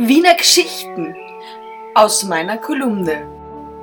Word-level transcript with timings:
Wiener 0.00 0.34
Geschichten 0.34 1.12
aus 1.92 2.22
meiner 2.22 2.56
Kolumne 2.56 3.26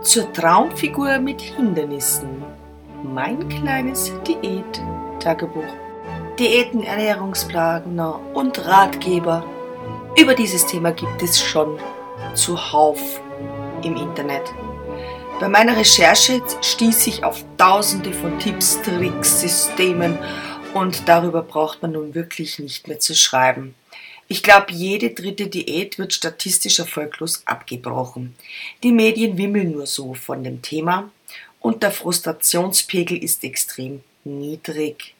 zur 0.01 0.31
Traumfigur 0.31 1.17
mit 1.19 1.41
Hindernissen. 1.41 2.41
Mein 3.03 3.49
kleines 3.49 4.13
Diät-Tagebuch. 4.25 5.73
Diäten, 6.39 6.83
Ernährungsplaner 6.83 8.17
und 8.33 8.65
Ratgeber. 8.65 9.43
Über 10.17 10.35
dieses 10.35 10.65
Thema 10.65 10.93
gibt 10.93 11.21
es 11.21 11.41
schon 11.41 11.77
zuhauf 12.33 13.19
im 13.83 13.97
Internet. 13.97 14.53
Bei 15.41 15.49
meiner 15.49 15.75
Recherche 15.75 16.41
stieß 16.61 17.07
ich 17.07 17.25
auf 17.25 17.43
tausende 17.57 18.13
von 18.13 18.39
Tipps, 18.39 18.81
Tricks, 18.83 19.41
Systemen 19.41 20.17
und 20.73 21.09
darüber 21.09 21.41
braucht 21.41 21.81
man 21.81 21.91
nun 21.91 22.15
wirklich 22.15 22.57
nicht 22.59 22.87
mehr 22.87 22.99
zu 22.99 23.13
schreiben. 23.13 23.75
Ich 24.27 24.41
glaube, 24.41 24.71
jede 24.71 25.11
dritte 25.11 25.47
Diät 25.47 25.99
wird 25.99 26.13
statistisch 26.13 26.79
erfolglos 26.79 27.43
abgebrochen. 27.45 28.35
Die 28.81 28.91
Medien 28.91 29.37
wimmeln 29.37 29.71
nur 29.71 29.85
so 29.85 30.15
von 30.15 30.43
dem 30.43 30.61
Thema 30.61 31.11
und 31.59 31.83
der 31.83 31.91
Frustrationspegel 31.91 33.23
ist 33.23 33.43
extrem 33.43 34.03
niedrig. 34.23 35.13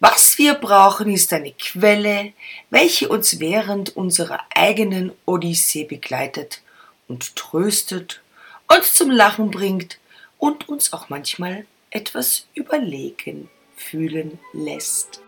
Was 0.00 0.38
wir 0.38 0.54
brauchen, 0.54 1.10
ist 1.10 1.32
eine 1.32 1.52
Quelle, 1.52 2.32
welche 2.68 3.08
uns 3.08 3.40
während 3.40 3.96
unserer 3.96 4.40
eigenen 4.54 5.12
Odyssee 5.24 5.84
begleitet 5.84 6.62
und 7.08 7.36
tröstet 7.36 8.20
uns 8.68 8.94
zum 8.94 9.10
Lachen 9.10 9.50
bringt 9.50 9.98
und 10.38 10.68
uns 10.68 10.92
auch 10.92 11.08
manchmal 11.08 11.64
etwas 11.90 12.46
überlegen 12.54 13.48
fühlen 13.76 14.38
lässt. 14.52 15.20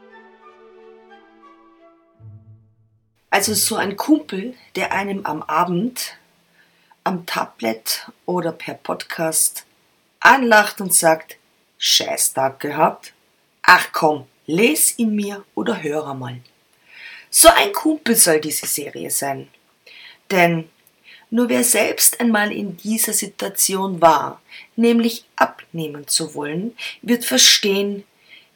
Also 3.30 3.54
so 3.54 3.76
ein 3.76 3.96
Kumpel, 3.96 4.54
der 4.74 4.92
einem 4.92 5.26
am 5.26 5.42
Abend 5.42 6.16
am 7.04 7.26
Tablet 7.26 8.10
oder 8.26 8.52
per 8.52 8.74
Podcast 8.74 9.64
anlacht 10.20 10.80
und 10.80 10.94
sagt, 10.94 11.36
Scheißtag 11.78 12.60
gehabt? 12.60 13.12
Ach 13.62 13.88
komm, 13.92 14.26
les 14.46 14.98
ihn 14.98 15.14
mir 15.14 15.44
oder 15.54 15.82
höre 15.82 16.14
mal. 16.14 16.40
So 17.30 17.48
ein 17.48 17.72
Kumpel 17.72 18.16
soll 18.16 18.40
diese 18.40 18.66
Serie 18.66 19.10
sein. 19.10 19.48
Denn 20.30 20.68
nur 21.30 21.50
wer 21.50 21.64
selbst 21.64 22.20
einmal 22.20 22.52
in 22.52 22.78
dieser 22.78 23.12
Situation 23.12 24.00
war, 24.00 24.40
nämlich 24.76 25.24
abnehmen 25.36 26.06
zu 26.08 26.34
wollen, 26.34 26.76
wird 27.02 27.24
verstehen, 27.24 28.04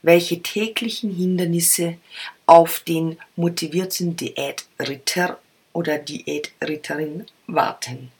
welche 0.02 0.42
täglichen 0.42 1.14
Hindernisse 1.14 1.96
auf 2.46 2.80
den 2.80 3.18
motivierten 3.36 4.16
Diätritter 4.16 5.38
oder 5.72 5.98
Diätritterin 5.98 7.26
warten. 7.46 8.10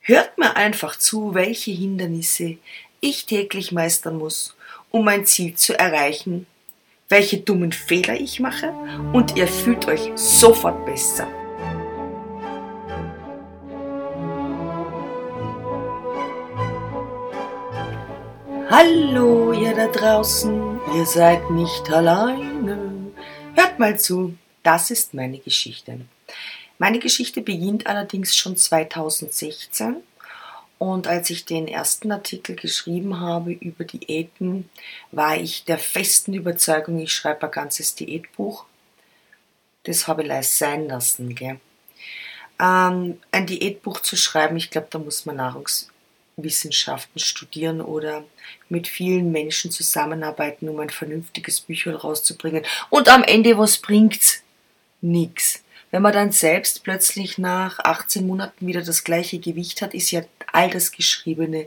Hört 0.00 0.38
mir 0.38 0.56
einfach 0.56 0.96
zu, 0.96 1.34
welche 1.34 1.70
Hindernisse 1.70 2.58
ich 3.00 3.26
täglich 3.26 3.72
meistern 3.72 4.18
muss, 4.18 4.56
um 4.90 5.04
mein 5.04 5.26
Ziel 5.26 5.54
zu 5.54 5.78
erreichen, 5.78 6.46
welche 7.08 7.38
dummen 7.38 7.72
Fehler 7.72 8.20
ich 8.20 8.40
mache 8.40 8.72
und 9.12 9.36
ihr 9.36 9.48
fühlt 9.48 9.86
euch 9.86 10.10
sofort 10.14 10.86
besser. 10.86 11.39
Hallo, 18.70 19.52
ihr 19.52 19.74
da 19.74 19.88
draußen, 19.88 20.78
ihr 20.94 21.04
seid 21.04 21.50
nicht 21.50 21.90
alleine. 21.90 23.10
Hört 23.56 23.80
mal 23.80 23.98
zu, 23.98 24.38
das 24.62 24.92
ist 24.92 25.12
meine 25.12 25.38
Geschichte. 25.38 26.02
Meine 26.78 27.00
Geschichte 27.00 27.40
beginnt 27.40 27.88
allerdings 27.88 28.36
schon 28.36 28.56
2016 28.56 29.96
und 30.78 31.08
als 31.08 31.30
ich 31.30 31.46
den 31.46 31.66
ersten 31.66 32.12
Artikel 32.12 32.54
geschrieben 32.54 33.18
habe 33.18 33.50
über 33.50 33.82
Diäten, 33.82 34.70
war 35.10 35.36
ich 35.36 35.64
der 35.64 35.78
festen 35.78 36.32
Überzeugung, 36.32 37.00
ich 37.00 37.12
schreibe 37.12 37.46
ein 37.46 37.50
ganzes 37.50 37.96
Diätbuch. 37.96 38.66
Das 39.82 40.06
habe 40.06 40.22
ich 40.22 40.28
leicht 40.28 40.50
sein 40.50 40.86
lassen. 40.86 41.34
Gell? 41.34 41.58
Ähm, 42.60 43.18
ein 43.32 43.46
Diätbuch 43.48 43.98
zu 43.98 44.14
schreiben, 44.14 44.56
ich 44.56 44.70
glaube, 44.70 44.86
da 44.90 45.00
muss 45.00 45.26
man 45.26 45.34
Nahrungs 45.34 45.90
Wissenschaften 46.42 47.18
studieren 47.18 47.80
oder 47.80 48.24
mit 48.68 48.88
vielen 48.88 49.32
Menschen 49.32 49.70
zusammenarbeiten, 49.70 50.68
um 50.68 50.80
ein 50.80 50.90
vernünftiges 50.90 51.60
Bücher 51.60 51.94
rauszubringen. 51.94 52.64
Und 52.88 53.08
am 53.08 53.22
Ende, 53.22 53.58
was 53.58 53.78
bringt's? 53.78 54.42
Nix. 55.00 55.62
Wenn 55.90 56.02
man 56.02 56.12
dann 56.12 56.30
selbst 56.30 56.84
plötzlich 56.84 57.38
nach 57.38 57.78
18 57.80 58.26
Monaten 58.26 58.66
wieder 58.66 58.82
das 58.82 59.02
gleiche 59.02 59.38
Gewicht 59.38 59.82
hat, 59.82 59.94
ist 59.94 60.10
ja 60.10 60.22
all 60.52 60.70
das 60.70 60.92
Geschriebene 60.92 61.66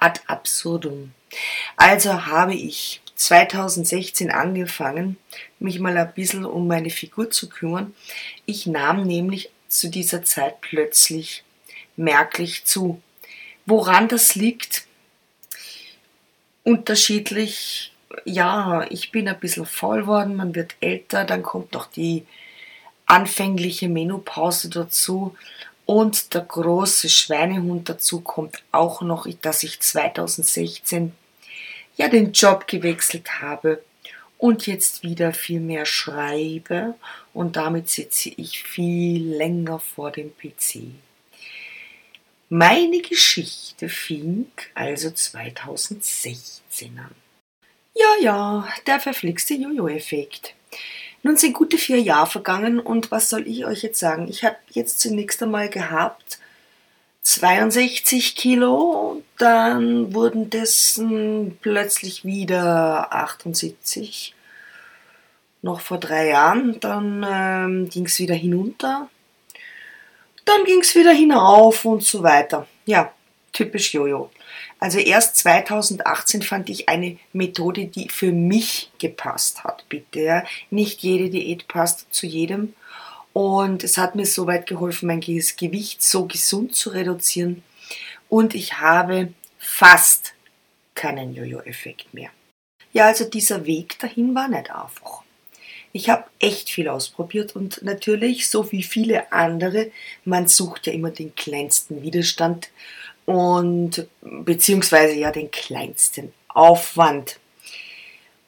ad 0.00 0.20
absurdum. 0.26 1.12
Also 1.76 2.26
habe 2.26 2.54
ich 2.54 3.00
2016 3.14 4.30
angefangen, 4.30 5.18
mich 5.58 5.78
mal 5.78 5.96
ein 5.96 6.12
bisschen 6.14 6.46
um 6.46 6.66
meine 6.66 6.90
Figur 6.90 7.30
zu 7.30 7.48
kümmern. 7.48 7.94
Ich 8.46 8.66
nahm 8.66 9.06
nämlich 9.06 9.50
zu 9.68 9.88
dieser 9.88 10.24
Zeit 10.24 10.60
plötzlich 10.62 11.44
merklich 11.96 12.64
zu. 12.64 13.02
Woran 13.66 14.08
das 14.08 14.34
liegt? 14.34 14.86
Unterschiedlich. 16.64 17.92
Ja, 18.24 18.84
ich 18.90 19.12
bin 19.12 19.28
ein 19.28 19.38
bisschen 19.38 19.66
faul 19.66 20.06
worden, 20.06 20.36
man 20.36 20.54
wird 20.54 20.74
älter, 20.80 21.24
dann 21.24 21.42
kommt 21.42 21.72
noch 21.72 21.86
die 21.86 22.26
anfängliche 23.06 23.88
Menopause 23.88 24.68
dazu 24.68 25.36
und 25.86 26.34
der 26.34 26.42
große 26.42 27.08
Schweinehund 27.08 27.88
dazu 27.88 28.20
kommt 28.20 28.62
auch 28.70 29.02
noch, 29.02 29.26
dass 29.42 29.64
ich 29.64 29.80
2016 29.80 31.12
ja 31.96 32.08
den 32.08 32.32
Job 32.32 32.68
gewechselt 32.68 33.40
habe 33.40 33.82
und 34.38 34.66
jetzt 34.66 35.02
wieder 35.02 35.32
viel 35.32 35.60
mehr 35.60 35.86
schreibe 35.86 36.94
und 37.34 37.56
damit 37.56 37.88
sitze 37.88 38.30
ich 38.36 38.62
viel 38.62 39.34
länger 39.34 39.80
vor 39.80 40.12
dem 40.12 40.32
PC. 40.36 40.92
Meine 42.52 43.00
Geschichte 43.00 43.88
fing 43.88 44.50
also 44.74 45.12
2016 45.12 46.98
an. 46.98 47.14
Ja, 47.94 48.08
ja, 48.20 48.68
der 48.88 48.98
verflixte 48.98 49.54
Jojo-Effekt. 49.54 50.54
Nun 51.22 51.36
sind 51.36 51.52
gute 51.52 51.78
vier 51.78 52.00
Jahre 52.00 52.26
vergangen 52.26 52.80
und 52.80 53.12
was 53.12 53.30
soll 53.30 53.46
ich 53.46 53.66
euch 53.66 53.84
jetzt 53.84 54.00
sagen? 54.00 54.26
Ich 54.28 54.42
habe 54.42 54.56
jetzt 54.70 54.98
zunächst 54.98 55.40
einmal 55.40 55.68
gehabt 55.68 56.40
62 57.22 58.34
Kilo, 58.34 59.22
dann 59.38 60.12
wurden 60.12 60.50
dessen 60.50 61.56
plötzlich 61.60 62.24
wieder 62.24 63.12
78, 63.12 64.34
noch 65.62 65.80
vor 65.80 65.98
drei 65.98 66.30
Jahren, 66.30 66.80
dann 66.80 67.24
ähm, 67.28 67.88
ging 67.90 68.06
es 68.06 68.18
wieder 68.18 68.34
hinunter 68.34 69.08
dann 70.44 70.64
ging 70.64 70.80
es 70.80 70.94
wieder 70.94 71.12
hinauf 71.12 71.84
und 71.84 72.02
so 72.02 72.22
weiter. 72.22 72.66
Ja, 72.86 73.12
typisch 73.52 73.94
Jojo. 73.94 74.30
Also 74.78 74.98
erst 74.98 75.36
2018 75.36 76.42
fand 76.42 76.70
ich 76.70 76.88
eine 76.88 77.18
Methode, 77.32 77.86
die 77.86 78.08
für 78.08 78.32
mich 78.32 78.90
gepasst 78.98 79.62
hat. 79.62 79.84
Bitte, 79.88 80.44
nicht 80.70 81.02
jede 81.02 81.28
Diät 81.28 81.68
passt 81.68 82.06
zu 82.12 82.26
jedem. 82.26 82.74
Und 83.32 83.84
es 83.84 83.98
hat 83.98 84.14
mir 84.14 84.26
so 84.26 84.46
weit 84.46 84.66
geholfen, 84.66 85.06
mein 85.06 85.20
Gewicht 85.20 86.02
so 86.02 86.26
gesund 86.26 86.74
zu 86.74 86.90
reduzieren. 86.90 87.62
Und 88.28 88.54
ich 88.54 88.80
habe 88.80 89.32
fast 89.58 90.32
keinen 90.94 91.34
Jojo-Effekt 91.34 92.12
mehr. 92.14 92.30
Ja, 92.92 93.06
also 93.06 93.24
dieser 93.24 93.66
Weg 93.66 93.98
dahin 93.98 94.34
war 94.34 94.48
nicht 94.48 94.70
einfach. 94.70 95.19
Ich 95.92 96.08
habe 96.08 96.24
echt 96.38 96.70
viel 96.70 96.88
ausprobiert 96.88 97.56
und 97.56 97.82
natürlich, 97.82 98.48
so 98.48 98.70
wie 98.70 98.84
viele 98.84 99.32
andere, 99.32 99.90
man 100.24 100.46
sucht 100.46 100.86
ja 100.86 100.92
immer 100.92 101.10
den 101.10 101.34
kleinsten 101.34 102.02
Widerstand 102.02 102.70
und 103.26 104.06
beziehungsweise 104.22 105.14
ja 105.14 105.32
den 105.32 105.50
kleinsten 105.50 106.32
Aufwand. 106.48 107.40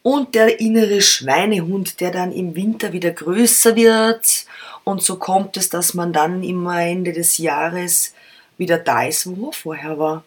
Und 0.03 0.35
der 0.35 0.61
innere 0.61 1.01
Schweinehund, 1.01 2.01
der 2.01 2.11
dann 2.11 2.33
im 2.33 2.57
Winter 2.57 2.93
wieder 2.93 3.13
größer 3.13 3.77
wird. 3.77 4.47
Und 4.83 5.01
so 5.01 5.17
kommt 5.17 5.57
es, 5.57 5.69
dass 5.69 5.95
man 5.95 6.13
dann 6.13 6.43
immer 6.43 6.83
Ende 6.83 7.13
des 7.13 7.39
Jahres 7.39 8.13
wieder 8.59 8.79
da 8.79 9.05
ist, 9.05 9.27
wo 9.27 9.49
er 9.49 9.53
vorher 9.53 9.99
war. 9.99 10.25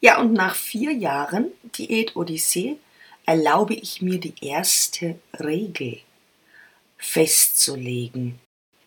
Ja, 0.00 0.18
und 0.18 0.32
nach 0.32 0.54
vier 0.54 0.92
Jahren 0.92 1.48
Diät-Odyssee 1.76 2.76
erlaube 3.26 3.74
ich 3.74 4.00
mir 4.00 4.18
die 4.18 4.34
erste 4.40 5.16
Regel 5.38 5.98
festzulegen. 6.96 8.38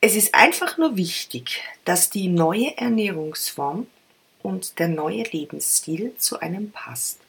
Es 0.02 0.16
ist 0.16 0.34
einfach 0.34 0.78
nur 0.78 0.96
wichtig, 0.96 1.62
dass 1.86 2.10
die 2.10 2.28
neue 2.28 2.78
Ernährungsform 2.78 3.88
und 4.42 4.80
der 4.80 4.88
neue 4.88 5.24
Lebensstil 5.24 6.14
zu 6.18 6.40
einem 6.40 6.72
passt. 6.72 7.20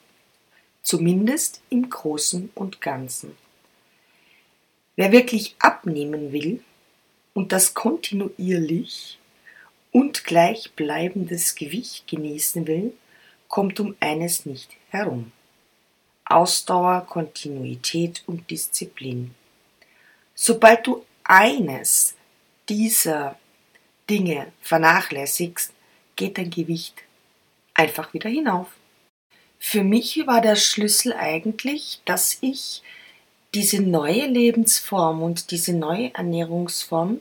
Zumindest 0.82 1.60
im 1.68 1.90
Großen 1.90 2.50
und 2.54 2.80
Ganzen. 2.80 3.36
Wer 4.96 5.12
wirklich 5.12 5.56
abnehmen 5.58 6.32
will, 6.32 6.62
und 7.34 7.52
das 7.52 7.74
kontinuierlich 7.74 9.18
und 9.92 10.24
gleichbleibendes 10.24 11.54
Gewicht 11.54 12.06
genießen 12.06 12.66
will, 12.66 12.92
kommt 13.48 13.80
um 13.80 13.96
eines 14.00 14.46
nicht 14.46 14.76
herum. 14.90 15.32
Ausdauer, 16.24 17.06
Kontinuität 17.08 18.22
und 18.26 18.50
Disziplin. 18.50 19.34
Sobald 20.42 20.86
du 20.86 21.04
eines 21.22 22.14
dieser 22.66 23.38
Dinge 24.08 24.50
vernachlässigst, 24.62 25.70
geht 26.16 26.38
dein 26.38 26.48
Gewicht 26.48 26.94
einfach 27.74 28.14
wieder 28.14 28.30
hinauf. 28.30 28.68
Für 29.58 29.84
mich 29.84 30.26
war 30.26 30.40
der 30.40 30.56
Schlüssel 30.56 31.12
eigentlich, 31.12 32.00
dass 32.06 32.38
ich 32.40 32.80
diese 33.52 33.82
neue 33.82 34.24
Lebensform 34.28 35.22
und 35.22 35.50
diese 35.50 35.74
neue 35.74 36.14
Ernährungsform 36.14 37.20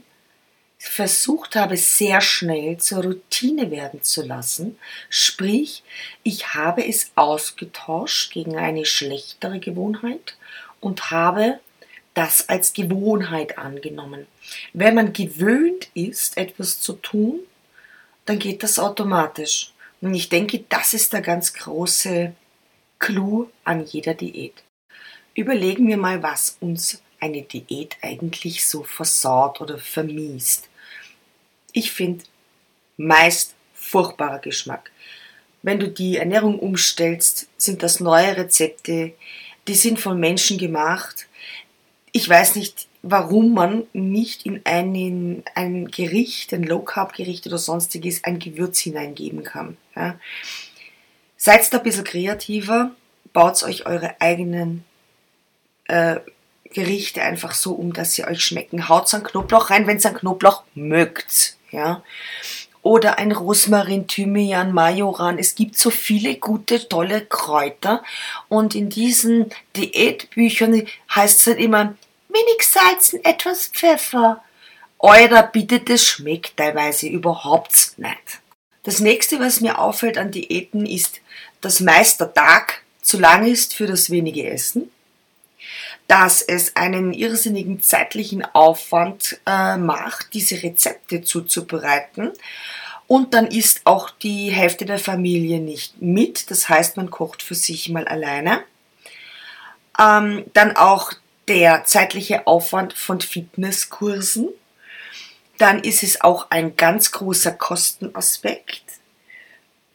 versucht 0.77 1.57
habe, 1.57 1.75
sehr 1.75 2.21
schnell 2.21 2.77
zur 2.77 3.03
Routine 3.03 3.69
werden 3.69 4.01
zu 4.01 4.25
lassen. 4.25 4.79
Sprich, 5.09 5.83
ich 6.23 6.53
habe 6.53 6.87
es 6.87 7.11
ausgetauscht 7.15 8.31
gegen 8.31 8.55
eine 8.55 8.85
schlechtere 8.85 9.59
Gewohnheit 9.59 10.37
und 10.79 11.11
habe 11.11 11.59
das 12.19 12.49
als 12.49 12.73
Gewohnheit 12.73 13.57
angenommen. 13.57 14.27
Wenn 14.73 14.93
man 14.93 15.13
gewöhnt 15.13 15.87
ist, 15.93 16.35
etwas 16.35 16.81
zu 16.81 16.93
tun, 16.93 17.39
dann 18.25 18.39
geht 18.39 18.61
das 18.61 18.77
automatisch. 18.77 19.71
Und 20.01 20.13
ich 20.13 20.27
denke, 20.27 20.65
das 20.67 20.93
ist 20.93 21.13
der 21.13 21.21
ganz 21.21 21.53
große 21.53 22.33
Clou 22.99 23.49
an 23.63 23.85
jeder 23.85 24.15
Diät. 24.15 24.63
Überlegen 25.33 25.87
wir 25.87 25.95
mal, 25.95 26.21
was 26.21 26.57
uns 26.59 27.01
eine 27.21 27.43
Diät 27.43 27.95
eigentlich 28.01 28.67
so 28.67 28.83
versaut 28.83 29.61
oder 29.61 29.77
vermiest. 29.77 30.67
Ich 31.71 31.89
finde 31.89 32.25
meist 32.97 33.55
furchtbarer 33.73 34.39
Geschmack. 34.39 34.91
Wenn 35.61 35.79
du 35.79 35.87
die 35.87 36.17
Ernährung 36.17 36.59
umstellst, 36.59 37.47
sind 37.55 37.81
das 37.81 38.01
neue 38.01 38.35
Rezepte, 38.35 39.13
die 39.69 39.75
sind 39.75 40.01
von 40.01 40.19
Menschen 40.19 40.57
gemacht. 40.57 41.27
Ich 42.11 42.27
weiß 42.27 42.55
nicht, 42.55 42.87
warum 43.01 43.53
man 43.53 43.83
nicht 43.93 44.45
in 44.45 44.61
einen, 44.65 45.43
ein 45.55 45.87
Gericht, 45.89 46.53
ein 46.53 46.63
Low-Carb-Gericht 46.63 47.47
oder 47.47 47.57
sonstiges 47.57 48.23
ein 48.23 48.39
Gewürz 48.39 48.79
hineingeben 48.79 49.43
kann. 49.43 49.77
Ja. 49.95 50.19
Seid 51.37 51.71
da 51.73 51.77
ein 51.77 51.83
bisschen 51.83 52.03
kreativer, 52.03 52.91
baut 53.31 53.63
euch 53.63 53.85
eure 53.85 54.19
eigenen 54.19 54.83
äh, 55.85 56.17
Gerichte 56.65 57.21
einfach 57.21 57.53
so 57.53 57.73
um, 57.73 57.93
dass 57.93 58.13
sie 58.13 58.25
euch 58.25 58.43
schmecken. 58.43 58.89
Haut 58.89 59.13
ein 59.13 59.23
Knoblauch 59.23 59.69
rein, 59.69 59.87
wenn 59.87 59.99
ihr 59.99 60.05
ein 60.05 60.15
Knoblauch 60.15 60.63
mögt 60.75 61.57
ja. 61.71 62.03
Oder 62.89 63.19
ein 63.19 63.31
Rosmarin, 63.31 64.07
Thymian, 64.07 64.73
Majoran. 64.73 65.37
Es 65.37 65.53
gibt 65.53 65.77
so 65.77 65.91
viele 65.91 66.37
gute, 66.37 66.89
tolle 66.89 67.23
Kräuter. 67.23 68.03
Und 68.47 68.73
in 68.73 68.89
diesen 68.89 69.51
Diätbüchern 69.75 70.87
heißt 71.13 71.39
es 71.39 71.45
halt 71.45 71.59
immer, 71.59 71.93
wenig 72.29 72.67
Salzen, 72.67 73.23
etwas 73.23 73.67
Pfeffer. 73.67 74.43
Euer 74.97 75.43
bitte, 75.43 75.81
das 75.81 76.03
schmeckt 76.03 76.57
teilweise 76.57 77.07
überhaupt 77.07 77.93
nicht. 77.97 78.41
Das 78.81 78.99
nächste, 78.99 79.39
was 79.39 79.61
mir 79.61 79.77
auffällt 79.77 80.17
an 80.17 80.31
Diäten, 80.31 80.87
ist, 80.87 81.21
dass 81.61 81.81
meist 81.81 82.19
der 82.19 82.33
Tag 82.33 82.81
zu 83.03 83.19
lang 83.19 83.45
ist 83.45 83.75
für 83.75 83.85
das 83.85 84.09
wenige 84.09 84.49
Essen 84.49 84.89
dass 86.09 86.41
es 86.41 86.75
einen 86.75 87.13
irrsinnigen 87.13 87.83
zeitlichen 87.83 88.43
Aufwand 88.43 89.39
äh, 89.45 89.77
macht, 89.77 90.33
diese 90.33 90.63
Rezepte 90.63 91.21
zuzubereiten. 91.21 92.31
Und 93.05 93.35
dann 93.35 93.45
ist 93.45 93.81
auch 93.83 94.09
die 94.09 94.49
Hälfte 94.49 94.85
der 94.85 94.97
Familie 94.97 95.59
nicht 95.59 96.01
mit. 96.01 96.49
Das 96.49 96.67
heißt, 96.67 96.97
man 96.97 97.11
kocht 97.11 97.43
für 97.43 97.53
sich 97.53 97.89
mal 97.89 98.07
alleine. 98.07 98.63
Ähm, 99.99 100.45
dann 100.53 100.75
auch 100.75 101.13
der 101.47 101.83
zeitliche 101.85 102.47
Aufwand 102.47 102.93
von 102.93 103.21
Fitnesskursen. 103.21 104.49
Dann 105.59 105.79
ist 105.79 106.01
es 106.01 106.21
auch 106.21 106.47
ein 106.49 106.75
ganz 106.75 107.11
großer 107.11 107.51
Kostenaspekt 107.51 108.98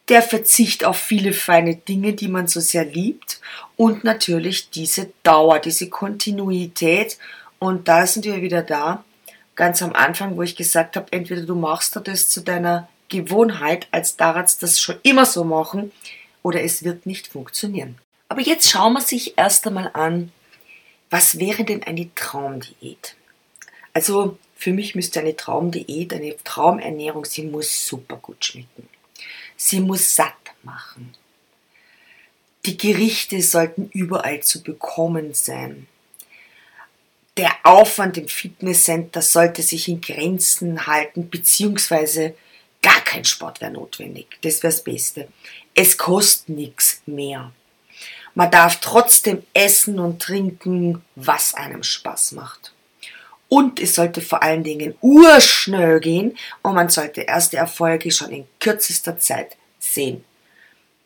der 0.09 0.21
Verzicht 0.21 0.85
auf 0.85 0.97
viele 0.97 1.33
feine 1.33 1.75
Dinge, 1.75 2.13
die 2.13 2.27
man 2.27 2.47
so 2.47 2.59
sehr 2.59 2.85
liebt 2.85 3.41
und 3.75 4.03
natürlich 4.03 4.69
diese 4.69 5.11
Dauer, 5.23 5.59
diese 5.59 5.89
Kontinuität. 5.89 7.17
Und 7.59 7.87
da 7.87 8.05
sind 8.05 8.25
wir 8.25 8.41
wieder 8.41 8.61
da, 8.61 9.03
ganz 9.55 9.81
am 9.81 9.93
Anfang, 9.93 10.37
wo 10.37 10.43
ich 10.43 10.55
gesagt 10.55 10.95
habe, 10.95 11.07
entweder 11.11 11.41
du 11.41 11.55
machst 11.55 11.99
das 12.03 12.29
zu 12.29 12.41
deiner 12.41 12.87
Gewohnheit, 13.09 13.87
als 13.91 14.17
Darats 14.17 14.57
das 14.57 14.79
schon 14.79 14.97
immer 15.03 15.25
so 15.25 15.43
machen, 15.43 15.91
oder 16.43 16.61
es 16.61 16.83
wird 16.83 17.07
nicht 17.07 17.27
funktionieren. 17.27 17.97
Aber 18.29 18.41
jetzt 18.41 18.69
schauen 18.69 18.93
wir 18.93 19.01
sich 19.01 19.37
erst 19.37 19.65
einmal 19.65 19.89
an, 19.93 20.31
was 21.09 21.39
wäre 21.39 21.63
denn 21.63 21.81
eine 21.83 22.13
Traumdiät? 22.13 23.15
Also 23.93 24.37
für 24.55 24.71
mich 24.71 24.93
müsste 24.93 25.21
eine 25.21 25.35
Traumdiät, 25.35 26.13
eine 26.13 26.35
Traumernährung, 26.43 27.25
sie 27.25 27.43
muss 27.43 27.87
super 27.87 28.17
gut 28.17 28.43
schmecken. 28.45 28.87
Sie 29.57 29.79
muss 29.79 30.15
satt 30.15 30.33
machen. 30.63 31.13
Die 32.65 32.77
Gerichte 32.77 33.41
sollten 33.41 33.89
überall 33.93 34.41
zu 34.41 34.63
bekommen 34.63 35.33
sein. 35.33 35.87
Der 37.37 37.53
Aufwand 37.63 38.17
im 38.17 38.27
Fitnesscenter 38.27 39.21
sollte 39.21 39.61
sich 39.61 39.87
in 39.87 40.01
Grenzen 40.01 40.87
halten, 40.87 41.29
beziehungsweise 41.29 42.33
gar 42.81 43.01
kein 43.01 43.25
Sport 43.25 43.61
wäre 43.61 43.71
notwendig. 43.71 44.37
Das 44.41 44.63
wäre 44.63 44.73
das 44.73 44.83
Beste. 44.83 45.27
Es 45.73 45.97
kostet 45.97 46.49
nichts 46.49 47.01
mehr. 47.05 47.51
Man 48.35 48.51
darf 48.51 48.79
trotzdem 48.79 49.43
essen 49.53 49.99
und 49.99 50.21
trinken, 50.21 51.01
was 51.15 51.53
einem 51.53 51.83
Spaß 51.83 52.33
macht. 52.33 52.74
Und 53.47 53.79
es 53.79 53.95
sollte 53.95 54.21
vor 54.21 54.41
allen 54.41 54.63
Dingen 54.63 54.95
urschnell 55.01 55.99
gehen 55.99 56.37
und 56.63 56.73
man 56.73 56.89
sollte 56.89 57.21
erste 57.21 57.57
Erfolge 57.57 58.11
schon 58.11 58.31
in 58.31 58.47
kürzester 58.59 59.19
Zeit 59.19 59.55
sehen. 59.79 60.23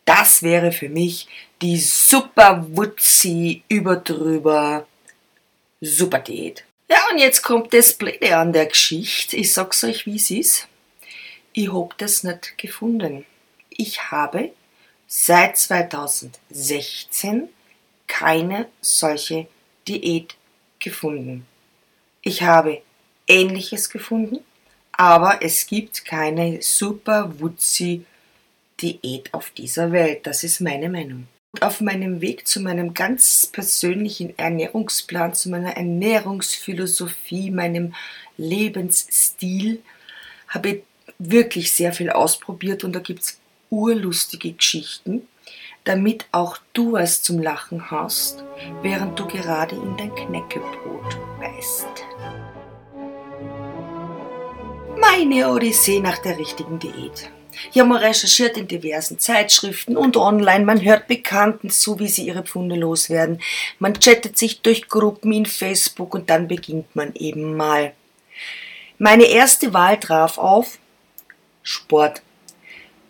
Das 0.05 0.41
wäre 0.41 0.71
für 0.71 0.89
mich 0.89 1.27
die 1.61 1.77
super 1.77 2.65
wutzi 2.71 3.63
überdrüber 3.67 4.87
super 5.81 6.19
Diät. 6.19 6.63
Ja, 6.89 6.97
und 7.11 7.19
jetzt 7.19 7.41
kommt 7.43 7.73
das 7.73 7.93
Blöde 7.93 8.35
an 8.35 8.53
der 8.53 8.65
Geschichte. 8.65 9.37
Ich 9.37 9.53
sag's 9.53 9.83
euch, 9.83 10.05
wie 10.05 10.15
es 10.15 10.31
ist. 10.31 10.67
Ich 11.53 11.71
hab 11.71 11.97
das 11.97 12.23
nicht 12.23 12.57
gefunden. 12.57 13.25
Ich 13.69 14.11
habe 14.11 14.51
seit 15.07 15.57
2016 15.57 17.49
keine 18.07 18.67
solche 18.81 19.47
Diät 19.87 20.35
gefunden. 20.79 21.45
Ich 22.29 22.43
habe 22.43 22.83
Ähnliches 23.25 23.89
gefunden, 23.89 24.37
aber 24.91 25.39
es 25.41 25.65
gibt 25.65 26.05
keine 26.05 26.61
super 26.61 27.39
wutzi 27.39 28.05
Diät 28.79 29.33
auf 29.33 29.49
dieser 29.49 29.91
Welt. 29.91 30.27
Das 30.27 30.43
ist 30.43 30.61
meine 30.61 30.89
Meinung. 30.89 31.27
Und 31.53 31.63
auf 31.63 31.81
meinem 31.81 32.21
Weg 32.21 32.45
zu 32.45 32.59
meinem 32.59 32.93
ganz 32.93 33.47
persönlichen 33.47 34.37
Ernährungsplan, 34.37 35.33
zu 35.33 35.49
meiner 35.49 35.75
Ernährungsphilosophie, 35.75 37.49
meinem 37.49 37.95
Lebensstil, 38.37 39.81
habe 40.49 40.69
ich 40.69 40.83
wirklich 41.17 41.71
sehr 41.71 41.93
viel 41.93 42.11
ausprobiert 42.11 42.83
und 42.83 42.93
da 42.93 42.99
gibt 42.99 43.21
es 43.23 43.39
urlustige 43.71 44.53
Geschichten, 44.53 45.27
damit 45.83 46.27
auch 46.31 46.59
du 46.73 46.95
es 46.95 47.23
zum 47.23 47.41
Lachen 47.41 47.89
hast, 47.89 48.43
während 48.83 49.17
du 49.17 49.25
gerade 49.25 49.75
in 49.75 49.97
dein 49.97 50.13
Knäckebrot 50.13 51.28
beißt. 51.59 51.87
Meine 54.97 55.49
Odyssee 55.49 55.99
nach 55.99 56.17
der 56.19 56.37
richtigen 56.37 56.79
Diät. 56.79 57.29
Ich 57.73 57.79
habe 57.79 57.99
recherchiert 57.99 58.57
in 58.57 58.67
diversen 58.67 59.19
Zeitschriften 59.19 59.97
und 59.97 60.15
online. 60.15 60.63
Man 60.63 60.81
hört 60.81 61.07
Bekannten 61.07 61.69
zu, 61.69 61.99
wie 61.99 62.07
sie 62.07 62.25
ihre 62.25 62.43
Pfunde 62.43 62.75
loswerden. 62.75 63.41
Man 63.79 63.95
chattet 63.95 64.37
sich 64.37 64.61
durch 64.61 64.87
Gruppen 64.87 65.33
in 65.33 65.45
Facebook 65.45 66.13
und 66.13 66.29
dann 66.29 66.47
beginnt 66.47 66.95
man 66.95 67.13
eben 67.15 67.57
mal. 67.57 67.93
Meine 68.97 69.25
erste 69.25 69.73
Wahl 69.73 69.99
traf 69.99 70.37
auf 70.37 70.77
Sport. 71.63 72.21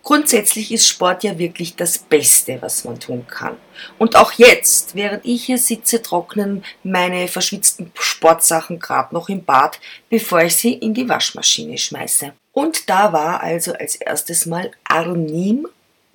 Grundsätzlich 0.10 0.72
ist 0.72 0.88
Sport 0.88 1.24
ja 1.24 1.38
wirklich 1.38 1.76
das 1.76 2.00
Beste, 2.00 2.60
was 2.64 2.84
man 2.84 3.00
tun 3.00 3.28
kann. 3.28 3.56
Und 4.00 4.16
auch 4.16 4.32
jetzt, 4.32 4.96
während 4.96 5.24
ich 5.24 5.46
hier 5.46 5.60
sitze, 5.60 6.02
trocknen 6.02 6.66
meine 6.82 7.28
verschwitzten 7.28 7.92
Sportsachen 7.94 8.80
gerade 8.80 9.14
noch 9.14 9.30
im 9.30 9.46
Bad, 9.46 9.80
bevor 10.10 10.42
ich 10.42 10.56
sie 10.56 10.74
in 10.74 10.96
die 10.96 11.08
Waschmaschine 11.08 11.78
schmeiße. 11.78 12.34
Und 12.54 12.90
da 12.90 13.14
war 13.14 13.44
also 13.44 13.74
als 13.74 13.98
erstes 13.98 14.48
mal 14.48 14.72
Arnim, 14.84 15.68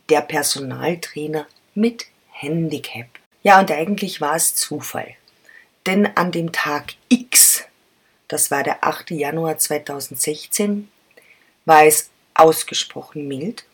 der 0.08 0.22
Personaltrainer 0.22 1.46
mit 1.76 2.06
Handicap. 2.32 3.06
Ja, 3.44 3.60
und 3.60 3.70
eigentlich 3.70 4.20
war 4.20 4.34
es 4.34 4.56
Zufall. 4.56 5.14
Denn 5.86 6.16
an 6.16 6.32
dem 6.32 6.50
Tag 6.50 6.94
X, 7.10 7.62
das 8.26 8.50
war 8.50 8.64
der 8.64 8.82
8. 8.82 9.12
Januar 9.12 9.58
2016, 9.58 10.88
war 11.64 11.84
es 11.84 12.10
ausgesprochen 12.34 13.28
mild. 13.28 13.64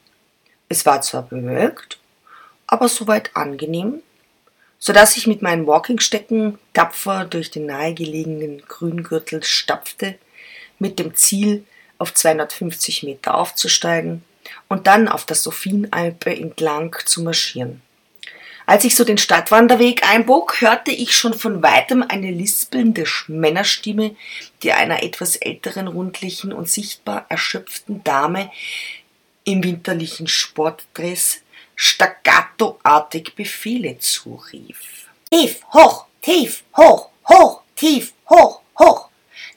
Es 0.70 0.86
war 0.86 1.02
zwar 1.02 1.22
bewölkt, 1.22 1.98
aber 2.68 2.88
soweit 2.88 3.34
angenehm, 3.34 4.02
so 4.78 4.92
dass 4.92 5.16
ich 5.16 5.26
mit 5.26 5.42
meinen 5.42 5.66
Walkingstecken 5.66 6.60
tapfer 6.72 7.24
durch 7.24 7.50
den 7.50 7.66
nahegelegenen 7.66 8.62
Grüngürtel 8.68 9.42
stapfte, 9.42 10.14
mit 10.78 11.00
dem 11.00 11.14
Ziel, 11.16 11.64
auf 11.98 12.14
250 12.14 13.02
Meter 13.02 13.34
aufzusteigen 13.34 14.24
und 14.68 14.86
dann 14.86 15.08
auf 15.08 15.26
der 15.26 15.36
Sophienalpe 15.36 16.34
entlang 16.34 16.96
zu 17.04 17.22
marschieren. 17.22 17.82
Als 18.64 18.84
ich 18.84 18.94
so 18.94 19.02
den 19.02 19.18
Stadtwanderweg 19.18 20.08
einbog, 20.08 20.60
hörte 20.60 20.92
ich 20.92 21.16
schon 21.16 21.34
von 21.34 21.64
weitem 21.64 22.04
eine 22.06 22.30
lispelnde 22.30 23.04
Männerstimme, 23.26 24.14
die 24.62 24.72
einer 24.72 25.02
etwas 25.02 25.34
älteren, 25.34 25.88
rundlichen 25.88 26.52
und 26.52 26.70
sichtbar 26.70 27.26
erschöpften 27.28 28.04
Dame 28.04 28.50
im 29.50 29.64
winterlichen 29.64 30.26
Sportdress 30.26 31.42
staccatoartig 31.74 33.34
Befehle 33.34 33.98
zurief. 33.98 35.08
Tief, 35.30 35.60
hoch, 35.72 36.06
tief, 36.20 36.62
hoch, 36.76 37.08
hoch, 37.28 37.62
tief, 37.74 38.12
hoch, 38.28 38.60
hoch. 38.78 39.08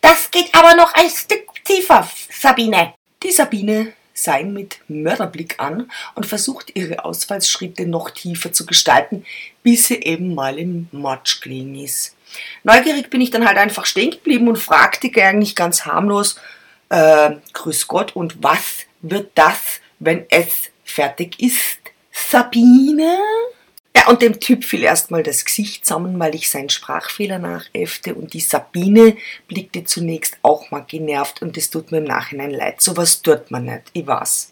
Das 0.02 0.32
geht 0.32 0.54
aber 0.54 0.76
noch 0.76 0.94
ein 0.94 1.10
Stück 1.10 1.64
tiefer, 1.64 2.08
Sabine. 2.30 2.94
Die 3.22 3.32
Sabine 3.32 3.94
sah 4.14 4.38
ihn 4.38 4.54
mit 4.54 4.80
Mörderblick 4.88 5.60
an 5.60 5.92
und 6.16 6.26
versucht 6.26 6.76
ihre 6.76 7.04
Ausfallsschritte 7.04 7.86
noch 7.86 8.12
tiefer 8.12 8.54
zu 8.54 8.66
gestalten, 8.66 9.26
bis 9.64 9.88
sie 9.88 10.02
eben 10.02 10.36
mal 10.36 10.58
im 10.60 10.88
Matsch 10.92 11.42
gelegen 11.42 11.76
ist. 11.76 12.16
Neugierig 12.64 13.10
bin 13.10 13.22
ich 13.22 13.32
dann 13.32 13.48
halt 13.48 13.58
einfach 13.58 13.86
stehen 13.86 14.12
geblieben 14.12 14.48
und 14.48 14.58
fragte 14.58 15.12
eigentlich 15.22 15.56
ganz 15.56 15.86
harmlos, 15.86 16.40
äh, 16.90 17.32
Grüß 17.54 17.88
Gott, 17.88 18.16
und 18.16 18.42
was 18.44 18.86
wird 19.02 19.32
das, 19.36 19.82
wenn 20.06 20.26
es 20.30 20.72
fertig 20.84 21.40
ist? 21.40 21.80
Sabine? 22.12 23.18
Ja, 23.96 24.08
und 24.08 24.22
dem 24.22 24.40
Typ 24.40 24.66
fiel 24.66 24.84
erstmal 24.84 25.24
das 25.24 25.46
Gesicht 25.46 25.86
zusammen, 25.86 26.20
weil 26.20 26.34
ich 26.34 26.50
seinen 26.50 26.70
Sprachfehler 26.70 27.40
nachäffte 27.40 28.16
und 28.16 28.34
die 28.34 28.40
Sabine 28.40 29.18
blickte 29.48 29.84
zunächst 29.84 30.38
auch 30.42 30.72
mal 30.72 30.84
genervt 30.88 31.42
und 31.42 31.58
es 31.58 31.70
tut 31.70 31.92
mir 31.92 32.00
im 32.00 32.04
Nachhinein 32.06 32.52
leid. 32.52 32.82
Sowas 32.82 33.22
tut 33.22 33.52
man 33.52 33.66
nicht, 33.66 33.84
ich 33.94 34.06
weiß. 34.06 34.52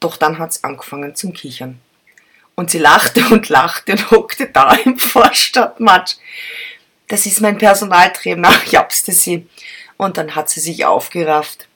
Doch 0.00 0.16
dann 0.16 0.38
hat's 0.38 0.62
angefangen 0.62 1.14
zum 1.14 1.32
Kichern. 1.32 1.80
Und 2.54 2.70
sie 2.70 2.78
lachte 2.78 3.24
und 3.28 3.48
lachte 3.48 3.92
und 3.92 4.10
hockte 4.10 4.48
da 4.48 4.74
im 4.74 4.98
Vorstadtmatsch. 4.98 6.16
Das 7.08 7.26
ist 7.26 7.40
mein 7.40 7.58
Personaltrainer, 7.58 8.50
japste 8.70 9.12
sie. 9.12 9.46
Und 9.96 10.16
dann 10.16 10.34
hat 10.34 10.48
sie 10.48 10.60
sich 10.60 10.84
aufgerafft. 10.84 11.67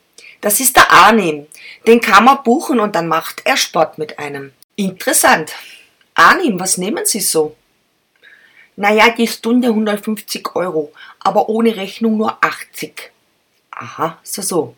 Das 0.43 0.61
ist 0.61 0.77
der 0.77 0.91
Arnim. 0.91 1.47
Den 1.87 2.01
kann 2.01 2.25
man 2.25 2.43
buchen 2.43 2.81
und 2.81 2.95
dann 2.95 3.09
macht 3.09 3.43
er 3.45 3.57
Sport 3.57 3.97
mit 3.97 4.19
einem. 4.19 4.53
Interessant. 4.77 5.53
Arnim, 6.15 6.61
was 6.61 6.77
nehmen 6.77 7.07
Sie 7.07 7.21
so? 7.21 7.57
Naja, 8.75 9.11
die 9.11 9.29
Stunde 9.29 9.69
150 9.69 10.57
Euro, 10.57 10.93
aber 11.21 11.49
ohne 11.49 11.77
Rechnung 11.77 12.17
nur 12.17 12.39
80. 12.43 13.13
Aha, 13.71 14.19
so 14.23 14.43
so. 14.43 14.77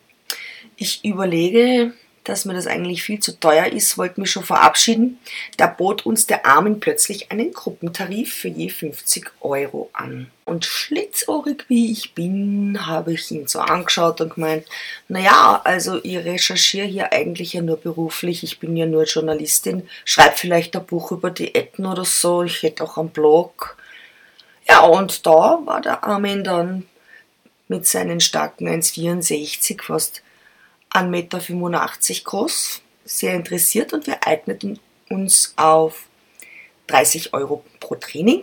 Ich 0.76 1.04
überlege, 1.04 1.94
dass 2.24 2.46
mir 2.46 2.54
das 2.54 2.66
eigentlich 2.66 3.02
viel 3.02 3.20
zu 3.20 3.38
teuer 3.38 3.66
ist, 3.66 3.98
wollte 3.98 4.20
mich 4.20 4.30
schon 4.30 4.44
verabschieden. 4.44 5.18
Da 5.58 5.66
bot 5.66 6.06
uns 6.06 6.26
der 6.26 6.46
Armin 6.46 6.80
plötzlich 6.80 7.30
einen 7.30 7.52
Gruppentarif 7.52 8.34
für 8.34 8.48
je 8.48 8.70
50 8.70 9.30
Euro 9.40 9.90
an. 9.92 10.30
Und 10.46 10.64
schlitzohrig 10.64 11.64
wie 11.68 11.92
ich 11.92 12.14
bin, 12.14 12.86
habe 12.86 13.12
ich 13.12 13.30
ihn 13.30 13.46
so 13.46 13.60
angeschaut 13.60 14.22
und 14.22 14.34
gemeint, 14.34 14.66
naja, 15.08 15.60
also 15.64 16.02
ich 16.02 16.16
recherchiere 16.16 16.86
hier 16.86 17.12
eigentlich 17.12 17.52
ja 17.52 17.62
nur 17.62 17.76
beruflich, 17.76 18.42
ich 18.42 18.58
bin 18.58 18.76
ja 18.76 18.86
nur 18.86 19.04
Journalistin, 19.04 19.88
schreibe 20.04 20.36
vielleicht 20.36 20.76
ein 20.76 20.84
Buch 20.84 21.12
über 21.12 21.30
Diäten 21.30 21.86
oder 21.86 22.04
so, 22.04 22.42
ich 22.42 22.62
hätte 22.62 22.84
auch 22.84 22.98
einen 22.98 23.10
Blog. 23.10 23.76
Ja, 24.68 24.80
und 24.80 25.26
da 25.26 25.60
war 25.64 25.82
der 25.82 26.04
Armin 26.04 26.42
dann 26.42 26.86
mit 27.68 27.86
seinen 27.86 28.20
starken 28.20 28.66
1,64 28.68 29.82
fast 29.82 30.22
1,85 30.94 31.08
Meter 31.08 31.40
groß, 32.24 32.82
sehr 33.04 33.34
interessiert 33.34 33.92
und 33.92 34.06
wir 34.06 34.26
eigneten 34.26 34.78
uns 35.10 35.52
auf 35.56 36.06
30 36.86 37.34
Euro 37.34 37.64
pro 37.80 37.96
Training, 37.96 38.42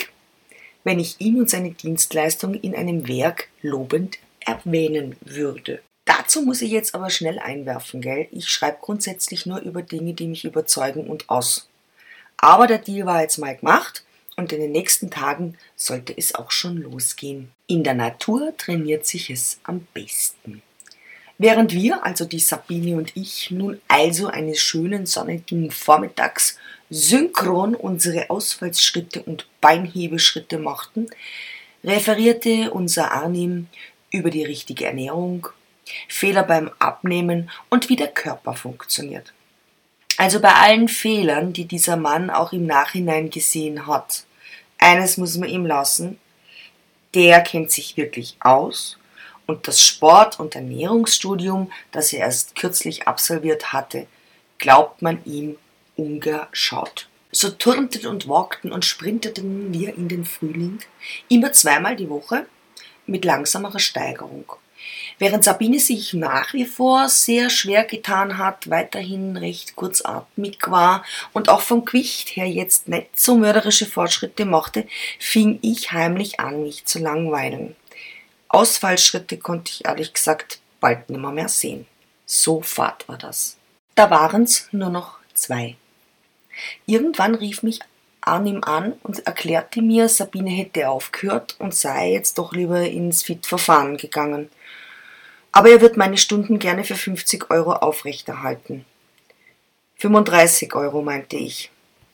wenn 0.83 0.99
ich 0.99 1.15
ihn 1.19 1.39
und 1.39 1.49
seine 1.49 1.71
Dienstleistung 1.71 2.53
in 2.55 2.75
einem 2.75 3.07
Werk 3.07 3.47
lobend 3.61 4.17
erwähnen 4.41 5.15
würde. 5.21 5.81
Dazu 6.05 6.41
muss 6.41 6.61
ich 6.61 6.71
jetzt 6.71 6.93
aber 6.93 7.09
schnell 7.09 7.39
einwerfen, 7.39 8.01
gell? 8.01 8.27
Ich 8.31 8.49
schreibe 8.49 8.79
grundsätzlich 8.81 9.45
nur 9.45 9.59
über 9.59 9.81
Dinge, 9.81 10.13
die 10.13 10.27
mich 10.27 10.43
überzeugen 10.43 11.07
und 11.07 11.29
aus. 11.29 11.69
Aber 12.37 12.67
der 12.67 12.79
Deal 12.79 13.05
war 13.05 13.21
jetzt 13.21 13.37
mal 13.37 13.55
gemacht 13.55 14.03
und 14.35 14.51
in 14.51 14.59
den 14.59 14.71
nächsten 14.71 15.09
Tagen 15.09 15.57
sollte 15.75 16.17
es 16.17 16.35
auch 16.35 16.51
schon 16.51 16.77
losgehen. 16.77 17.51
In 17.67 17.83
der 17.83 17.93
Natur 17.93 18.53
trainiert 18.57 19.05
sich 19.05 19.29
es 19.29 19.59
am 19.63 19.87
besten. 19.93 20.63
Während 21.43 21.73
wir, 21.73 22.05
also 22.05 22.25
die 22.25 22.37
Sabine 22.37 22.97
und 22.97 23.17
ich, 23.17 23.49
nun 23.49 23.81
also 23.87 24.27
eines 24.27 24.59
schönen 24.59 25.07
sonnigen 25.07 25.71
Vormittags 25.71 26.59
synchron 26.91 27.73
unsere 27.73 28.29
Ausfallsschritte 28.29 29.23
und 29.23 29.47
Beinhebeschritte 29.59 30.59
machten, 30.59 31.07
referierte 31.83 32.69
unser 32.69 33.11
Arnim 33.11 33.69
über 34.11 34.29
die 34.29 34.43
richtige 34.43 34.85
Ernährung, 34.85 35.47
Fehler 36.07 36.43
beim 36.43 36.69
Abnehmen 36.77 37.49
und 37.71 37.89
wie 37.89 37.95
der 37.95 38.09
Körper 38.09 38.53
funktioniert. 38.53 39.33
Also 40.17 40.41
bei 40.41 40.53
allen 40.53 40.89
Fehlern, 40.89 41.53
die 41.53 41.65
dieser 41.65 41.97
Mann 41.97 42.29
auch 42.29 42.53
im 42.53 42.67
Nachhinein 42.67 43.31
gesehen 43.31 43.87
hat, 43.87 44.25
eines 44.77 45.17
muss 45.17 45.35
man 45.39 45.49
ihm 45.49 45.65
lassen, 45.65 46.19
der 47.15 47.41
kennt 47.41 47.71
sich 47.71 47.97
wirklich 47.97 48.35
aus 48.41 48.99
und 49.51 49.67
das 49.67 49.81
Sport- 49.81 50.39
und 50.39 50.55
Ernährungsstudium, 50.55 51.71
das 51.91 52.13
er 52.13 52.21
erst 52.21 52.55
kürzlich 52.55 53.07
absolviert 53.07 53.73
hatte, 53.73 54.07
glaubt 54.57 55.01
man 55.01 55.23
ihm 55.25 55.57
ungeschaut. 55.95 57.07
So 57.31 57.49
turnten 57.49 58.07
und 58.07 58.27
walkten 58.27 58.71
und 58.71 58.85
sprinteten 58.85 59.73
wir 59.73 59.95
in 59.95 60.07
den 60.07 60.25
Frühling, 60.25 60.79
immer 61.29 61.51
zweimal 61.51 61.95
die 61.95 62.09
Woche, 62.09 62.45
mit 63.05 63.25
langsamerer 63.25 63.79
Steigerung. 63.79 64.45
Während 65.19 65.43
Sabine 65.43 65.79
sich 65.79 66.13
nach 66.13 66.53
wie 66.53 66.65
vor 66.65 67.07
sehr 67.09 67.49
schwer 67.49 67.83
getan 67.83 68.37
hat, 68.37 68.69
weiterhin 68.69 69.37
recht 69.37 69.75
kurzatmig 69.75 70.57
war 70.67 71.05
und 71.33 71.49
auch 71.49 71.61
vom 71.61 71.85
Gewicht 71.85 72.35
her 72.35 72.47
jetzt 72.47 72.87
nicht 72.87 73.19
so 73.19 73.35
mörderische 73.35 73.85
Fortschritte 73.85 74.45
machte, 74.45 74.87
fing 75.19 75.59
ich 75.61 75.91
heimlich 75.91 76.39
an, 76.39 76.63
mich 76.63 76.85
zu 76.85 76.99
langweilen. 76.99 77.75
Ausfallschritte 78.53 79.37
konnte 79.37 79.71
ich 79.71 79.85
ehrlich 79.85 80.13
gesagt 80.13 80.59
bald 80.81 81.09
nimmer 81.09 81.31
mehr 81.31 81.47
sehen. 81.47 81.87
So 82.25 82.61
fad 82.61 83.07
war 83.07 83.17
das. 83.17 83.57
Da 83.95 84.09
waren's 84.09 84.67
nur 84.71 84.89
noch 84.89 85.19
zwei. 85.33 85.77
Irgendwann 86.85 87.35
rief 87.35 87.63
mich 87.63 87.79
Arnim 88.19 88.63
an 88.63 88.93
und 89.03 89.25
erklärte 89.25 89.81
mir, 89.81 90.09
Sabine 90.09 90.49
hätte 90.49 90.89
aufgehört 90.89 91.55
und 91.59 91.73
sei 91.73 92.11
jetzt 92.11 92.37
doch 92.37 92.51
lieber 92.51 92.81
ins 92.81 93.23
Fit-Verfahren 93.23 93.97
gegangen. 93.97 94.49
Aber 95.53 95.69
er 95.69 95.81
wird 95.81 95.97
meine 95.97 96.17
Stunden 96.17 96.59
gerne 96.59 96.83
für 96.83 96.95
50 96.95 97.49
Euro 97.51 97.73
aufrechterhalten. 97.73 98.85
35 99.97 100.75
Euro, 100.75 101.01
meinte 101.01 101.37
ich. 101.37 101.71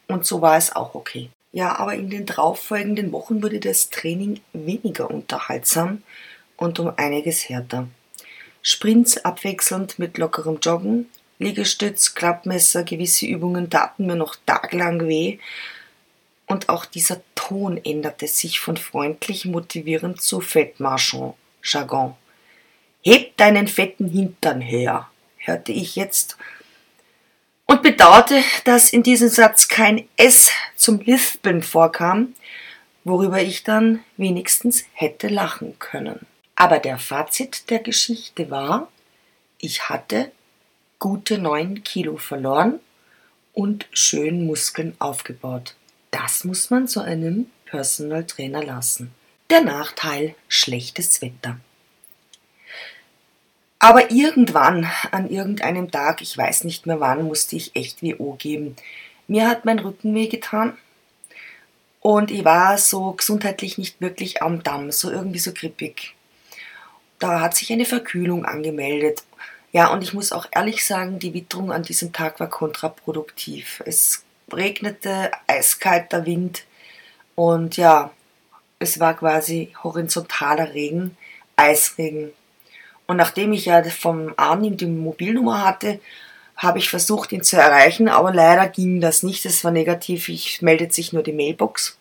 Und 0.08 0.26
so 0.26 0.42
war 0.42 0.58
es 0.58 0.76
auch 0.76 0.94
okay. 0.96 1.30
Ja, 1.58 1.80
aber 1.80 1.96
in 1.96 2.12
den 2.12 2.28
darauffolgenden 2.28 3.12
Wochen 3.12 3.42
wurde 3.42 3.60
das 3.60 3.90
Training 3.90 4.42
weniger 4.54 5.10
unterhaltsam 5.10 6.04
und 6.56 6.78
um 6.78 6.94
einiges 6.98 7.50
härter. 7.50 7.88
Sprints 8.62 9.26
abwechselnd 9.26 9.98
mit 9.98 10.20
lockerem 10.20 10.60
Joggen, 10.62 11.10
Liegestütz, 11.40 12.14
Klappmesser, 12.14 12.84
gewisse 12.84 13.26
Übungen 13.26 13.72
taten 13.72 14.06
mir 14.06 14.16
noch 14.16 14.36
tagelang 14.46 15.08
weh 15.08 15.40
und 16.46 16.70
auch 16.70 16.86
dieser 16.86 17.22
Ton 17.34 17.82
änderte 17.84 18.28
sich 18.28 18.60
von 18.60 18.78
freundlich 18.78 19.46
motivierend 19.46 20.22
zu 20.22 20.42
Fettmarchand, 20.42 21.34
Jargon. 21.64 22.14
Heb 23.04 23.36
deinen 23.38 23.68
fetten 23.68 24.08
Hintern 24.08 24.62
her, 24.62 25.10
hörte 25.38 25.72
ich 25.72 25.96
jetzt 25.96 26.38
und 27.68 27.84
bedauerte, 27.84 28.42
dass 28.64 28.92
in 28.92 29.04
diesem 29.04 29.30
Satz 29.30 29.68
kein 29.68 30.08
S 30.16 30.52
zum 30.76 31.00
Lispeln 31.02 31.62
vorkam, 31.62 32.34
worüber 33.04 33.42
ich 33.42 33.64
dann 33.64 34.04
wenigstens 34.16 34.86
hätte 34.94 35.28
lachen 35.28 35.78
können. 35.78 36.26
Aber 36.56 36.80
der 36.80 36.98
Fazit 36.98 37.70
der 37.70 37.80
Geschichte 37.80 38.50
war, 38.50 38.88
ich 39.60 39.90
hatte 39.90 40.32
gute 40.98 41.38
neun 41.38 41.84
Kilo 41.84 42.18
verloren 42.18 42.80
und 43.54 43.88
schön 43.92 44.46
Muskeln 44.46 44.96
aufgebaut. 45.00 45.76
Das 46.10 46.44
muss 46.44 46.70
man 46.70 46.88
so 46.88 47.02
einem 47.02 47.48
Personal 47.66 48.24
Trainer 48.26 48.64
lassen. 48.64 49.12
Der 49.50 49.62
Nachteil 49.62 50.36
schlechtes 50.48 51.22
Wetter. 51.22 51.60
Aber 53.88 54.12
irgendwann, 54.12 54.86
an 55.12 55.30
irgendeinem 55.30 55.90
Tag, 55.90 56.22
ich 56.22 56.38
weiß 56.38 56.66
nicht 56.66 56.86
mehr 56.88 57.00
wann, 57.00 57.24
musste 57.24 57.56
ich 57.56 57.74
echt 57.74 58.04
WO 58.04 58.34
geben. 58.34 58.76
Mir 59.30 59.48
hat 59.48 59.64
mein 59.64 59.80
Rücken 59.80 60.14
wehgetan 60.14 60.78
und 62.02 62.30
ich 62.30 62.44
war 62.44 62.78
so 62.78 63.14
gesundheitlich 63.14 63.78
nicht 63.78 64.02
wirklich 64.02 64.44
am 64.44 64.62
Damm, 64.62 64.92
so 64.92 65.10
irgendwie 65.10 65.40
so 65.40 65.54
grippig. 65.54 66.16
Da 67.20 67.40
hat 67.40 67.56
sich 67.56 67.72
eine 67.72 67.86
Verkühlung 67.86 68.44
angemeldet. 68.44 69.24
Ja, 69.72 69.88
und 69.88 70.04
ich 70.04 70.14
muss 70.14 70.34
auch 70.34 70.48
ehrlich 70.52 70.86
sagen, 70.86 71.20
die 71.20 71.34
Witterung 71.34 71.72
an 71.72 71.84
diesem 71.84 72.12
Tag 72.12 72.42
war 72.42 72.50
kontraproduktiv. 72.50 73.82
Es 73.86 74.26
regnete, 74.52 75.32
eiskalter 75.48 76.26
Wind 76.26 76.66
und 77.36 77.78
ja, 77.78 78.12
es 78.80 79.00
war 79.00 79.14
quasi 79.14 79.74
horizontaler 79.82 80.74
Regen, 80.74 81.16
Eisregen. 81.56 82.34
Und 83.08 83.18
nachdem 83.18 83.54
ich 83.54 83.66
ja 83.66 83.82
vom 83.84 84.34
Arnim 84.36 84.78
die 84.78 84.86
Mobilnummer 84.86 85.66
hatte, 85.66 86.00
habe 86.58 86.80
ich 86.80 86.90
versucht, 86.90 87.32
ihn 87.32 87.44
zu 87.44 87.56
erreichen, 87.56 88.10
aber 88.10 88.34
leider 88.34 88.68
ging 88.68 89.00
das 89.00 89.24
nicht. 89.24 89.46
Es 89.46 89.64
war 89.64 89.72
negativ. 89.72 90.28
Ich 90.28 90.62
meldet 90.62 90.94
sich 90.94 91.14
nur 91.14 91.24
die 91.24 91.34
Mailbox. 91.34 91.98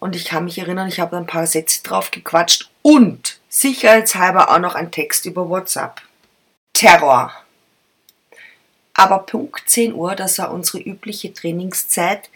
Und 0.00 0.14
ich 0.14 0.26
kann 0.26 0.44
mich 0.44 0.58
erinnern, 0.58 0.88
ich 0.88 1.00
habe 1.00 1.16
ein 1.16 1.26
paar 1.26 1.46
Sätze 1.46 1.82
drauf 1.82 2.10
gequatscht 2.10 2.70
und 2.82 3.38
sicherheitshalber 3.48 4.50
auch 4.50 4.58
noch 4.58 4.74
ein 4.74 4.90
Text 4.90 5.24
über 5.26 5.48
WhatsApp. 5.48 6.02
Terror. 6.72 7.32
Aber 8.94 9.20
Punkt 9.20 9.68
10 9.68 9.94
Uhr, 9.94 10.14
das 10.14 10.38
war 10.38 10.52
unsere 10.52 10.80
übliche 10.80 11.32
Trainingszeit, 11.32 12.30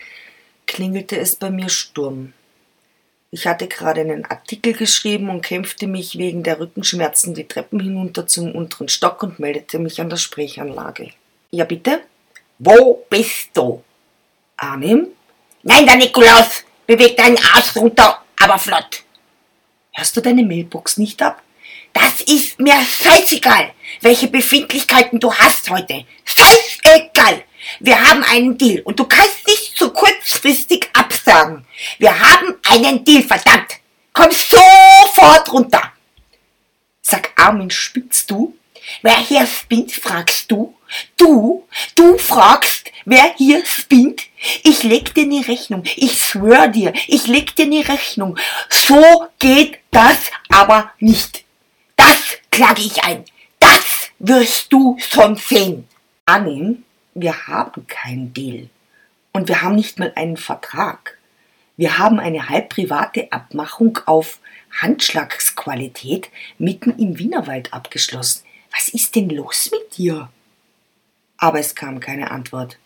klingelte 0.67 1.19
es 1.19 1.37
bei 1.37 1.51
mir 1.51 1.69
Sturm. 1.69 2.33
Ich 3.35 3.47
hatte 3.47 3.67
gerade 3.67 4.03
einen 4.03 4.27
Artikel 4.27 4.75
geschrieben 4.75 5.31
und 5.31 5.41
kämpfte 5.41 5.87
mich 5.87 6.19
wegen 6.19 6.43
der 6.43 6.61
Rückenschmerzen 6.61 7.33
die 7.33 7.49
Treppen 7.49 7.81
hinunter 7.81 8.27
zum 8.27 8.55
unteren 8.55 8.91
Stock 8.91 9.23
und 9.23 9.39
meldete 9.39 9.79
mich 9.79 10.03
an 10.03 10.11
der 10.11 10.19
Sprechanlage. 10.19 11.13
Ja, 11.51 11.65
bitte? 11.65 12.03
Wo 12.59 13.07
bist 13.09 13.49
du? 13.55 13.83
Arnim? 14.59 15.07
Nein, 15.63 15.87
der 15.87 15.97
Nikolaus! 15.97 16.65
Beweg 16.87 17.17
deinen 17.17 17.39
Arsch 17.39 17.75
runter, 17.75 18.23
aber 18.39 18.59
flott! 18.59 19.03
Hörst 19.93 20.15
du 20.15 20.21
deine 20.21 20.43
Mailbox 20.43 20.99
nicht 20.99 21.23
ab? 21.23 21.43
Das 21.95 22.21
ist 22.21 22.61
mir 22.61 22.75
scheißegal, 22.75 23.73
welche 24.03 24.29
Befindlichkeiten 24.29 25.19
du 25.19 25.33
hast 25.33 25.71
heute. 25.71 26.05
Scheißegal! 26.25 27.45
Wir 27.81 27.99
haben 27.99 28.25
einen 28.25 28.59
Deal 28.59 28.83
und 28.83 28.99
du 28.99 29.05
kannst 29.05 29.47
nicht 29.47 29.79
so 29.79 29.91
kurzfristig 29.91 30.91
absagen. 31.23 31.65
Wir 31.99 32.19
haben 32.19 32.55
einen 32.69 33.05
Deal, 33.05 33.23
verdammt! 33.23 33.79
Komm 34.13 34.31
sofort 34.31 35.53
runter! 35.53 35.93
Sag 37.01 37.33
Armin, 37.37 37.71
spinnst 37.71 38.31
du? 38.31 38.57
Wer 39.03 39.17
hier 39.17 39.47
spinnt, 39.47 39.93
fragst 39.93 40.51
du? 40.51 40.75
Du, 41.17 41.67
du 41.95 42.19
fragst, 42.19 42.91
wer 43.05 43.35
hier 43.37 43.65
spinnt? 43.65 44.23
Ich 44.65 44.83
leg 44.83 45.15
dir 45.15 45.27
ne 45.27 45.47
Rechnung. 45.47 45.85
Ich 45.97 46.19
schwör 46.23 46.69
dir, 46.69 46.93
ich 47.07 47.27
leg 47.27 47.55
dir 47.57 47.67
ne 47.67 47.87
Rechnung. 47.89 48.37
So 48.69 49.29
geht 49.39 49.79
das 49.91 50.19
aber 50.49 50.93
nicht. 50.99 51.45
Das 51.97 52.19
klage 52.51 52.83
ich 52.83 53.05
ein. 53.05 53.25
Das 53.59 54.11
wirst 54.19 54.73
du 54.73 54.97
schon 54.99 55.37
sehen. 55.37 55.89
Annehmen, 56.27 56.85
wir 57.15 57.47
haben 57.47 57.87
keinen 57.87 58.33
Deal. 58.35 58.69
Und 59.33 59.49
wir 59.49 59.63
haben 59.63 59.77
nicht 59.77 59.99
mal 59.99 60.13
einen 60.15 60.37
Vertrag. 60.37 61.19
Wir 61.77 61.99
haben 61.99 62.21
eine 62.21 62.49
halb 62.49 62.69
private 62.69 63.33
Abmachung 63.33 63.99
auf 64.07 64.39
Handschlagsqualität 64.81 66.31
mitten 66.59 66.99
im 66.99 67.19
Wienerwald 67.19 67.73
abgeschlossen. 67.73 68.45
Was 68.73 68.89
ist 68.89 69.17
denn 69.17 69.31
los 69.31 69.71
mit 69.71 69.97
dir? 69.97 70.31
Aber 71.39 71.59
es 71.59 71.75
kam 71.75 72.01
keine 72.01 72.31
Antwort. 72.31 72.79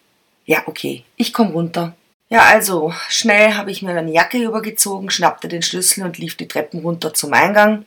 Ja, 0.44 0.62
okay, 0.66 1.04
ich 1.16 1.32
komm 1.32 1.48
runter. 1.48 1.94
Ja, 2.28 2.42
also, 2.42 2.92
schnell 3.08 3.54
habe 3.54 3.70
ich 3.70 3.82
mir 3.82 3.94
meine 3.94 4.12
Jacke 4.12 4.38
übergezogen, 4.38 5.10
schnappte 5.10 5.48
den 5.48 5.62
Schlüssel 5.62 6.04
und 6.04 6.18
lief 6.18 6.36
die 6.36 6.48
Treppen 6.48 6.80
runter 6.80 7.14
zum 7.14 7.32
Eingang. 7.32 7.84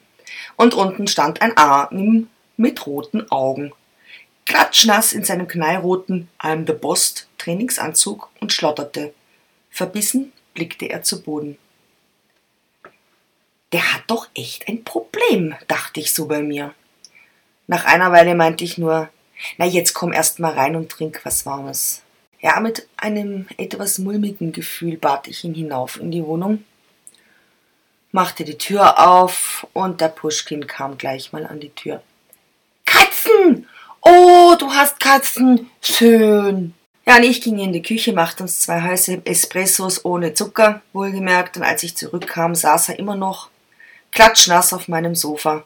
Und 0.56 0.74
unten 0.74 1.08
stand 1.08 1.41
ein 1.41 1.58
Arnim 1.58 2.30
mit 2.56 2.86
roten 2.86 3.30
Augen. 3.32 3.74
Klatschnass 4.50 5.14
in 5.14 5.24
seinem 5.24 5.48
knallroten 5.48 6.28
I'm 6.40 6.66
the 6.66 6.74
Boss 6.74 7.28
Trainingsanzug 7.38 8.32
und 8.40 8.52
schlotterte. 8.52 9.14
Verbissen 9.70 10.34
blickte 10.56 10.88
er 10.88 11.04
zu 11.04 11.22
Boden. 11.22 11.60
Der 13.72 13.94
hat 13.94 14.06
doch 14.08 14.28
echt 14.34 14.68
ein 14.68 14.84
Problem, 14.84 15.54
dachte 15.68 16.00
ich 16.00 16.14
so 16.14 16.26
bei 16.26 16.42
mir. 16.42 16.74
Nach 17.68 17.86
einer 17.86 18.12
Weile 18.12 18.34
meinte 18.34 18.64
ich 18.64 18.80
nur, 18.80 19.10
na 19.60 19.68
jetzt 19.68 19.94
komm 19.94 20.14
erst 20.14 20.40
mal 20.40 20.54
rein 20.54 20.76
und 20.76 20.90
trink 20.90 21.22
was 21.24 21.46
Warmes. 21.46 22.02
Ja, 22.40 22.60
mit 22.60 22.88
einem 22.98 23.46
etwas 23.58 24.00
mulmigen 24.00 24.52
Gefühl 24.52 24.98
bat 24.98 25.28
ich 25.28 25.44
ihn 25.44 25.54
hinauf 25.54 26.00
in 26.00 26.10
die 26.10 26.26
Wohnung, 26.26 26.66
machte 28.12 28.46
die 28.46 28.58
Tür 28.58 28.98
auf 28.98 29.68
und 29.74 30.02
der 30.02 30.08
Puschkin 30.08 30.66
kam 30.66 30.98
gleich 30.98 31.34
mal 31.34 31.46
an 31.46 31.60
die 31.60 31.70
Tür. 31.70 32.02
Katzen! 32.88 33.59
Oh, 34.02 34.56
du 34.58 34.72
hast 34.72 35.00
Katzen! 35.00 35.70
Schön! 35.82 36.74
Ja, 37.06 37.18
und 37.18 37.24
ich 37.24 37.42
ging 37.42 37.60
in 37.60 37.74
die 37.74 37.82
Küche, 37.82 38.14
machte 38.14 38.44
uns 38.44 38.60
zwei 38.60 38.82
heiße 38.82 39.22
Espressos 39.26 40.06
ohne 40.06 40.34
Zucker, 40.34 40.82
wohlgemerkt, 40.94 41.58
und 41.58 41.64
als 41.64 41.84
ich 41.84 41.98
zurückkam, 41.98 42.56
saß 42.56 42.90
er 42.90 43.00
immer 43.00 43.16
noch 43.16 43.50
klatschnass 44.12 44.74
auf 44.74 44.88
meinem 44.88 45.16
Sofa 45.16 45.64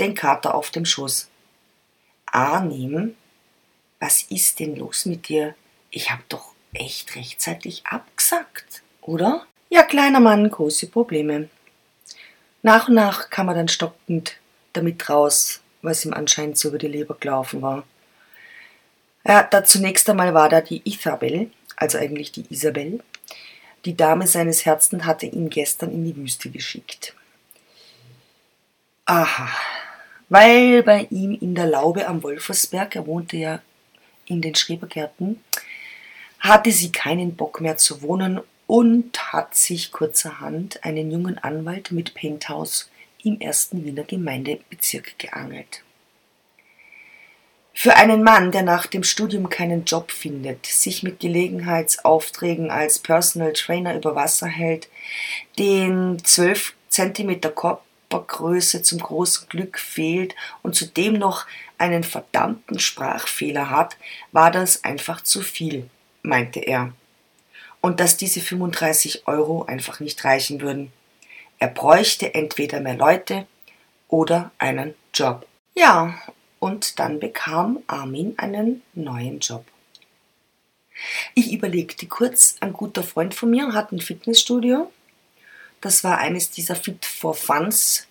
den 0.00 0.14
Kater 0.14 0.54
auf 0.54 0.70
dem 0.70 0.84
Schoß. 0.84 1.28
Arnim, 2.26 3.14
was 4.00 4.22
ist 4.30 4.58
denn 4.58 4.76
los 4.76 5.04
mit 5.04 5.28
dir? 5.28 5.54
Ich 5.90 6.10
hab 6.10 6.28
doch 6.28 6.52
echt 6.72 7.14
rechtzeitig 7.16 7.86
abgesagt, 7.86 8.82
oder? 9.02 9.46
Ja, 9.68 9.82
kleiner 9.82 10.20
Mann, 10.20 10.50
große 10.50 10.88
Probleme. 10.88 11.48
Nach 12.62 12.88
und 12.88 12.94
nach 12.94 13.30
kam 13.30 13.48
er 13.48 13.54
dann 13.54 13.68
stockend 13.68 14.36
damit 14.72 15.08
raus, 15.08 15.61
was 15.82 16.04
ihm 16.04 16.14
anscheinend 16.14 16.56
so 16.56 16.68
über 16.68 16.78
die 16.78 16.88
Leber 16.88 17.16
gelaufen 17.18 17.60
war. 17.60 17.84
Ja, 19.26 19.42
da 19.42 19.64
zunächst 19.64 20.08
einmal 20.08 20.34
war 20.34 20.48
da 20.48 20.60
die 20.60 20.82
Isabel, 20.84 21.50
also 21.76 21.98
eigentlich 21.98 22.32
die 22.32 22.46
Isabel. 22.50 23.00
Die 23.84 23.96
Dame 23.96 24.26
seines 24.26 24.64
Herzens 24.64 25.04
hatte 25.04 25.26
ihn 25.26 25.50
gestern 25.50 25.92
in 25.92 26.04
die 26.04 26.16
Wüste 26.16 26.50
geschickt. 26.50 27.14
Aha, 29.04 29.48
weil 30.28 30.82
bei 30.82 31.08
ihm 31.10 31.36
in 31.40 31.54
der 31.54 31.66
Laube 31.66 32.06
am 32.06 32.22
Wolfersberg, 32.22 32.96
er 32.96 33.06
wohnte 33.06 33.36
ja 33.36 33.60
in 34.26 34.40
den 34.40 34.54
Schrebergärten, 34.54 35.42
hatte 36.38 36.70
sie 36.70 36.92
keinen 36.92 37.36
Bock 37.36 37.60
mehr 37.60 37.76
zu 37.76 38.02
wohnen 38.02 38.40
und 38.66 39.32
hat 39.32 39.54
sich 39.54 39.92
kurzerhand 39.92 40.84
einen 40.84 41.10
jungen 41.10 41.38
Anwalt 41.38 41.92
mit 41.92 42.14
Penthouse 42.14 42.88
im 43.24 43.40
ersten 43.40 43.84
Wiener 43.84 44.04
Gemeindebezirk 44.04 45.18
geangelt. 45.18 45.82
Für 47.74 47.96
einen 47.96 48.22
Mann, 48.22 48.52
der 48.52 48.62
nach 48.62 48.86
dem 48.86 49.02
Studium 49.02 49.48
keinen 49.48 49.84
Job 49.84 50.10
findet, 50.10 50.66
sich 50.66 51.02
mit 51.02 51.20
Gelegenheitsaufträgen 51.20 52.70
als 52.70 52.98
Personal 52.98 53.54
Trainer 53.54 53.94
über 53.96 54.14
Wasser 54.14 54.46
hält, 54.46 54.88
den 55.58 56.22
12 56.22 56.74
Zentimeter 56.88 57.50
Kopf 57.50 57.82
Körpergröße 58.12 58.82
zum 58.82 58.98
großen 58.98 59.48
Glück 59.48 59.78
fehlt 59.78 60.34
und 60.62 60.74
zudem 60.74 61.14
noch 61.14 61.46
einen 61.78 62.04
verdammten 62.04 62.78
Sprachfehler 62.78 63.70
hat, 63.70 63.96
war 64.32 64.50
das 64.50 64.84
einfach 64.84 65.22
zu 65.22 65.40
viel, 65.40 65.88
meinte 66.22 66.60
er. 66.60 66.92
Und 67.80 68.00
dass 68.00 68.16
diese 68.16 68.40
35 68.40 69.26
Euro 69.26 69.64
einfach 69.64 69.98
nicht 70.00 70.22
reichen 70.24 70.60
würden. 70.60 70.92
Er 71.62 71.68
bräuchte 71.68 72.34
entweder 72.34 72.80
mehr 72.80 72.96
Leute 72.96 73.46
oder 74.08 74.50
einen 74.58 74.96
Job. 75.14 75.46
Ja, 75.76 76.18
und 76.58 76.98
dann 76.98 77.20
bekam 77.20 77.78
Armin 77.86 78.34
einen 78.36 78.82
neuen 78.94 79.38
Job. 79.38 79.64
Ich 81.36 81.52
überlegte 81.52 82.08
kurz, 82.08 82.56
ein 82.58 82.72
guter 82.72 83.04
Freund 83.04 83.32
von 83.32 83.48
mir 83.48 83.74
hat 83.74 83.92
ein 83.92 84.00
Fitnessstudio 84.00 84.90
das 85.80 86.02
war 86.02 86.18
eines 86.18 86.50
dieser 86.50 86.74
Fit 86.74 87.04
for 87.04 87.34
Funs, 87.34 88.08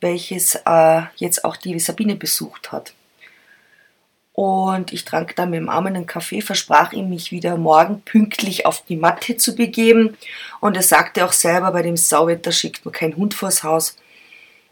welches 0.00 0.54
äh, 0.66 1.02
jetzt 1.16 1.44
auch 1.44 1.56
die 1.56 1.78
Sabine 1.78 2.16
besucht 2.16 2.72
hat. 2.72 2.94
Und 4.34 4.92
ich 4.92 5.04
trank 5.04 5.36
dann 5.36 5.50
mit 5.50 5.60
dem 5.60 5.68
Arm 5.68 5.86
einen 5.86 6.06
Kaffee, 6.06 6.42
versprach 6.42 6.92
ihm, 6.92 7.08
mich 7.08 7.30
wieder 7.30 7.56
morgen 7.56 8.02
pünktlich 8.02 8.66
auf 8.66 8.84
die 8.84 8.96
Matte 8.96 9.36
zu 9.36 9.54
begeben. 9.54 10.16
Und 10.60 10.76
er 10.76 10.82
sagte 10.82 11.24
auch 11.24 11.32
selber, 11.32 11.70
bei 11.70 11.82
dem 11.82 11.96
Sauwetter 11.96 12.50
schickt 12.50 12.84
man 12.84 12.92
keinen 12.92 13.16
Hund 13.16 13.34
vors 13.34 13.62
Haus, 13.62 13.96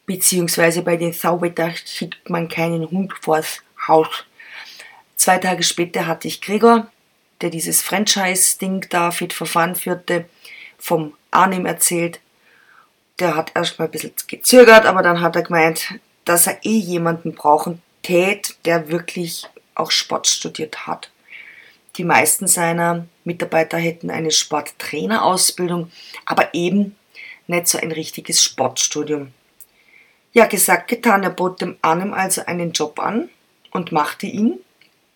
beziehungsweise 0.05 0.83
bei 0.83 0.97
dem 0.97 1.13
Sauwetter 1.13 1.73
schickt 1.77 2.29
man 2.29 2.49
keinen 2.49 2.91
Hund 2.91 3.13
vors 3.21 3.63
Haus. 3.87 4.25
Zwei 5.15 5.39
Tage 5.39 5.63
später 5.63 6.09
hatte 6.09 6.27
ich 6.27 6.41
Gregor, 6.41 6.89
der 7.41 7.51
dieses 7.51 7.83
Franchise-Ding 7.83 8.87
da 8.91 9.13
Fit 9.13 9.33
Fun 9.33 9.77
führte, 9.77 10.25
vom 10.77 11.15
Arnim 11.31 11.67
erzählt. 11.67 12.19
Der 13.21 13.37
hat 13.37 13.53
erstmal 13.55 13.87
ein 13.87 13.93
bisschen 13.93 14.13
gezögert, 14.27 14.87
aber 14.87 15.03
dann 15.03 15.21
hat 15.21 15.37
er 15.37 15.43
gemeint, 15.43 15.95
dass 16.25 16.49
er 16.49 16.59
eh 16.65 16.79
jemanden 16.79 17.35
brauchen 17.35 17.81
tät, 18.03 18.57
der 18.65 18.89
wirklich 18.89 19.47
auch 19.75 19.91
Sport 19.91 20.27
studiert 20.27 20.87
hat. 20.87 21.11
Die 21.97 22.05
meisten 22.05 22.47
seiner 22.47 23.07
Mitarbeiter 23.25 23.77
hätten 23.79 24.11
eine 24.11 24.31
Sporttrainerausbildung, 24.31 25.93
aber 26.25 26.55
eben 26.55 26.97
nicht 27.47 27.69
so 27.69 27.79
ein 27.79 27.93
richtiges 27.93 28.43
Sportstudium. 28.43 29.33
Ja, 30.33 30.47
gesagt, 30.47 30.89
getan, 30.89 31.23
er 31.23 31.31
bot 31.31 31.61
dem 31.61 31.77
Arnim 31.83 32.15
also 32.15 32.45
einen 32.47 32.73
Job 32.73 32.99
an 32.99 33.29
und 33.71 33.93
machte 33.93 34.27
ihn, 34.27 34.59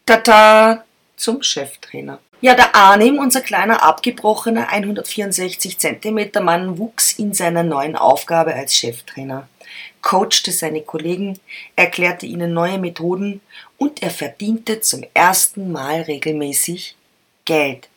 tata, 0.05 0.85
zum 1.17 1.43
Cheftrainer. 1.43 2.19
Ja, 2.43 2.55
der 2.55 2.75
Arnim, 2.75 3.19
unser 3.19 3.41
kleiner 3.41 3.83
abgebrochener 3.83 4.69
164 4.69 5.79
cm 5.79 6.31
Mann, 6.43 6.77
wuchs 6.79 7.13
in 7.13 7.33
seiner 7.33 7.63
neuen 7.63 7.97
Aufgabe 7.97 8.55
als 8.55 8.75
Cheftrainer, 8.75 9.49
coachte 10.03 10.53
seine 10.53 10.83
Kollegen, 10.83 11.41
erklärte 11.77 12.27
ihnen 12.27 12.53
neue 12.53 12.79
Methoden 12.79 13.41
und 13.79 14.03
er 14.03 14.11
verdiente 14.11 14.81
zum 14.81 15.05
ersten 15.15 15.73
Mal 15.73 16.03
regelmäßig 16.03 16.97
Geld. 17.45 17.89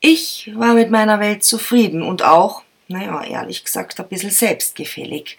Ich 0.00 0.50
war 0.54 0.74
mit 0.74 0.90
meiner 0.90 1.18
Welt 1.20 1.44
zufrieden 1.44 2.02
und 2.02 2.22
auch, 2.22 2.62
naja, 2.88 3.24
ehrlich 3.24 3.64
gesagt, 3.64 3.98
ein 3.98 4.08
bisschen 4.08 4.30
selbstgefällig. 4.30 5.36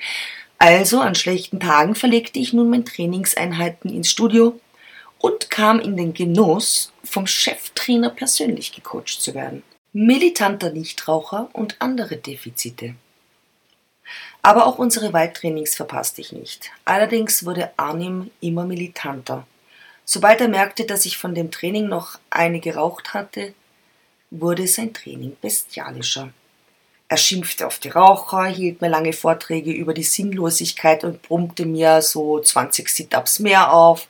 Also 0.58 1.00
an 1.02 1.15
schlechten 1.15 1.60
Tagen 1.60 1.96
verlegte 1.96 2.39
ich 2.39 2.54
nun 2.54 2.70
meine 2.70 2.84
Trainingseinheiten 2.84 3.94
ins 3.94 4.10
Studio 4.10 4.60
und 5.20 5.50
kam 5.50 5.80
in 5.80 5.98
den 5.98 6.13
Genuss, 6.13 6.91
vom 7.04 7.28
Cheftrainer 7.28 8.10
persönlich 8.10 8.72
gecoacht 8.72 9.22
zu 9.22 9.34
werden. 9.34 9.63
Militanter 9.94 10.72
Nichtraucher 10.72 11.50
und 11.54 11.76
andere 11.80 12.18
Defizite. 12.18 12.96
Aber 14.41 14.65
auch 14.68 14.78
unsere 14.78 15.13
Waldtrainings 15.13 15.76
verpasste 15.76 16.22
ich 16.22 16.32
nicht. 16.32 16.72
Allerdings 16.86 17.46
wurde 17.46 17.72
Arnim 17.78 18.32
immer 18.41 18.65
militanter. 18.65 19.46
Sobald 20.06 20.39
er 20.39 20.48
merkte, 20.48 20.86
dass 20.86 21.06
ich 21.06 21.18
von 21.18 21.34
dem 21.34 21.50
Training 21.50 21.88
noch 21.88 22.20
eine 22.30 22.60
geraucht 22.60 23.13
hatte, 23.13 23.54
wurde 24.30 24.68
sein 24.68 24.94
Training 24.94 25.36
bestialischer. 25.41 26.32
Er 27.08 27.18
schimpfte 27.18 27.68
auf 27.68 27.80
die 27.80 27.89
Raucher, 27.89 28.46
hielt 28.46 28.82
mir 28.82 28.89
lange 28.89 29.13
Vorträge 29.13 29.72
über 29.72 29.94
die 29.94 30.04
Sinnlosigkeit 30.04 31.04
und 31.04 31.22
brummte 31.22 31.65
mir 31.65 32.02
so 32.02 32.39
20 32.39 32.89
Sit-ups 32.89 33.39
mehr 33.39 33.74
auf. 33.74 34.08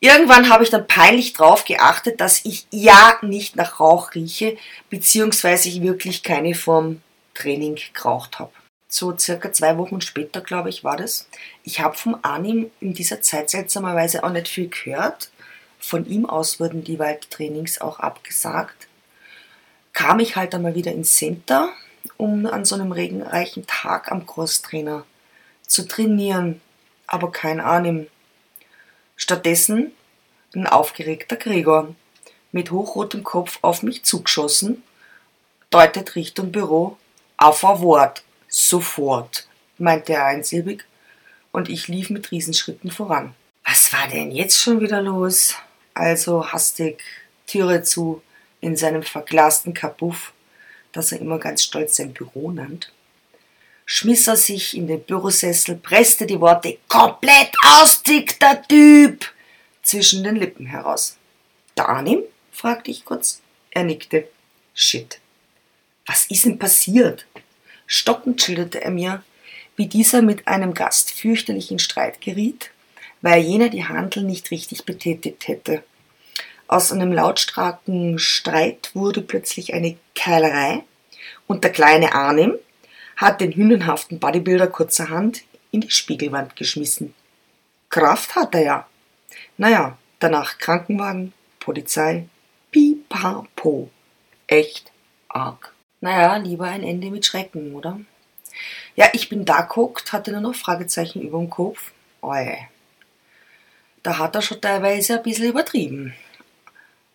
Irgendwann 0.00 0.50
habe 0.50 0.64
ich 0.64 0.70
dann 0.70 0.86
peinlich 0.86 1.32
drauf 1.32 1.64
geachtet, 1.64 2.20
dass 2.20 2.44
ich 2.44 2.66
ja 2.70 3.18
nicht 3.22 3.56
nach 3.56 3.80
Rauch 3.80 4.14
rieche, 4.14 4.56
beziehungsweise 4.90 5.68
ich 5.68 5.82
wirklich 5.82 6.22
keine 6.22 6.54
vom 6.54 7.02
Training 7.34 7.78
geraucht 7.92 8.38
habe. 8.38 8.52
So 8.94 9.18
circa 9.18 9.52
zwei 9.52 9.76
Wochen 9.76 10.00
später, 10.00 10.40
glaube 10.40 10.68
ich, 10.68 10.84
war 10.84 10.96
das. 10.96 11.26
Ich 11.64 11.80
habe 11.80 11.96
vom 11.96 12.16
Anim 12.22 12.70
in 12.78 12.94
dieser 12.94 13.20
Zeit 13.20 13.50
seltsamerweise 13.50 14.22
auch 14.22 14.30
nicht 14.30 14.46
viel 14.46 14.68
gehört. 14.68 15.30
Von 15.80 16.06
ihm 16.06 16.26
aus 16.26 16.60
wurden 16.60 16.84
die 16.84 17.00
Waldtrainings 17.00 17.80
auch 17.80 17.98
abgesagt. 17.98 18.86
Kam 19.94 20.20
ich 20.20 20.36
halt 20.36 20.54
einmal 20.54 20.76
wieder 20.76 20.92
ins 20.92 21.16
Center, 21.16 21.70
um 22.18 22.46
an 22.46 22.64
so 22.64 22.76
einem 22.76 22.92
regenreichen 22.92 23.66
Tag 23.66 24.12
am 24.12 24.26
Crosstrainer 24.26 25.04
zu 25.66 25.88
trainieren. 25.88 26.60
Aber 27.08 27.32
kein 27.32 27.58
Anim. 27.58 28.06
Stattdessen 29.16 29.90
ein 30.54 30.68
aufgeregter 30.68 31.34
Gregor 31.34 31.96
mit 32.52 32.70
hochrotem 32.70 33.24
Kopf 33.24 33.58
auf 33.60 33.82
mich 33.82 34.04
zugeschossen, 34.04 34.84
deutet 35.70 36.14
Richtung 36.14 36.52
Büro 36.52 36.96
auf 37.36 37.64
ein 37.64 37.80
Wort. 37.80 38.22
Sofort, 38.56 39.48
meinte 39.78 40.12
er 40.12 40.26
einsilbig, 40.26 40.84
und 41.50 41.68
ich 41.68 41.88
lief 41.88 42.08
mit 42.08 42.30
Riesenschritten 42.30 42.92
voran. 42.92 43.34
Was 43.64 43.92
war 43.92 44.06
denn 44.06 44.30
jetzt 44.30 44.60
schon 44.60 44.80
wieder 44.80 45.02
los? 45.02 45.56
Also 45.92 46.52
hastig, 46.52 47.02
Türe 47.48 47.82
zu, 47.82 48.22
in 48.60 48.76
seinem 48.76 49.02
verglasten 49.02 49.74
Kapuff, 49.74 50.32
das 50.92 51.10
er 51.10 51.20
immer 51.20 51.40
ganz 51.40 51.64
stolz 51.64 51.96
sein 51.96 52.12
Büro 52.12 52.52
nannt, 52.52 52.92
schmiss 53.86 54.28
er 54.28 54.36
sich 54.36 54.76
in 54.76 54.86
den 54.86 55.02
Bürosessel, 55.02 55.74
presste 55.74 56.24
die 56.24 56.40
Worte 56.40 56.78
komplett 56.86 57.50
aus, 57.64 58.04
dickter 58.04 58.62
Typ, 58.68 59.32
zwischen 59.82 60.22
den 60.22 60.36
Lippen 60.36 60.66
heraus. 60.66 61.16
Danim? 61.74 62.22
fragte 62.52 62.92
ich 62.92 63.04
kurz. 63.04 63.42
Er 63.72 63.82
nickte. 63.82 64.28
Shit. 64.74 65.18
Was 66.06 66.26
ist 66.26 66.44
denn 66.44 66.56
passiert? 66.56 67.26
Stockend 67.86 68.40
schilderte 68.40 68.82
er 68.82 68.90
mir, 68.90 69.22
wie 69.76 69.86
dieser 69.86 70.22
mit 70.22 70.46
einem 70.46 70.74
Gast 70.74 71.10
fürchterlich 71.10 71.70
in 71.70 71.78
Streit 71.78 72.20
geriet, 72.20 72.70
weil 73.22 73.42
jener 73.42 73.68
die 73.68 73.84
Handel 73.84 74.22
nicht 74.22 74.50
richtig 74.50 74.84
betätigt 74.84 75.48
hätte. 75.48 75.82
Aus 76.66 76.92
einem 76.92 77.12
lautstarken 77.12 78.18
Streit 78.18 78.90
wurde 78.94 79.20
plötzlich 79.20 79.74
eine 79.74 79.96
Keilerei 80.14 80.84
und 81.46 81.64
der 81.64 81.72
kleine 81.72 82.14
Arnim 82.14 82.54
hat 83.16 83.40
den 83.40 83.52
hündenhaften 83.52 84.18
Bodybuilder 84.18 84.66
kurzerhand 84.66 85.42
in 85.70 85.82
die 85.82 85.90
Spiegelwand 85.90 86.56
geschmissen. 86.56 87.14
Kraft 87.90 88.34
hat 88.34 88.54
er 88.54 88.62
ja. 88.62 88.88
Naja, 89.56 89.98
danach 90.18 90.58
Krankenwagen, 90.58 91.32
Polizei, 91.60 92.28
pipapo. 92.70 93.90
Echt 94.46 94.90
arg. 95.28 95.73
Naja, 96.04 96.36
lieber 96.36 96.66
ein 96.66 96.82
Ende 96.82 97.10
mit 97.10 97.24
Schrecken, 97.24 97.74
oder? 97.74 97.98
Ja, 98.94 99.08
ich 99.14 99.30
bin 99.30 99.46
da 99.46 99.62
guckt, 99.62 100.12
hatte 100.12 100.32
nur 100.32 100.42
noch 100.42 100.54
Fragezeichen 100.54 101.22
über 101.22 101.38
dem 101.38 101.48
Kopf. 101.48 101.92
Oi. 102.20 102.58
Da 104.02 104.18
hat 104.18 104.34
er 104.34 104.42
schon 104.42 104.60
teilweise 104.60 105.14
ein 105.16 105.22
bisschen 105.22 105.48
übertrieben. 105.48 106.12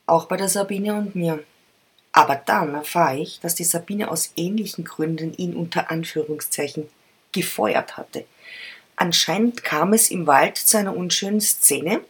Auch 0.07 0.25
bei 0.25 0.37
der 0.37 0.49
Sabine 0.49 0.95
und 0.95 1.13
mir. 1.13 1.43
Aber 2.13 2.35
dann 2.35 2.73
erfahre 2.73 3.19
ich, 3.19 3.39
dass 3.39 3.53
die 3.53 3.63
Sabine 3.63 4.09
aus 4.09 4.33
ähnlichen 4.35 4.85
Gründen 4.85 5.35
ihn 5.35 5.53
unter 5.53 5.91
Anführungszeichen 5.91 6.89
gefeuert 7.31 7.95
hatte. 7.95 8.25
Anscheinend 8.95 9.63
kam 9.63 9.93
es 9.93 10.09
im 10.09 10.25
Wald 10.25 10.57
zu 10.57 10.79
einer 10.79 10.97
unschönen 10.97 11.41
Szene 11.41 12.01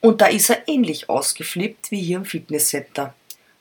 und 0.00 0.20
da 0.20 0.26
ist 0.26 0.48
er 0.48 0.68
ähnlich 0.68 1.08
ausgeflippt 1.08 1.90
wie 1.90 2.00
hier 2.00 2.18
im 2.18 2.24
Fitnesscenter. 2.24 3.16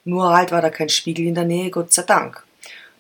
Nur 0.08 0.34
halt 0.34 0.54
war 0.54 0.62
da 0.62 0.70
kein 0.70 0.88
Spiegel 0.88 1.28
in 1.28 1.36
der 1.36 1.44
Nähe, 1.44 1.70
Gott 1.70 1.92
sei 1.92 2.04
Dank. 2.04 2.42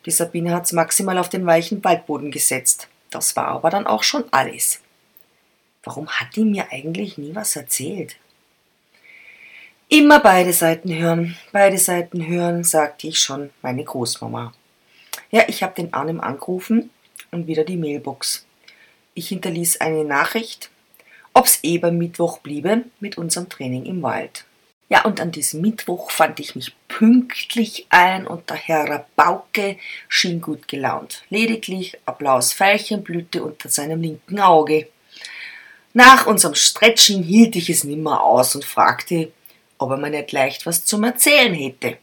Die 0.05 0.11
Sabine 0.11 0.53
hat's 0.53 0.73
maximal 0.73 1.17
auf 1.17 1.29
den 1.29 1.45
weichen 1.45 1.81
Waldboden 1.81 2.31
gesetzt. 2.31 2.89
Das 3.09 3.33
war 3.37 3.47
aber 3.47 3.69
dann 3.69 3.87
auch 3.87 4.03
schon 4.03 4.25
alles. 4.31 4.81
Warum 5.83 6.09
hat 6.09 6.35
die 6.35 6.43
mir 6.43 6.69
eigentlich 6.69 7.17
nie 7.17 7.33
was 7.33 7.55
erzählt? 7.55 8.17
Immer 9.87 10.19
beide 10.19 10.51
Seiten 10.51 10.93
hören, 10.93 11.37
beide 11.53 11.77
Seiten 11.77 12.27
hören, 12.27 12.65
sagte 12.65 13.07
ich 13.07 13.21
schon, 13.21 13.51
meine 13.61 13.85
Großmama. 13.85 14.51
Ja, 15.31 15.43
ich 15.47 15.63
habe 15.63 15.75
den 15.75 15.93
Arnim 15.93 16.19
angerufen 16.19 16.89
und 17.31 17.47
wieder 17.47 17.63
die 17.63 17.77
Mailbox. 17.77 18.45
Ich 19.13 19.29
hinterließ 19.29 19.79
eine 19.79 20.03
Nachricht, 20.03 20.71
ob's 21.33 21.59
eh 21.63 21.77
beim 21.77 21.97
Mittwoch 21.97 22.39
bliebe 22.39 22.83
mit 22.99 23.17
unserem 23.17 23.47
Training 23.47 23.85
im 23.85 24.01
Wald. 24.01 24.43
Ja, 24.89 25.03
und 25.03 25.19
an 25.19 25.31
diesem 25.31 25.61
Mittwoch 25.61 26.11
fand 26.11 26.39
ich 26.39 26.55
mich 26.55 26.73
pünktlich 26.87 27.87
ein 27.89 28.25
und 28.25 28.49
der 28.49 28.55
Herr 28.55 28.89
Rabauke 28.89 29.77
schien 30.07 30.39
gut 30.39 30.67
gelaunt. 30.69 31.23
Lediglich 31.29 31.97
ein 32.05 32.15
blaues 32.17 32.53
Veilchen 32.53 33.03
blühte 33.03 33.43
unter 33.43 33.67
seinem 33.67 34.01
linken 34.01 34.39
Auge. 34.39 34.87
Nach 35.93 36.25
unserem 36.25 36.55
Stretchen 36.55 37.21
hielt 37.21 37.55
ich 37.57 37.69
es 37.69 37.83
nimmer 37.83 38.21
aus 38.23 38.55
und 38.55 38.63
fragte, 38.63 39.31
ob 39.77 39.91
er 39.91 39.97
mir 39.97 40.09
nicht 40.09 40.31
leicht 40.31 40.65
was 40.65 40.85
zum 40.85 41.03
Erzählen 41.03 41.53
hätte. 41.53 41.97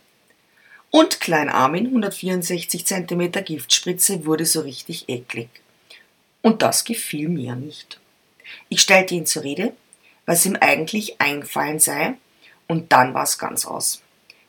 Und 0.90 1.20
Klein 1.20 1.48
Armin, 1.48 1.86
164 1.86 2.86
cm 2.86 3.32
Giftspritze, 3.32 4.26
wurde 4.26 4.46
so 4.46 4.60
richtig 4.60 5.08
eklig. 5.08 5.48
Und 6.42 6.62
das 6.62 6.84
gefiel 6.84 7.28
mir 7.28 7.56
nicht. 7.56 7.98
Ich 8.68 8.82
stellte 8.82 9.14
ihn 9.14 9.26
zur 9.26 9.42
Rede, 9.42 9.72
was 10.26 10.44
ihm 10.44 10.56
eigentlich 10.60 11.20
eingefallen 11.20 11.78
sei, 11.78 12.14
und 12.68 12.92
dann 12.92 13.14
war 13.14 13.24
es 13.24 13.38
ganz 13.38 13.66
aus. 13.66 14.02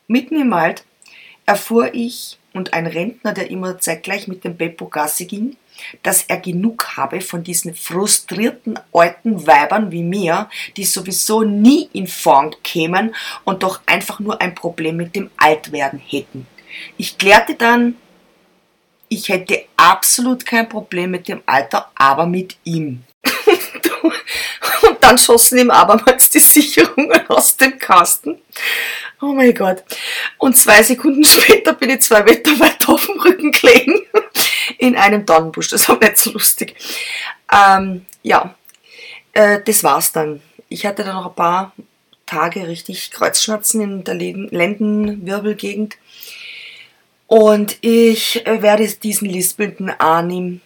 Mitten 0.08 0.39
im 0.39 0.51
Wald 0.51 0.84
erfuhr 1.45 1.93
ich 1.93 2.38
und 2.54 2.73
ein 2.73 2.88
Rentner, 2.88 3.34
der 3.34 3.51
immer 3.51 3.80
zeitgleich 3.80 4.28
mit 4.28 4.43
dem 4.43 4.56
Beppo 4.56 4.88
Gasse 4.88 5.25
ging, 5.25 5.58
dass 6.04 6.23
er 6.23 6.38
genug 6.38 6.95
habe 6.95 7.21
von 7.21 7.43
diesen 7.43 7.75
frustrierten 7.75 8.80
alten 8.93 9.45
Weibern 9.45 9.91
wie 9.91 10.04
mir, 10.04 10.49
die 10.78 10.86
sowieso 10.86 11.43
nie 11.43 11.89
in 11.93 12.08
Form 12.08 12.51
kämen 12.63 13.13
und 13.43 13.63
doch 13.63 13.82
einfach 13.86 14.19
nur 14.19 14.41
ein 14.41 14.56
Problem 14.56 14.95
mit 14.95 15.15
dem 15.15 15.30
Altwerden 15.38 15.99
hätten. 15.99 16.47
Ich 16.97 17.17
klärte 17.17 17.56
dann, 17.56 17.95
ich 19.10 19.30
hätte 19.30 19.65
absolut 19.78 20.45
kein 20.45 20.67
Problem 20.67 21.12
mit 21.12 21.28
dem 21.28 21.41
Alter, 21.45 21.91
aber 21.95 22.25
mit 22.25 22.58
ihm. 22.63 23.04
Und 24.81 24.97
dann 25.01 25.17
schossen 25.17 25.59
ihm 25.59 25.71
abermals 25.71 26.29
die 26.29 26.39
Sicherungen 26.39 27.27
aus 27.29 27.57
dem 27.57 27.77
Kasten. 27.77 28.39
Oh 29.21 29.33
mein 29.33 29.53
Gott. 29.53 29.83
Und 30.37 30.57
zwei 30.57 30.83
Sekunden 30.83 31.23
später 31.25 31.73
bin 31.73 31.89
ich 31.89 32.01
zwei 32.01 32.23
Meter 32.23 32.59
weit 32.59 32.87
auf 32.87 33.05
dem 33.05 33.19
Rücken 33.19 33.51
gelegen. 33.51 34.01
in 34.77 34.95
einem 34.95 35.25
Dornbusch. 35.25 35.69
Das 35.69 35.87
war 35.89 35.97
nicht 35.97 36.17
so 36.17 36.31
lustig. 36.31 36.75
Ähm, 37.51 38.05
ja, 38.23 38.55
äh, 39.33 39.59
das 39.63 39.83
war's 39.83 40.11
dann. 40.11 40.41
Ich 40.69 40.85
hatte 40.85 41.03
dann 41.03 41.15
noch 41.15 41.27
ein 41.27 41.35
paar 41.35 41.73
Tage 42.25 42.67
richtig 42.67 43.11
Kreuzschmerzen 43.11 43.81
in 43.81 44.03
der 44.03 44.15
Lendenwirbelgegend. 44.15 45.97
Und 47.27 47.77
ich 47.81 48.45
äh, 48.45 48.61
werde 48.61 48.87
diesen 48.87 49.29
lispelnden 49.29 49.89
Arnim 49.89 50.61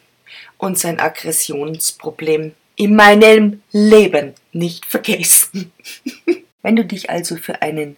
und 0.58 0.78
sein 0.78 1.00
Aggressionsproblem 1.00 2.54
in 2.80 2.96
meinem 2.96 3.62
Leben 3.74 4.34
nicht 4.54 4.86
vergessen. 4.86 5.74
Wenn 6.62 6.78
du 6.78 6.86
dich 6.86 7.10
also 7.10 7.36
für 7.36 7.62
einen 7.62 7.98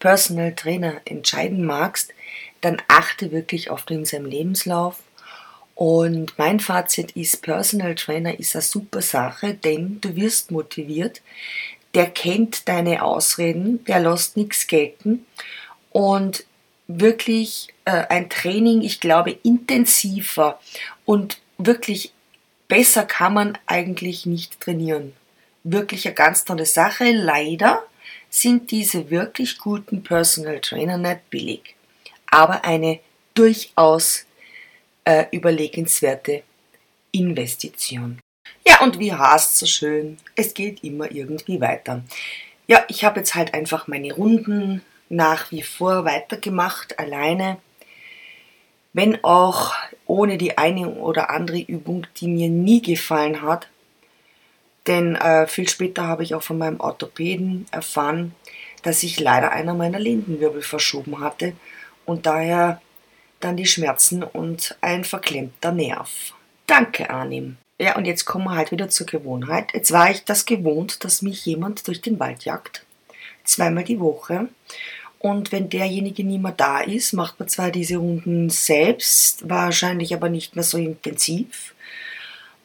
Personal 0.00 0.54
Trainer 0.54 1.00
entscheiden 1.06 1.64
magst, 1.64 2.12
dann 2.60 2.76
achte 2.88 3.32
wirklich 3.32 3.70
auf 3.70 3.86
den 3.86 4.04
seinem 4.04 4.26
Lebenslauf. 4.26 4.98
Und 5.74 6.38
mein 6.38 6.60
Fazit 6.60 7.12
ist, 7.12 7.40
Personal 7.40 7.94
Trainer 7.94 8.38
ist 8.38 8.54
eine 8.54 8.60
super 8.60 9.00
Sache, 9.00 9.54
denn 9.54 9.98
du 10.02 10.14
wirst 10.14 10.50
motiviert. 10.50 11.22
Der 11.94 12.10
kennt 12.10 12.68
deine 12.68 13.02
Ausreden, 13.02 13.82
der 13.86 14.00
lässt 14.00 14.36
nichts 14.36 14.66
gelten. 14.66 15.24
Und 15.90 16.44
wirklich 16.86 17.68
äh, 17.86 18.04
ein 18.10 18.28
Training, 18.28 18.82
ich 18.82 19.00
glaube, 19.00 19.30
intensiver 19.42 20.60
und 21.06 21.38
wirklich 21.56 22.12
besser 22.68 23.04
kann 23.04 23.34
man 23.34 23.58
eigentlich 23.66 24.26
nicht 24.26 24.60
trainieren. 24.60 25.14
Wirklich 25.64 26.06
eine 26.06 26.14
ganz 26.14 26.44
tolle 26.44 26.66
Sache. 26.66 27.10
Leider 27.10 27.82
sind 28.30 28.70
diese 28.70 29.10
wirklich 29.10 29.58
guten 29.58 30.02
Personal 30.02 30.60
Trainer 30.60 30.98
nicht 30.98 31.30
billig, 31.30 31.74
aber 32.26 32.64
eine 32.64 33.00
durchaus 33.34 34.26
äh, 35.04 35.24
überlegenswerte 35.32 36.42
Investition. 37.10 38.20
Ja, 38.66 38.80
und 38.80 38.98
wie 38.98 39.12
heißt 39.12 39.56
so 39.56 39.66
schön, 39.66 40.18
es 40.34 40.52
geht 40.52 40.84
immer 40.84 41.10
irgendwie 41.10 41.60
weiter. 41.60 42.02
Ja, 42.66 42.84
ich 42.88 43.04
habe 43.04 43.20
jetzt 43.20 43.34
halt 43.34 43.54
einfach 43.54 43.88
meine 43.88 44.12
Runden 44.12 44.82
nach 45.08 45.50
wie 45.50 45.62
vor 45.62 46.04
weitergemacht, 46.04 46.98
alleine. 46.98 47.56
Wenn 48.92 49.22
auch 49.22 49.74
ohne 50.06 50.38
die 50.38 50.58
eine 50.58 50.88
oder 50.94 51.30
andere 51.30 51.60
Übung, 51.60 52.06
die 52.16 52.28
mir 52.28 52.48
nie 52.48 52.82
gefallen 52.82 53.42
hat. 53.42 53.68
Denn 54.86 55.16
äh, 55.16 55.46
viel 55.46 55.68
später 55.68 56.04
habe 56.04 56.22
ich 56.22 56.34
auch 56.34 56.42
von 56.42 56.58
meinem 56.58 56.80
Orthopäden 56.80 57.66
erfahren, 57.70 58.34
dass 58.82 59.02
ich 59.02 59.20
leider 59.20 59.52
einer 59.52 59.74
meiner 59.74 59.98
Lendenwirbel 59.98 60.62
verschoben 60.62 61.20
hatte 61.20 61.52
und 62.06 62.24
daher 62.24 62.80
dann 63.40 63.56
die 63.56 63.66
Schmerzen 63.66 64.22
und 64.22 64.76
ein 64.80 65.04
verklemmter 65.04 65.72
Nerv. 65.72 66.32
Danke, 66.66 67.10
Arnim. 67.10 67.58
Ja, 67.78 67.96
und 67.96 68.06
jetzt 68.06 68.24
kommen 68.24 68.46
wir 68.46 68.56
halt 68.56 68.72
wieder 68.72 68.88
zur 68.88 69.06
Gewohnheit. 69.06 69.72
Jetzt 69.72 69.92
war 69.92 70.10
ich 70.10 70.24
das 70.24 70.46
gewohnt, 70.46 71.04
dass 71.04 71.22
mich 71.22 71.44
jemand 71.46 71.86
durch 71.86 72.00
den 72.00 72.18
Wald 72.18 72.44
jagt. 72.44 72.84
Zweimal 73.44 73.84
die 73.84 74.00
Woche. 74.00 74.48
Und 75.20 75.50
wenn 75.50 75.68
derjenige 75.68 76.22
nicht 76.24 76.42
mehr 76.42 76.52
da 76.52 76.80
ist, 76.80 77.12
macht 77.12 77.40
man 77.40 77.48
zwar 77.48 77.70
diese 77.70 77.96
Runden 77.96 78.50
selbst, 78.50 79.48
wahrscheinlich 79.48 80.14
aber 80.14 80.28
nicht 80.28 80.54
mehr 80.54 80.62
so 80.62 80.78
intensiv. 80.78 81.74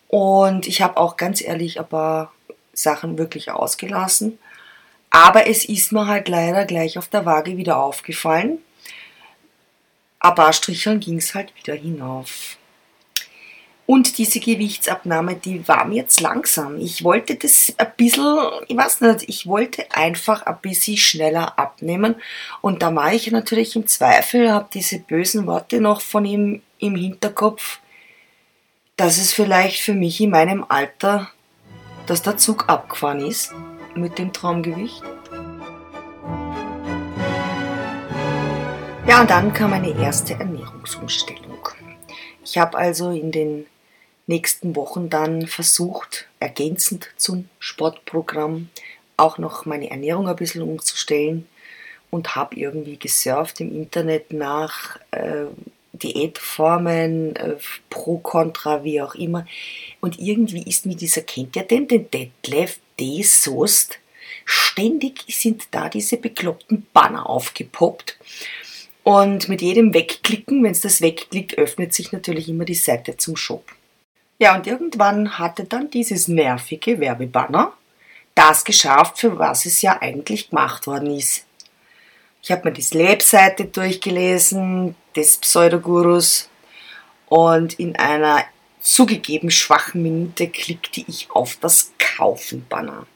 Und 0.08 0.68
ich 0.68 0.82
habe 0.82 0.98
auch 0.98 1.18
ganz 1.18 1.42
ehrlich 1.42 1.80
ein 1.80 1.88
paar 1.88 2.32
Sachen 2.74 3.18
wirklich 3.18 3.50
ausgelassen. 3.50 4.38
Aber 5.10 5.48
es 5.48 5.66
ist 5.66 5.92
mir 5.92 6.08
halt 6.08 6.28
leider 6.28 6.66
gleich 6.66 6.98
auf 6.98 7.08
der 7.08 7.26
Waage 7.26 7.58
wieder 7.58 7.78
aufgefallen. 7.78 8.60
Aber 10.20 10.54
Stricheln 10.54 11.00
ging 11.00 11.18
es 11.18 11.36
halt 11.36 11.56
wieder 11.56 11.76
hinauf. 11.76 12.58
Und 13.86 14.18
diese 14.18 14.40
Gewichtsabnahme, 14.40 15.36
die 15.36 15.68
war 15.68 15.84
mir 15.86 15.96
jetzt 15.96 16.22
langsam. 16.22 16.80
Ich 16.80 17.04
wollte 17.04 17.36
das 17.36 17.74
ein 17.78 17.92
bisschen, 17.98 18.38
ich 18.68 18.78
weiß 18.78 19.02
nicht, 19.02 19.28
ich 19.28 19.46
wollte 19.46 19.86
einfach 19.92 20.46
ein 20.46 20.58
bisschen 20.62 20.96
schneller 20.96 21.60
abnehmen. 21.60 22.16
Und 22.62 22.82
da 22.82 22.96
war 22.96 23.14
ich 23.14 23.30
natürlich 23.30 23.76
im 23.76 23.86
Zweifel, 23.86 24.52
habe 24.52 24.70
diese 24.74 25.00
bösen 25.00 25.46
Worte 25.48 25.82
noch 25.82 26.00
von 26.00 26.24
ihm 26.24 26.62
im 26.80 26.96
Hinterkopf, 26.96 27.80
dass 28.96 29.18
es 29.18 29.34
vielleicht 29.34 29.82
für 29.82 29.94
mich 29.94 30.22
in 30.22 30.30
meinem 30.30 30.66
Alter, 30.70 31.30
dass 32.06 32.22
der 32.22 32.38
Zug 32.38 32.70
abgefahren 32.70 33.20
ist 33.20 33.54
mit 33.96 34.18
dem 34.18 34.32
Traumgewicht. 34.32 35.02
Ja, 39.06 39.20
und 39.20 39.30
dann 39.30 39.52
kam 39.52 39.74
eine 39.74 39.90
erste 40.00 40.36
Ernährungsumstellung. 40.36 41.68
Ich 42.46 42.58
habe 42.58 42.78
also 42.78 43.12
in 43.12 43.32
den 43.32 43.66
nächsten 44.28 44.76
Wochen 44.76 45.10
dann 45.10 45.48
versucht, 45.48 46.28
ergänzend 46.40 47.10
zum 47.18 47.50
Sportprogramm 47.60 48.70
auch 49.18 49.38
noch 49.38 49.66
meine 49.66 49.90
Ernährung 49.92 50.28
ein 50.28 50.36
bisschen 50.36 50.62
umzustellen 50.62 51.48
und 52.10 52.36
habe 52.36 52.56
irgendwie 52.56 52.98
gesurft 52.98 53.60
im 53.60 53.76
Internet 53.76 54.34
nach 54.34 55.00
äh, 55.12 55.46
Diätformen, 55.94 57.36
äh, 57.36 57.56
pro, 57.90 58.18
contra, 58.18 58.84
wie 58.84 59.02
auch 59.02 59.16
immer. 59.16 59.46
Und 60.02 60.20
irgendwie 60.20 60.64
ist 60.64 60.86
mir 60.86 60.96
dieser, 60.96 61.22
kennt 61.22 61.56
ihr 61.56 61.64
denn 61.64 61.88
den 61.88 62.10
Detlef 62.10 62.80
D. 63.00 63.22
Soest? 63.24 64.00
Ständig 64.46 65.24
sind 65.30 65.68
da 65.72 65.90
diese 65.90 66.18
bekloppten 66.18 66.86
Banner 66.94 67.30
aufgepoppt. 67.30 68.18
Und 69.04 69.50
mit 69.50 69.62
jedem 69.62 69.94
Wegklicken, 69.94 70.64
wenn 70.64 70.72
es 70.72 70.82
das 70.82 71.02
wegklickt, 71.02 71.58
öffnet 71.58 71.94
sich 71.94 72.12
natürlich 72.12 72.50
immer 72.50 72.66
die 72.66 72.74
Seite 72.74 73.18
zum 73.18 73.36
Shop. 73.36 73.64
Ja, 74.44 74.56
und 74.56 74.68
irgendwann 74.68 75.40
hatte 75.40 75.64
dann 75.64 75.90
dieses 75.90 76.28
nervige 76.28 77.00
Werbebanner 77.00 77.72
das 78.36 78.66
geschafft, 78.66 79.20
für 79.20 79.40
was 79.40 79.66
es 79.66 79.82
ja 79.82 80.02
eigentlich 80.02 80.50
gemacht 80.50 80.86
worden 80.86 81.18
ist. 81.18 81.46
Ich 82.42 82.52
habe 82.52 82.68
mir 82.68 82.74
die 82.74 82.82
Slab-Seite 82.82 83.64
durchgelesen, 83.64 84.96
des 85.16 85.38
Pseudogurus, 85.38 86.50
und 87.28 87.80
in 87.80 87.96
einer 87.96 88.44
zugegeben 88.82 89.50
schwachen 89.50 90.04
Minute 90.04 90.50
klickte 90.50 91.06
ich 91.08 91.32
auf 91.32 91.56
das 91.62 91.94
Kaufen-Banner. 91.98 93.08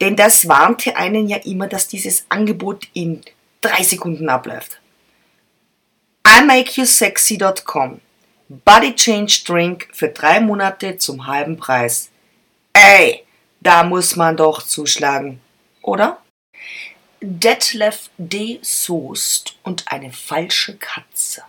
Denn 0.00 0.16
das 0.16 0.48
warnte 0.48 0.96
einen 0.96 1.28
ja 1.28 1.36
immer, 1.44 1.68
dass 1.68 1.86
dieses 1.86 2.26
Angebot 2.28 2.88
in 2.92 3.22
drei 3.60 3.84
Sekunden 3.84 4.28
abläuft. 4.28 4.80
IMakeYouSexy.com 6.26 8.00
Body 8.64 8.94
Change 8.94 9.42
Drink 9.44 9.88
für 9.92 10.08
drei 10.08 10.40
Monate 10.40 10.98
zum 10.98 11.26
halben 11.26 11.56
Preis. 11.56 12.10
Ey, 12.72 13.24
da 13.60 13.82
muss 13.82 14.16
man 14.16 14.36
doch 14.36 14.62
zuschlagen, 14.62 15.40
oder? 15.82 16.18
Detlef 17.20 18.10
D. 18.18 18.58
Soest 18.62 19.56
und 19.62 19.90
eine 19.90 20.12
falsche 20.12 20.76
Katze. 20.76 21.42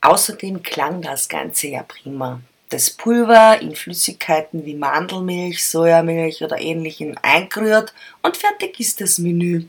Außerdem 0.00 0.62
klang 0.62 1.02
das 1.02 1.28
Ganze 1.28 1.68
ja 1.68 1.82
prima. 1.82 2.40
Das 2.70 2.90
Pulver 2.90 3.60
in 3.60 3.74
Flüssigkeiten 3.74 4.64
wie 4.64 4.74
Mandelmilch, 4.74 5.64
Sojamilch 5.66 6.42
oder 6.42 6.60
ähnlichem 6.60 7.16
eingerührt 7.22 7.92
und 8.22 8.36
fertig 8.36 8.78
ist 8.80 9.00
das 9.00 9.18
Menü 9.18 9.64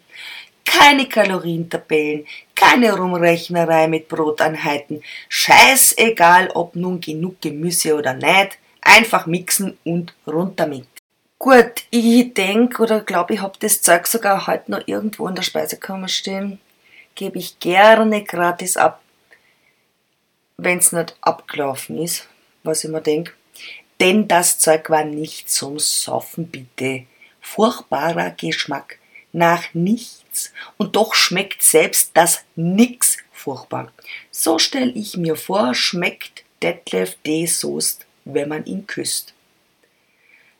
keine 0.65 1.07
Kalorientabellen, 1.07 2.25
keine 2.55 2.95
Rumrechnerei 2.95 3.87
mit 3.87 4.07
Broteinheiten, 4.07 5.03
scheißegal 5.29 6.49
ob 6.53 6.75
nun 6.75 7.01
genug 7.01 7.41
Gemüse 7.41 7.95
oder 7.95 8.13
nicht, 8.13 8.57
einfach 8.81 9.25
mixen 9.25 9.77
und 9.83 10.13
runter 10.27 10.67
mit. 10.67 10.87
Gut, 11.39 11.85
ich 11.89 12.33
denke 12.33 12.83
oder 12.83 13.01
glaube, 13.01 13.33
ich 13.33 13.41
habe 13.41 13.57
das 13.59 13.81
Zeug 13.81 14.05
sogar 14.05 14.45
heute 14.45 14.71
noch 14.71 14.87
irgendwo 14.87 15.27
in 15.27 15.35
der 15.35 15.41
Speisekammer 15.41 16.07
stehen. 16.07 16.59
Gebe 17.15 17.39
ich 17.39 17.59
gerne 17.59 18.23
gratis 18.23 18.77
ab, 18.77 19.01
wenn 20.57 20.77
es 20.77 20.91
nicht 20.91 21.15
abgelaufen 21.21 21.97
ist, 21.97 22.27
was 22.63 22.83
ich 22.83 22.91
mir 22.91 23.01
denke. 23.01 23.33
Denn 23.99 24.27
das 24.27 24.59
Zeug 24.59 24.89
war 24.89 25.03
nicht 25.03 25.49
zum 25.49 25.79
Saufen, 25.79 26.47
bitte. 26.47 27.05
Furchtbarer 27.41 28.31
Geschmack 28.31 28.99
nach 29.33 29.73
nichts 29.73 30.53
und 30.77 30.95
doch 30.95 31.13
schmeckt 31.13 31.61
selbst 31.61 32.11
das 32.13 32.43
Nix 32.55 33.17
furchtbar. 33.31 33.91
So 34.29 34.59
stelle 34.59 34.91
ich 34.91 35.17
mir 35.17 35.35
vor, 35.35 35.73
schmeckt 35.73 36.43
Detlef 36.61 37.17
D. 37.25 37.45
Soest, 37.45 38.05
wenn 38.25 38.49
man 38.49 38.65
ihn 38.65 38.87
küsst. 38.87 39.33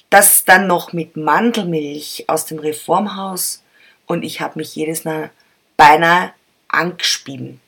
Das 0.10 0.44
dann 0.44 0.68
noch 0.68 0.94
mit 0.94 1.16
Mandelmilch 1.16 2.26
aus 2.28 2.46
dem 2.46 2.60
Reformhaus 2.60 3.64
und 4.08 4.24
ich 4.24 4.42
habe 4.42 4.60
mich 4.60 4.76
jedes 4.76 5.06
Mal 5.06 5.32
beinahe 5.78 6.34
angespieben. 6.68 7.62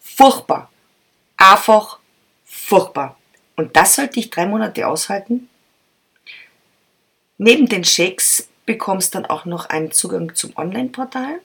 Furchtbar. 0.00 0.70
Einfach 1.36 1.98
furchtbar. 2.44 3.18
Und 3.56 3.76
das 3.76 3.94
sollte 3.94 4.18
ich 4.18 4.30
drei 4.30 4.46
Monate 4.46 4.86
aushalten? 4.86 5.48
Neben 7.38 7.68
den 7.68 7.84
Shakes 7.84 8.48
bekommst 8.66 9.14
dann 9.14 9.26
auch 9.26 9.44
noch 9.44 9.66
einen 9.66 9.92
Zugang 9.92 10.34
zum 10.34 10.52
Online-Portal. 10.56 11.40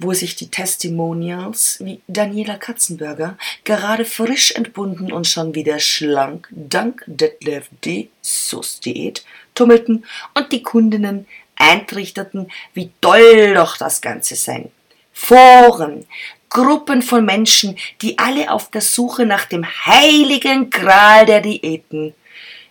wo 0.00 0.12
sich 0.12 0.34
die 0.34 0.50
Testimonials 0.50 1.78
wie 1.80 2.00
Daniela 2.08 2.56
Katzenberger 2.56 3.36
gerade 3.64 4.04
frisch 4.04 4.50
entbunden 4.52 5.12
und 5.12 5.28
schon 5.28 5.54
wieder 5.54 5.78
schlank 5.78 6.48
dank 6.50 7.04
Detlef 7.06 7.68
D. 7.84 8.08
Sus 8.20 8.80
Diät 8.80 9.24
tummelten 9.54 10.04
und 10.34 10.50
die 10.50 10.62
Kundinnen 10.62 11.26
eintrichterten, 11.54 12.50
wie 12.74 12.90
toll 13.00 13.54
doch 13.54 13.76
das 13.76 14.00
Ganze 14.00 14.34
sei. 14.34 14.70
Foren, 15.12 16.06
Gruppen 16.48 17.02
von 17.02 17.24
Menschen, 17.24 17.76
die 18.00 18.18
alle 18.18 18.50
auf 18.50 18.70
der 18.70 18.80
Suche 18.80 19.26
nach 19.26 19.44
dem 19.44 19.64
heiligen 19.64 20.70
Gral 20.70 21.26
der 21.26 21.42
Diäten 21.42 22.14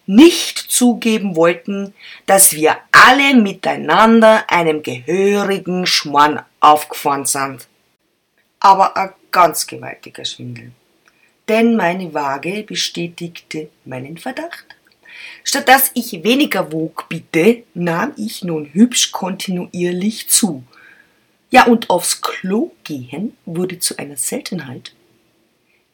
nicht 0.09 0.57
zugeben 0.57 1.35
wollten, 1.35 1.93
dass 2.25 2.53
wir 2.53 2.77
alle 2.91 3.35
miteinander 3.35 4.43
einem 4.49 4.81
gehörigen 4.81 5.85
Schmarrn 5.85 6.41
aufgefahren 6.59 7.25
sind. 7.25 7.67
Aber 8.59 8.97
ein 8.97 9.11
ganz 9.29 9.67
gewaltiger 9.67 10.25
Schwindel. 10.25 10.71
Denn 11.47 11.75
meine 11.75 12.11
Waage 12.11 12.63
bestätigte 12.63 13.69
meinen 13.85 14.17
Verdacht. 14.17 14.65
Statt 15.43 15.69
dass 15.69 15.91
ich 15.93 16.23
weniger 16.23 16.71
wog, 16.71 17.05
bitte, 17.07 17.63
nahm 17.75 18.13
ich 18.17 18.43
nun 18.43 18.65
hübsch 18.73 19.11
kontinuierlich 19.11 20.27
zu. 20.27 20.63
Ja, 21.51 21.67
und 21.67 21.91
aufs 21.91 22.21
Klo 22.21 22.71
gehen 22.83 23.37
wurde 23.45 23.77
zu 23.77 23.95
einer 23.99 24.17
Seltenheit. 24.17 24.91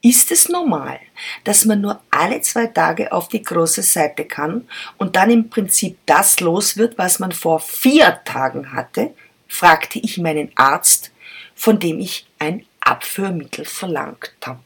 Ist 0.06 0.30
es 0.30 0.50
normal, 0.50 1.00
dass 1.46 1.65
man 1.65 1.82
nur 1.82 2.00
alle 2.12 2.39
zwei 2.41 2.68
Tage 2.68 3.12
auf 3.12 3.28
die 3.28 3.41
große 3.41 3.82
Seite 3.82 4.26
kann 4.26 4.70
und 4.98 5.15
dann 5.15 5.32
im 5.32 5.50
Prinzip 5.50 5.98
das 6.06 6.39
los 6.41 6.78
wird, 6.78 6.96
was 7.00 7.18
man 7.18 7.32
vor 7.32 7.60
vier 7.60 8.22
Tagen 8.24 8.72
hatte? 8.74 9.15
fragte 9.48 9.98
ich 9.98 10.20
meinen 10.20 10.52
Arzt, 10.54 11.12
von 11.56 11.80
dem 11.80 12.00
ich 12.00 12.28
ein 12.38 12.68
Abführmittel 12.82 13.65
verlangt 13.65 14.36
habe. 14.46 14.60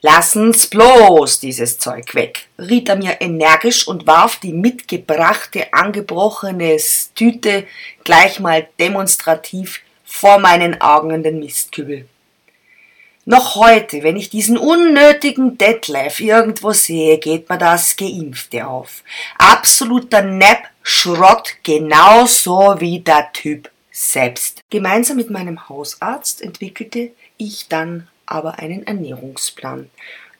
Lassen's 0.00 0.68
bloß 0.68 1.40
dieses 1.40 1.78
Zeug 1.78 2.14
weg, 2.14 2.48
riet 2.58 2.88
er 2.88 2.96
mir 2.96 3.20
energisch 3.20 3.86
und 3.86 4.06
warf 4.06 4.40
die 4.40 4.54
mitgebrachte 4.54 5.70
angebrochene 5.74 6.78
Tüte 7.14 7.66
gleich 8.04 8.40
mal 8.40 8.66
demonstrativ 8.78 9.82
vor 10.02 10.38
meinen 10.38 10.80
Augen 10.80 11.10
in 11.10 11.22
den 11.22 11.40
Mistkübel. 11.40 12.08
Noch 13.30 13.54
heute, 13.54 14.02
wenn 14.02 14.16
ich 14.16 14.28
diesen 14.28 14.58
unnötigen 14.58 15.56
Detlef 15.56 16.18
irgendwo 16.18 16.72
sehe, 16.72 17.16
geht 17.18 17.48
mir 17.48 17.58
das 17.58 17.96
Geimpfte 17.96 18.66
auf. 18.66 19.04
Absoluter 19.38 20.22
Nepp, 20.22 20.64
Schrott, 20.82 21.54
genauso 21.62 22.80
wie 22.80 22.98
der 22.98 23.32
Typ 23.32 23.70
selbst. 23.92 24.62
Gemeinsam 24.68 25.16
mit 25.16 25.30
meinem 25.30 25.68
Hausarzt 25.68 26.42
entwickelte 26.42 27.12
ich 27.36 27.68
dann 27.68 28.08
aber 28.26 28.58
einen 28.58 28.84
Ernährungsplan. 28.84 29.88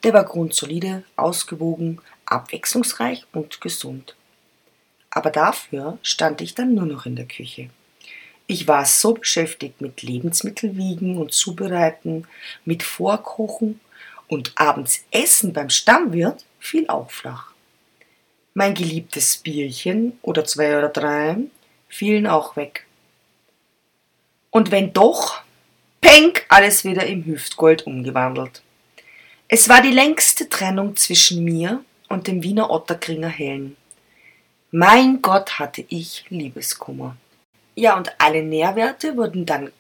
Der 0.03 0.13
war 0.13 0.25
grundsolide, 0.25 1.05
ausgewogen, 1.15 2.01
abwechslungsreich 2.27 3.25
und 3.33 3.61
gesund. 3.61 4.17
Aber 5.11 5.31
dafür 5.31 5.99
stand 6.03 6.41
ich 6.41 6.57
dann 6.57 6.75
nur 6.75 6.87
noch 6.87 7.07
in 7.07 7.15
der 7.15 7.27
Küche. 7.27 7.71
Ich 8.51 8.67
war 8.67 8.85
so 8.85 9.15
beschäftigt 9.15 9.81
mit 9.81 10.03
Lebensmittel 10.03 10.77
wiegen 10.77 11.19
und 11.19 11.33
zubereiten, 11.33 12.27
mit 12.65 12.83
Vorkochen 12.83 13.79
und 14.27 14.51
abends 14.57 15.05
Essen 15.13 15.53
beim 15.53 15.71
Stammwirt 15.71 16.45
fiel 16.59 16.89
auch 16.89 17.13
flach. 17.13 17.53
Mein 18.55 18.75
geliebtes 18.75 19.37
Bierchen 19.37 20.19
oder 20.23 20.45
zwei 20.45 20.77
oder 20.77 20.89
drei 20.89 21.37
fielen 21.87 22.27
auch 22.27 22.57
weg. 22.57 22.87
Und 24.51 24.73
wenn 24.73 24.93
doch, 24.93 25.43
Penk, 26.01 26.45
alles 26.49 26.83
wieder 26.83 27.07
im 27.07 27.25
Hüftgold 27.25 27.87
umgewandelt. 27.87 28.63
Es 29.47 29.69
war 29.69 29.81
die 29.81 29.93
längste 29.93 30.49
Trennung 30.49 30.97
zwischen 30.97 31.45
mir 31.45 31.85
und 32.09 32.27
dem 32.27 32.43
Wiener 32.43 32.69
Otterkringer 32.69 33.29
Hellen. 33.29 33.77
Mein 34.73 35.23
Gott 35.23 35.61
hatte 35.61 35.85
ich 35.89 36.25
Liebeskummer. 36.31 37.17
Ja, 37.81 37.97
und 37.97 38.13
alle 38.19 38.43
Nährwerte 38.43 39.17
wurden 39.17 39.47
dann 39.47 39.73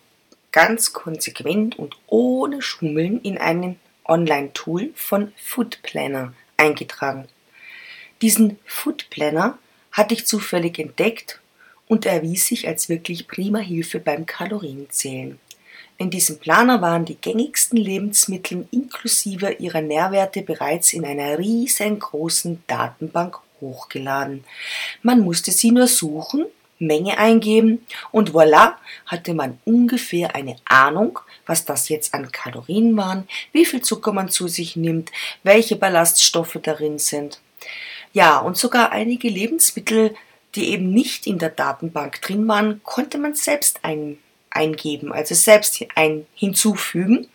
ganz 0.52 0.94
konsequent 0.94 1.78
und 1.78 1.98
ohne 2.06 2.62
Schummeln 2.62 3.20
in 3.20 3.36
einen 3.36 3.78
Online-Tool 4.06 4.92
von 4.94 5.34
Food 5.36 5.82
Planner 5.82 6.32
eingetragen. 6.56 7.28
Diesen 8.22 8.58
Food 8.64 9.10
Planner 9.10 9.58
hatte 9.92 10.14
ich 10.14 10.26
zufällig 10.26 10.78
entdeckt 10.78 11.40
und 11.88 12.06
erwies 12.06 12.46
sich 12.46 12.66
als 12.66 12.88
wirklich 12.88 13.28
prima 13.28 13.58
Hilfe 13.58 14.00
beim 14.00 14.24
Kalorienzählen. 14.24 15.38
In 15.98 16.08
diesem 16.08 16.38
Planer 16.38 16.80
waren 16.80 17.04
die 17.04 17.20
gängigsten 17.20 17.76
Lebensmittel 17.76 18.66
inklusive 18.70 19.56
ihrer 19.58 19.82
Nährwerte 19.82 20.40
bereits 20.40 20.94
in 20.94 21.04
einer 21.04 21.38
riesengroßen 21.38 22.62
Datenbank 22.66 23.36
hochgeladen. 23.60 24.44
Man 25.02 25.20
musste 25.20 25.50
sie 25.50 25.70
nur 25.70 25.86
suchen 25.86 26.46
Menge 26.80 27.18
eingeben 27.18 27.86
und 28.10 28.32
voilà 28.32 28.74
hatte 29.06 29.34
man 29.34 29.58
ungefähr 29.64 30.34
eine 30.34 30.56
Ahnung, 30.64 31.20
was 31.46 31.64
das 31.64 31.88
jetzt 31.88 32.14
an 32.14 32.32
Kalorien 32.32 32.96
waren, 32.96 33.28
wie 33.52 33.66
viel 33.66 33.82
Zucker 33.82 34.12
man 34.12 34.30
zu 34.30 34.48
sich 34.48 34.76
nimmt, 34.76 35.12
welche 35.42 35.76
Ballaststoffe 35.76 36.58
darin 36.62 36.98
sind. 36.98 37.40
Ja, 38.12 38.38
und 38.38 38.56
sogar 38.56 38.90
einige 38.92 39.28
Lebensmittel, 39.28 40.14
die 40.54 40.70
eben 40.70 40.90
nicht 40.90 41.26
in 41.26 41.38
der 41.38 41.50
Datenbank 41.50 42.20
drin 42.22 42.48
waren, 42.48 42.82
konnte 42.82 43.18
man 43.18 43.34
selbst 43.34 43.80
ein, 43.84 44.18
eingeben, 44.50 45.12
also 45.12 45.34
selbst 45.34 45.84
ein, 45.94 46.26
hinzufügen. 46.34 47.28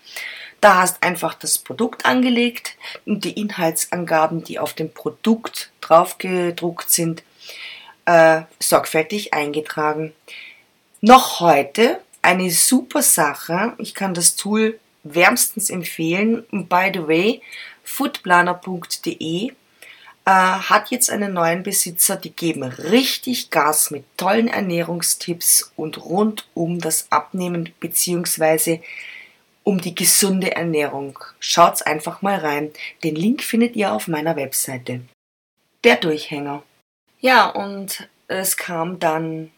Da 0.60 0.81
hast 0.81 1.03
einfach 1.03 1.36
das 1.36 1.58
Produkt 1.58 2.05
angelegt 2.05 2.75
und 3.05 3.23
die 3.23 3.39
Inhaltsangaben, 3.39 4.43
die 4.43 4.60
auf 4.60 4.73
dem 4.73 4.91
Produkt 4.91 5.71
draufgedruckt 5.81 6.89
sind, 6.89 7.23
äh, 8.06 8.41
sorgfältig 8.60 9.34
eingetragen. 9.34 10.13
Noch 11.02 11.39
heute 11.39 12.02
eine 12.22 12.50
super 12.50 13.02
Sache. 13.02 13.74
Ich 13.78 13.94
kann 13.94 14.13
das 14.13 14.36
Tool 14.36 14.80
wärmstens 15.04 15.70
empfehlen. 15.70 16.46
By 16.52 16.91
the 16.94 17.08
way, 17.08 17.41
foodplaner.de 17.84 19.52
äh, 20.26 20.32
hat 20.32 20.89
jetzt 20.89 21.12
einen 21.12 21.34
neuen 21.34 21.62
Besitzer, 21.62 22.15
die 22.15 22.32
geben 22.32 22.63
richtig 22.63 23.52
Gas 23.52 23.91
mit 23.91 24.06
tollen 24.18 24.48
Ernährungstipps 24.48 25.72
und 25.76 26.04
rund 26.04 26.48
um 26.56 26.80
das 26.80 27.12
Abnehmen 27.12 27.72
bzw. 27.80 28.82
um 29.63 29.80
die 29.80 29.94
gesunde 29.94 30.56
Ernährung. 30.56 31.20
Schaut's 31.39 31.84
einfach 31.84 32.24
mal 32.24 32.38
rein. 32.38 32.72
Den 33.04 33.15
Link 33.15 33.44
findet 33.44 33.76
ihr 33.76 33.94
auf 33.94 34.08
meiner 34.08 34.36
Webseite. 34.36 35.02
Der 35.84 35.98
Durchhänger. 35.98 36.63
Ja, 37.26 37.48
und 37.48 38.08
es 38.28 38.56
kam 38.56 39.00
dann 39.00 39.50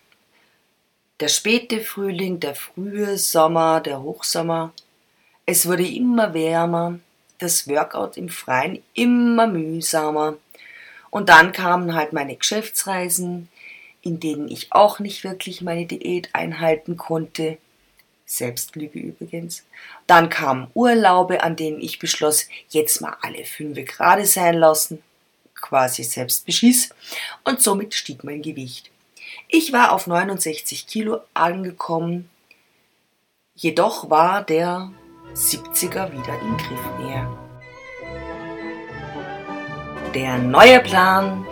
der 1.19 1.27
späte 1.27 1.81
Frühling, 1.81 2.39
der 2.39 2.55
frühe 2.55 3.17
Sommer, 3.17 3.81
der 3.81 4.01
Hochsommer. 4.01 4.71
Es 5.45 5.67
wurde 5.67 5.85
immer 5.85 6.33
wärmer, 6.33 6.99
das 7.39 7.67
Workout 7.67 8.15
im 8.15 8.29
Freien 8.29 8.81
immer 8.93 9.47
mühsamer. 9.47 10.37
Und 11.09 11.27
dann 11.27 11.51
kamen 11.51 11.93
halt 11.93 12.13
meine 12.13 12.37
Geschäftsreisen, 12.37 13.49
in 14.01 14.21
denen 14.21 14.47
ich 14.47 14.71
auch 14.71 14.99
nicht 14.99 15.25
wirklich 15.25 15.61
meine 15.61 15.85
Diät 15.85 16.29
einhalten 16.31 16.95
konnte. 16.95 17.57
Selbstliebe 18.25 18.97
übrigens. 18.97 19.65
Dann 20.05 20.29
kamen 20.29 20.71
Urlaube, 20.73 21.43
an 21.43 21.57
denen 21.57 21.81
ich 21.81 21.99
beschloss, 21.99 22.47
jetzt 22.69 23.01
mal 23.01 23.17
alle 23.21 23.43
fünf 23.43 23.77
gerade 23.85 24.25
sein 24.25 24.55
lassen 24.55 25.03
quasi 25.61 26.03
selbst 26.03 26.45
beschieß 26.45 26.89
und 27.43 27.61
somit 27.61 27.93
stieg 27.93 28.23
mein 28.23 28.41
Gewicht. 28.41 28.91
Ich 29.49 29.73
war 29.73 29.91
auf 29.91 30.07
69 30.07 30.87
Kilo 30.87 31.21
angekommen, 31.33 32.29
jedoch 33.55 34.09
war 34.09 34.43
der 34.43 34.91
70er 35.33 36.11
wieder 36.11 36.39
in 36.41 36.57
Griffnähe. 36.57 37.37
Der 40.13 40.37
neue 40.37 40.79
Plan, 40.79 41.45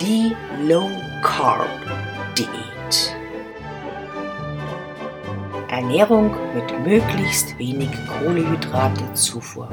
die 0.00 0.34
Low 0.62 0.90
Carb 1.22 1.68
Diät. 2.36 3.16
Ernährung 5.68 6.34
mit 6.54 6.84
möglichst 6.84 7.56
wenig 7.58 7.90
Kohlehydrate 8.08 9.14
Zufuhr. 9.14 9.70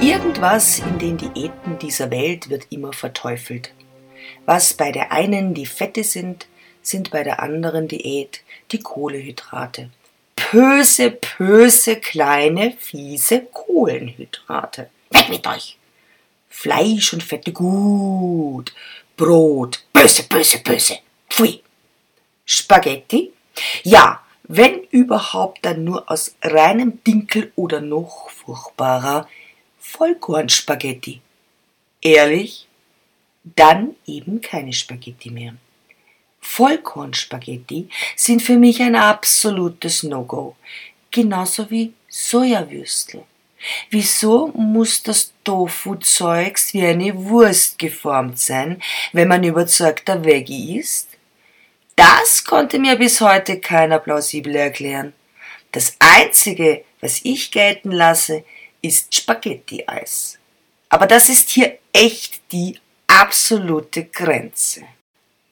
Irgendwas 0.00 0.78
in 0.78 0.98
den 0.98 1.18
Diäten 1.18 1.78
dieser 1.78 2.10
Welt 2.10 2.48
wird 2.48 2.66
immer 2.70 2.92
verteufelt. 2.92 3.72
Was 4.46 4.74
bei 4.74 4.92
der 4.92 5.12
einen 5.12 5.54
die 5.54 5.66
Fette 5.66 6.04
sind, 6.04 6.46
sind 6.82 7.10
bei 7.10 7.22
der 7.22 7.42
anderen 7.42 7.86
Diät 7.88 8.42
die 8.72 8.80
Kohlehydrate. 8.80 9.90
Böse, 10.50 11.18
böse, 11.38 11.96
kleine, 11.96 12.72
fiese 12.78 13.42
Kohlenhydrate. 13.52 14.90
Weg 15.10 15.28
mit 15.28 15.46
euch! 15.46 15.76
Fleisch 16.48 17.12
und 17.12 17.22
Fette 17.22 17.52
gut. 17.52 18.72
Brot, 19.16 19.84
böse, 19.92 20.24
böse, 20.24 20.58
böse. 20.58 20.98
Pfui. 21.28 21.62
Spaghetti? 22.44 23.32
Ja, 23.84 24.22
Wenn 24.52 24.82
überhaupt 24.90 25.64
dann 25.64 25.84
nur 25.84 26.10
aus 26.10 26.34
reinem 26.42 27.04
Dinkel 27.04 27.52
oder 27.54 27.80
noch 27.80 28.30
furchtbarer 28.30 29.28
Vollkornspaghetti. 29.92 31.20
Ehrlich? 32.00 32.66
Dann 33.42 33.96
eben 34.06 34.40
keine 34.40 34.72
Spaghetti 34.72 35.30
mehr. 35.30 35.54
Vollkornspaghetti 36.40 37.88
sind 38.16 38.42
für 38.42 38.56
mich 38.56 38.80
ein 38.80 38.94
absolutes 38.94 40.02
No-Go. 40.02 40.56
Genauso 41.10 41.70
wie 41.70 41.92
Sojawürstel. 42.08 43.24
Wieso 43.90 44.48
muss 44.48 45.02
das 45.02 45.32
Tofu-Zeugs 45.44 46.72
wie 46.72 46.86
eine 46.86 47.14
Wurst 47.14 47.78
geformt 47.78 48.38
sein, 48.38 48.80
wenn 49.12 49.28
man 49.28 49.44
überzeugter 49.44 50.24
Veggie 50.24 50.78
ist? 50.78 51.08
Das 51.96 52.44
konnte 52.44 52.78
mir 52.78 52.96
bis 52.96 53.20
heute 53.20 53.60
keiner 53.60 53.98
plausibel 53.98 54.54
erklären. 54.56 55.12
Das 55.72 55.96
Einzige, 55.98 56.84
was 57.00 57.20
ich 57.24 57.50
gelten 57.50 57.90
lasse, 57.90 58.44
ist 58.82 59.14
Spaghetti-Eis. 59.14 60.38
Aber 60.88 61.06
das 61.06 61.28
ist 61.28 61.50
hier 61.50 61.78
echt 61.92 62.40
die 62.52 62.78
absolute 63.06 64.04
Grenze. 64.04 64.82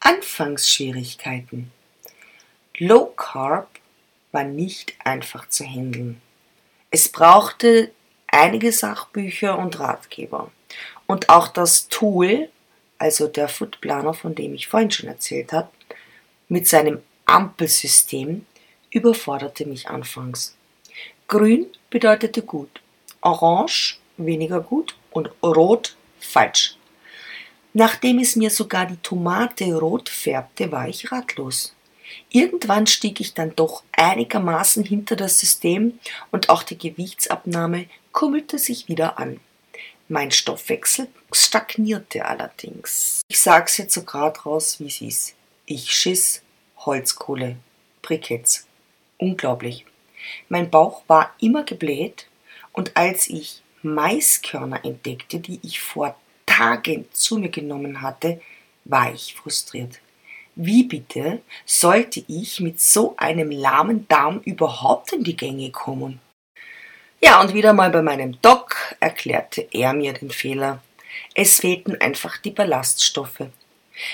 Anfangsschwierigkeiten. 0.01 1.70
Low 2.79 3.07
Carb 3.16 3.68
war 4.33 4.45
nicht 4.45 4.95
einfach 5.05 5.49
zu 5.49 5.64
handeln. 5.64 6.20
Es 6.91 7.09
brauchte 7.09 7.91
einige 8.29 8.72
Sachbücher 8.72 9.59
und 9.59 9.79
Ratgeber. 9.79 10.51
Und 11.07 11.29
auch 11.29 11.49
das 11.49 11.89
Tool, 11.89 12.49
also 12.99 13.26
der 13.26 13.49
Foodplaner, 13.49 14.14
von 14.14 14.35
dem 14.35 14.55
ich 14.55 14.68
vorhin 14.68 14.91
schon 14.91 15.09
erzählt 15.09 15.53
habe, 15.53 15.70
mit 16.49 16.66
seinem 16.66 17.03
Ampelsystem 17.26 18.47
überforderte 18.91 19.66
mich 19.66 19.89
anfangs. 19.89 20.57
Grün 21.26 21.66
bedeutete 21.91 22.43
gut, 22.43 22.81
orange 23.29 23.99
weniger 24.16 24.61
gut 24.61 24.97
und 25.11 25.31
rot 25.43 25.97
falsch. 26.18 26.76
Nachdem 27.72 28.18
es 28.18 28.35
mir 28.37 28.51
sogar 28.51 28.87
die 28.87 28.97
Tomate 28.97 29.74
rot 29.74 30.09
färbte, 30.09 30.72
war 30.72 30.89
ich 30.89 31.12
ratlos. 31.12 31.74
Irgendwann 32.31 32.87
stieg 32.87 33.20
ich 33.20 33.35
dann 33.35 33.55
doch 33.55 33.83
einigermaßen 33.93 34.83
hinter 34.83 35.14
das 35.14 35.39
System 35.39 35.99
und 36.31 36.49
auch 36.49 36.62
die 36.62 36.79
Gewichtsabnahme 36.79 37.87
kummelte 38.12 38.59
sich 38.59 38.89
wieder 38.89 39.18
an. 39.18 39.41
Mein 40.09 40.31
Stoffwechsel 40.31 41.09
stagnierte 41.33 42.24
allerdings. 42.24 43.20
Ich 43.29 43.41
sag's 43.41 43.76
jetzt 43.76 43.93
so 43.93 44.03
grad 44.05 44.47
raus, 44.47 44.81
wie 44.81 44.87
es 44.87 45.03
ist. 45.03 45.35
Ich 45.66 45.93
schiss 45.93 46.43
Holzkohle, 46.79 47.57
Briketts. 48.01 48.66
Unglaublich. 49.18 49.85
Mein 50.49 50.70
Bauch 50.70 51.03
war 51.09 51.35
immer 51.41 51.64
gebläht 51.64 52.28
und 52.79 52.97
als 52.97 53.29
ich 53.29 53.61
Maiskörner 53.83 54.85
entdeckte, 54.85 55.41
die 55.41 55.59
ich 55.64 55.81
vor 55.81 56.14
Tagen 56.47 57.07
zu 57.11 57.37
mir 57.37 57.49
genommen 57.49 58.03
hatte, 58.03 58.41
war 58.85 59.12
ich 59.12 59.35
frustriert. 59.35 59.99
Wie 60.55 60.85
bitte 60.85 61.43
sollte 61.66 62.22
ich 62.29 62.61
mit 62.61 62.81
so 62.81 63.16
einem 63.16 63.51
lahmen 63.51 64.07
Darm 64.07 64.39
überhaupt 64.45 65.12
in 65.12 65.24
die 65.24 65.35
Gänge 65.35 65.72
kommen? 65.72 66.20
Ja, 67.20 67.41
und 67.41 67.53
wieder 67.53 67.72
mal 67.72 67.91
bei 67.91 68.01
meinem 68.01 68.41
Doc 68.43 68.76
erklärte 69.01 69.66
er 69.72 69.93
mir 69.93 70.12
den 70.12 70.31
Fehler. 70.31 70.81
Es 71.35 71.59
fehlten 71.59 72.01
einfach 72.01 72.37
die 72.37 72.53
Ballaststoffe. 72.53 73.49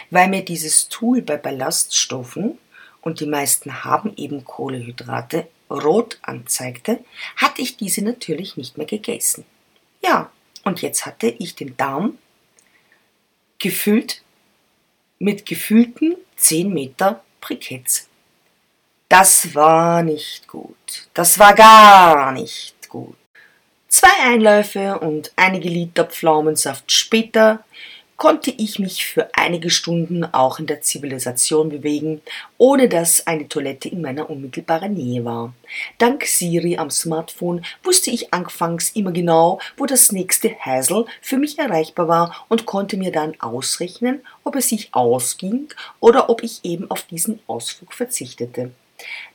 Weil 0.08 0.28
mir 0.28 0.42
dieses 0.42 0.88
Tool 0.88 1.20
bei 1.20 1.36
Ballaststoffen, 1.36 2.58
und 3.04 3.20
die 3.20 3.26
meisten 3.26 3.84
haben 3.84 4.12
eben 4.16 4.44
Kohlehydrate, 4.44 5.46
rot 5.70 6.18
anzeigte, 6.22 7.04
hatte 7.36 7.62
ich 7.62 7.76
diese 7.76 8.02
natürlich 8.02 8.56
nicht 8.56 8.78
mehr 8.78 8.86
gegessen. 8.86 9.44
Ja, 10.02 10.30
und 10.64 10.82
jetzt 10.82 11.04
hatte 11.04 11.28
ich 11.28 11.54
den 11.54 11.76
Darm 11.76 12.18
gefüllt 13.58 14.22
mit 15.18 15.46
gefühlten 15.46 16.16
10 16.36 16.72
Meter 16.72 17.22
Briketts. 17.40 18.08
Das 19.08 19.54
war 19.54 20.02
nicht 20.02 20.48
gut. 20.48 21.08
Das 21.12 21.38
war 21.38 21.54
gar 21.54 22.32
nicht 22.32 22.88
gut. 22.88 23.16
Zwei 23.88 24.32
Einläufe 24.32 24.98
und 24.98 25.30
einige 25.36 25.68
Liter 25.68 26.04
Pflaumensaft 26.04 26.90
später 26.90 27.64
konnte 28.24 28.50
ich 28.56 28.78
mich 28.78 29.04
für 29.04 29.28
einige 29.34 29.68
Stunden 29.68 30.24
auch 30.24 30.58
in 30.58 30.64
der 30.64 30.80
Zivilisation 30.80 31.68
bewegen, 31.68 32.22
ohne 32.56 32.88
dass 32.88 33.26
eine 33.26 33.48
Toilette 33.50 33.90
in 33.90 34.00
meiner 34.00 34.30
unmittelbaren 34.30 34.94
Nähe 34.94 35.26
war. 35.26 35.52
Dank 35.98 36.24
Siri 36.24 36.78
am 36.78 36.88
Smartphone 36.88 37.66
wusste 37.82 38.10
ich 38.10 38.32
anfangs 38.32 38.92
immer 38.92 39.12
genau, 39.12 39.60
wo 39.76 39.84
das 39.84 40.10
nächste 40.10 40.48
Häsel 40.48 41.04
für 41.20 41.36
mich 41.36 41.58
erreichbar 41.58 42.08
war 42.08 42.46
und 42.48 42.64
konnte 42.64 42.96
mir 42.96 43.12
dann 43.12 43.38
ausrechnen, 43.42 44.22
ob 44.42 44.56
es 44.56 44.70
sich 44.70 44.94
ausging 44.94 45.68
oder 46.00 46.30
ob 46.30 46.42
ich 46.42 46.60
eben 46.64 46.90
auf 46.90 47.02
diesen 47.02 47.40
Ausflug 47.46 47.92
verzichtete. 47.92 48.70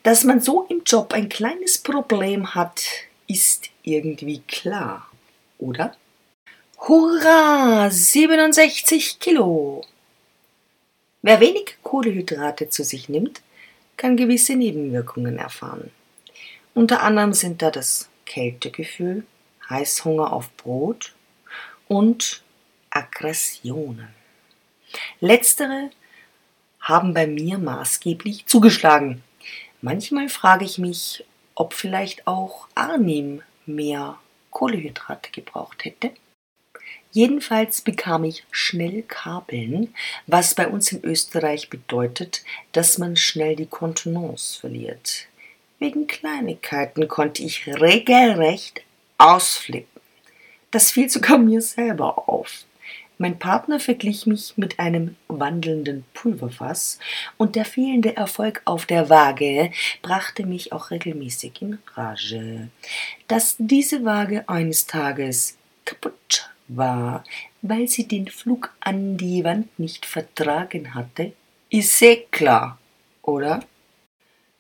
Dass 0.02 0.24
man 0.24 0.42
so 0.42 0.66
im 0.68 0.82
Job 0.84 1.14
ein 1.14 1.30
kleines 1.30 1.78
Problem 1.78 2.56
hat, 2.56 2.82
ist 3.28 3.70
irgendwie 3.84 4.40
klar, 4.48 5.06
oder? 5.60 5.96
Hurra! 6.88 7.90
67 7.92 9.20
Kilo! 9.20 9.86
Wer 11.22 11.42
wenig 11.42 11.78
Kohlehydrate 11.84 12.70
zu 12.70 12.86
sich 12.86 13.10
nimmt, 13.10 13.42
kann 13.98 14.16
gewisse 14.16 14.56
Nebenwirkungen 14.56 15.38
erfahren. 15.38 15.92
Unter 16.74 17.04
anderem 17.04 17.34
sind 17.34 17.62
da 17.62 17.70
das 17.70 18.10
Kältegefühl, 18.26 19.26
Heißhunger 19.70 20.32
auf 20.32 20.56
Brot 20.56 21.14
und 21.90 22.44
Aggressionen. 22.92 24.16
Letztere 25.20 25.90
haben 26.80 27.14
bei 27.14 27.28
mir 27.28 27.58
maßgeblich 27.58 28.46
zugeschlagen. 28.46 29.22
Manchmal 29.82 30.30
frage 30.30 30.64
ich 30.64 30.78
mich, 30.78 31.26
ob 31.56 31.74
vielleicht 31.74 32.26
auch 32.26 32.70
Arnim 32.74 33.44
mehr 33.66 34.18
Kohlehydrate 34.50 35.32
gebraucht 35.32 35.84
hätte. 35.84 36.12
Jedenfalls 37.12 37.82
bekam 37.82 38.24
ich 38.24 38.44
schnell 38.52 39.02
Kabeln, 39.02 39.94
was 40.28 40.54
bei 40.54 40.68
uns 40.68 40.92
in 40.92 41.04
Österreich 41.04 41.70
bedeutet, 41.70 42.44
dass 42.72 43.00
man 43.00 43.16
schnell 43.16 43.56
die 43.56 43.66
Kontenance 43.66 44.60
verliert. 44.60 45.26
Wegen 45.80 46.08
Kleinigkeiten 46.08 47.08
konnte 47.08 47.42
ich 47.42 47.66
regelrecht 47.68 48.82
ausflippen. 49.18 50.02
Das 50.72 50.92
fiel 50.92 51.10
sogar 51.10 51.40
mir 51.40 51.62
selber 51.62 52.30
auf. 52.30 52.66
Mein 53.18 53.38
Partner 53.40 53.80
verglich 53.82 54.28
mich 54.28 54.54
mit 54.56 54.80
einem 54.80 55.16
wandelnden 55.28 56.06
Pulverfass 56.14 57.00
und 57.38 57.56
der 57.56 57.66
fehlende 57.66 58.16
Erfolg 58.16 58.62
auf 58.64 58.86
der 58.86 59.10
Waage 59.10 59.72
brachte 60.02 60.46
mich 60.46 60.72
auch 60.72 60.90
regelmäßig 60.92 61.62
in 61.62 61.80
Rage. 61.96 62.70
Dass 63.28 63.56
diese 63.58 64.06
Waage 64.06 64.48
eines 64.48 64.86
Tages 64.86 65.58
kaputt 65.84 66.50
war, 66.70 67.24
weil 67.62 67.88
sie 67.88 68.08
den 68.08 68.28
Flug 68.28 68.74
an 68.80 69.18
die 69.18 69.44
Wand 69.44 69.78
nicht 69.80 70.06
vertragen 70.06 70.94
hatte, 70.94 71.34
ist 71.70 71.98
sehr 71.98 72.24
klar, 72.32 72.80
oder? 73.22 73.64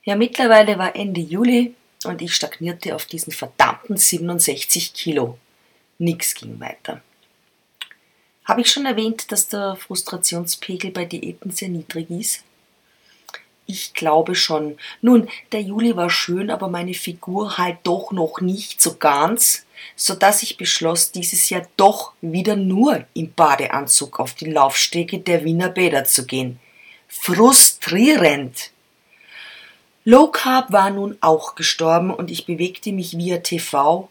Ja, 0.03 0.16
mittlerweile 0.16 0.78
war 0.78 0.95
Ende 0.95 1.22
Juli 1.22 1.76
und 2.05 2.22
ich 2.22 2.34
stagnierte 2.34 2.95
auf 2.95 3.05
diesen 3.05 3.32
verdammten 3.32 3.97
67 3.97 4.93
Kilo. 4.93 5.38
Nix 5.97 6.34
ging 6.34 6.60
weiter. 6.60 7.01
Habe 8.45 8.62
ich 8.62 8.72
schon 8.72 8.86
erwähnt, 8.86 9.32
dass 9.32 9.47
der 9.47 9.76
Frustrationspegel 9.76 10.91
bei 10.91 11.05
Diäten 11.05 11.51
sehr 11.51 11.70
niedrig 11.70 12.10
ist? 12.10 12.43
Ich 13.72 13.93
glaube 13.93 14.34
schon. 14.34 14.80
Nun, 14.99 15.30
der 15.51 15.61
Juli 15.61 15.95
war 15.95 16.09
schön, 16.09 16.49
aber 16.49 16.70
meine 16.70 16.95
Figur 16.95 17.59
halt 17.59 17.78
doch 17.84 18.11
noch 18.11 18.41
nicht 18.41 18.82
so 18.82 18.95
ganz, 18.95 19.67
so 19.95 20.15
dass 20.15 20.41
ich 20.41 20.57
beschloss, 20.57 21.11
dieses 21.11 21.51
Jahr 21.51 21.61
doch 21.78 22.13
wieder 22.20 22.55
nur 22.55 23.05
im 23.13 23.32
Badeanzug 23.32 24.20
auf 24.20 24.34
die 24.34 24.49
Laufstege 24.49 25.20
der 25.20 25.43
Wiener 25.43 25.70
Bäder 25.70 26.03
zu 26.03 26.26
gehen. 26.26 26.59
Frustrierend! 27.07 28.72
Low 30.03 30.32
Carb 30.32 30.72
war 30.72 30.89
nun 30.89 31.20
auch 31.22 31.53
gestorben 31.53 32.11
und 32.11 32.32
ich 32.32 32.47
bewegte 32.47 32.91
mich 32.91 33.20
via 33.20 33.38
TV 33.38 34.09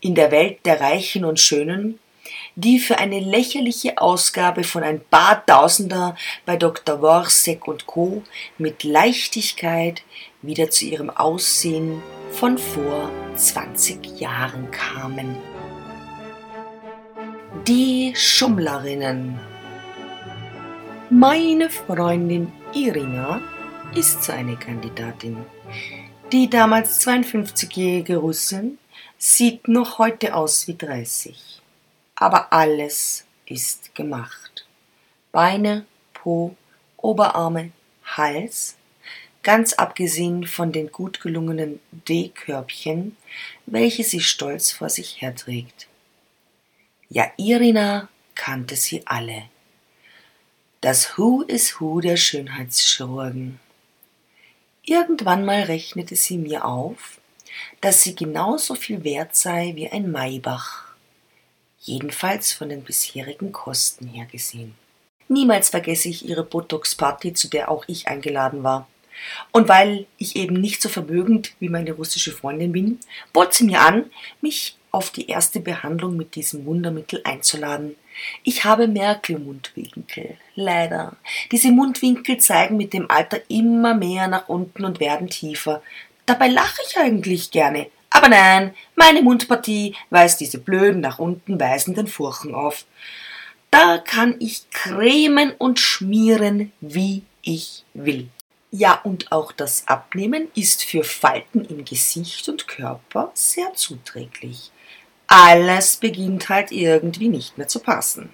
in 0.00 0.14
der 0.14 0.30
Welt 0.30 0.64
der 0.64 0.80
Reichen 0.80 1.26
und 1.26 1.38
Schönen 1.38 1.98
die 2.54 2.78
für 2.78 2.98
eine 2.98 3.20
lächerliche 3.20 3.98
Ausgabe 3.98 4.64
von 4.64 4.82
ein 4.82 5.00
paar 5.00 5.44
Tausender 5.44 6.16
bei 6.44 6.56
Dr. 6.56 7.00
Worsek 7.02 7.68
und 7.68 7.86
Co. 7.86 8.22
mit 8.58 8.84
Leichtigkeit 8.84 10.02
wieder 10.42 10.70
zu 10.70 10.86
ihrem 10.86 11.10
Aussehen 11.10 12.02
von 12.32 12.58
vor 12.58 13.10
20 13.36 14.20
Jahren 14.20 14.70
kamen. 14.70 15.36
Die 17.66 18.12
Schummlerinnen. 18.14 19.38
Meine 21.10 21.70
Freundin 21.70 22.52
Irina 22.74 23.40
ist 23.94 24.24
so 24.24 24.32
eine 24.32 24.56
Kandidatin. 24.56 25.36
Die 26.32 26.50
damals 26.50 27.06
52-jährige 27.06 28.16
Russin 28.16 28.78
sieht 29.16 29.68
noch 29.68 29.98
heute 29.98 30.34
aus 30.34 30.66
wie 30.66 30.76
30. 30.76 31.62
Aber 32.16 32.52
alles 32.52 33.24
ist 33.46 33.94
gemacht. 33.94 34.66
Beine, 35.32 35.84
Po, 36.12 36.56
Oberarme, 36.96 37.72
Hals, 38.04 38.76
ganz 39.42 39.74
abgesehen 39.74 40.46
von 40.46 40.72
den 40.72 40.90
gut 40.90 41.20
gelungenen 41.20 41.78
D-Körbchen, 41.92 43.16
welche 43.66 44.02
sie 44.02 44.20
stolz 44.20 44.72
vor 44.72 44.88
sich 44.88 45.20
herträgt. 45.20 45.86
Ja, 47.08 47.30
Irina 47.36 48.08
kannte 48.34 48.74
sie 48.74 49.06
alle. 49.06 49.44
Das 50.80 51.16
Who 51.16 51.42
is 51.42 51.80
Who 51.80 52.00
der 52.00 52.16
Schönheitschirurgen. 52.16 53.60
Irgendwann 54.84 55.44
mal 55.44 55.62
rechnete 55.62 56.16
sie 56.16 56.38
mir 56.38 56.64
auf, 56.64 57.20
dass 57.80 58.02
sie 58.02 58.14
genauso 58.14 58.74
viel 58.74 59.04
wert 59.04 59.36
sei 59.36 59.72
wie 59.74 59.88
ein 59.88 60.10
Maybach. 60.10 60.85
Jedenfalls 61.86 62.52
von 62.52 62.68
den 62.68 62.82
bisherigen 62.82 63.52
Kosten 63.52 64.08
her 64.08 64.26
gesehen. 64.26 64.74
Niemals 65.28 65.70
vergesse 65.70 66.08
ich 66.08 66.28
ihre 66.28 66.42
Botox-Party, 66.42 67.32
zu 67.32 67.48
der 67.48 67.70
auch 67.70 67.84
ich 67.86 68.08
eingeladen 68.08 68.64
war. 68.64 68.88
Und 69.52 69.68
weil 69.68 70.06
ich 70.18 70.34
eben 70.34 70.60
nicht 70.60 70.82
so 70.82 70.88
vermögend 70.88 71.52
wie 71.60 71.68
meine 71.68 71.92
russische 71.92 72.32
Freundin 72.32 72.72
bin, 72.72 72.98
bot 73.32 73.54
sie 73.54 73.64
mir 73.64 73.80
an, 73.80 74.10
mich 74.40 74.76
auf 74.90 75.10
die 75.10 75.28
erste 75.28 75.60
Behandlung 75.60 76.16
mit 76.16 76.34
diesem 76.34 76.66
Wundermittel 76.66 77.20
einzuladen. 77.22 77.94
Ich 78.42 78.64
habe 78.64 78.88
Merkel-Mundwinkel. 78.88 80.38
Leider. 80.56 81.16
Diese 81.52 81.70
Mundwinkel 81.70 82.38
zeigen 82.38 82.76
mit 82.76 82.92
dem 82.94 83.08
Alter 83.08 83.40
immer 83.48 83.94
mehr 83.94 84.26
nach 84.26 84.48
unten 84.48 84.84
und 84.84 84.98
werden 84.98 85.28
tiefer. 85.28 85.82
Dabei 86.24 86.48
lache 86.48 86.80
ich 86.88 86.96
eigentlich 86.98 87.52
gerne. 87.52 87.86
Aber 88.10 88.28
nein, 88.28 88.74
meine 88.94 89.22
Mundpartie 89.22 89.94
weist 90.10 90.40
diese 90.40 90.58
blöden 90.58 91.00
nach 91.00 91.18
unten 91.18 91.60
weisenden 91.60 92.06
Furchen 92.06 92.54
auf. 92.54 92.84
Da 93.70 93.98
kann 93.98 94.36
ich 94.38 94.70
cremen 94.70 95.52
und 95.58 95.78
schmieren, 95.78 96.72
wie 96.80 97.24
ich 97.42 97.84
will. 97.94 98.28
Ja, 98.70 99.00
und 99.04 99.32
auch 99.32 99.52
das 99.52 99.86
Abnehmen 99.86 100.48
ist 100.54 100.82
für 100.82 101.04
Falten 101.04 101.64
im 101.64 101.84
Gesicht 101.84 102.48
und 102.48 102.68
Körper 102.68 103.30
sehr 103.34 103.72
zuträglich 103.74 104.70
alles 105.26 105.96
beginnt 105.96 106.48
halt 106.48 106.70
irgendwie 106.70 107.28
nicht 107.28 107.58
mehr 107.58 107.68
zu 107.68 107.80
passen. 107.80 108.32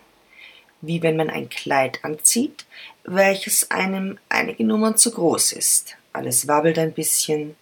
Wie 0.80 1.02
wenn 1.02 1.16
man 1.16 1.30
ein 1.30 1.48
Kleid 1.48 2.00
anzieht, 2.02 2.66
welches 3.04 3.70
einem 3.70 4.18
einige 4.28 4.64
Nummern 4.64 4.96
zu 4.96 5.12
groß 5.12 5.52
ist. 5.52 5.96
Alles 6.12 6.48
wabbelt 6.48 6.78
ein 6.78 6.92
bisschen. 6.92 7.56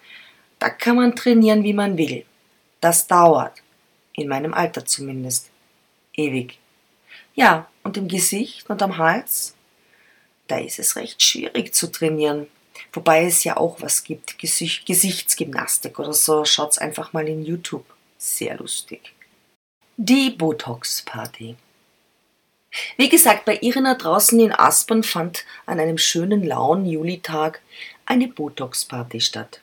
Da 0.60 0.68
kann 0.68 0.96
man 0.96 1.16
trainieren, 1.16 1.64
wie 1.64 1.72
man 1.72 1.96
will. 1.96 2.24
Das 2.80 3.06
dauert. 3.06 3.54
In 4.12 4.28
meinem 4.28 4.54
Alter 4.54 4.84
zumindest. 4.84 5.50
Ewig. 6.14 6.58
Ja, 7.34 7.68
und 7.82 7.96
im 7.96 8.08
Gesicht 8.08 8.68
und 8.68 8.82
am 8.82 8.98
Hals? 8.98 9.54
Da 10.46 10.58
ist 10.58 10.78
es 10.78 10.96
recht 10.96 11.22
schwierig 11.22 11.74
zu 11.74 11.90
trainieren. 11.90 12.46
Wobei 12.92 13.24
es 13.24 13.42
ja 13.44 13.56
auch 13.56 13.80
was 13.80 14.04
gibt. 14.04 14.38
Gesicht, 14.38 14.84
Gesichtsgymnastik 14.84 15.98
oder 15.98 16.12
so. 16.12 16.44
Schaut's 16.44 16.78
einfach 16.78 17.12
mal 17.14 17.26
in 17.26 17.42
YouTube. 17.42 17.86
Sehr 18.18 18.58
lustig. 18.58 19.14
Die 19.96 20.30
Botox-Party. 20.30 21.56
Wie 22.98 23.08
gesagt, 23.08 23.46
bei 23.46 23.58
Irina 23.62 23.94
draußen 23.94 24.38
in 24.38 24.52
Aspern 24.52 25.02
fand 25.02 25.44
an 25.64 25.80
einem 25.80 25.98
schönen 25.98 26.44
lauen 26.44 26.84
Julitag 26.84 27.62
eine 28.04 28.28
Botox-Party 28.28 29.20
statt. 29.20 29.60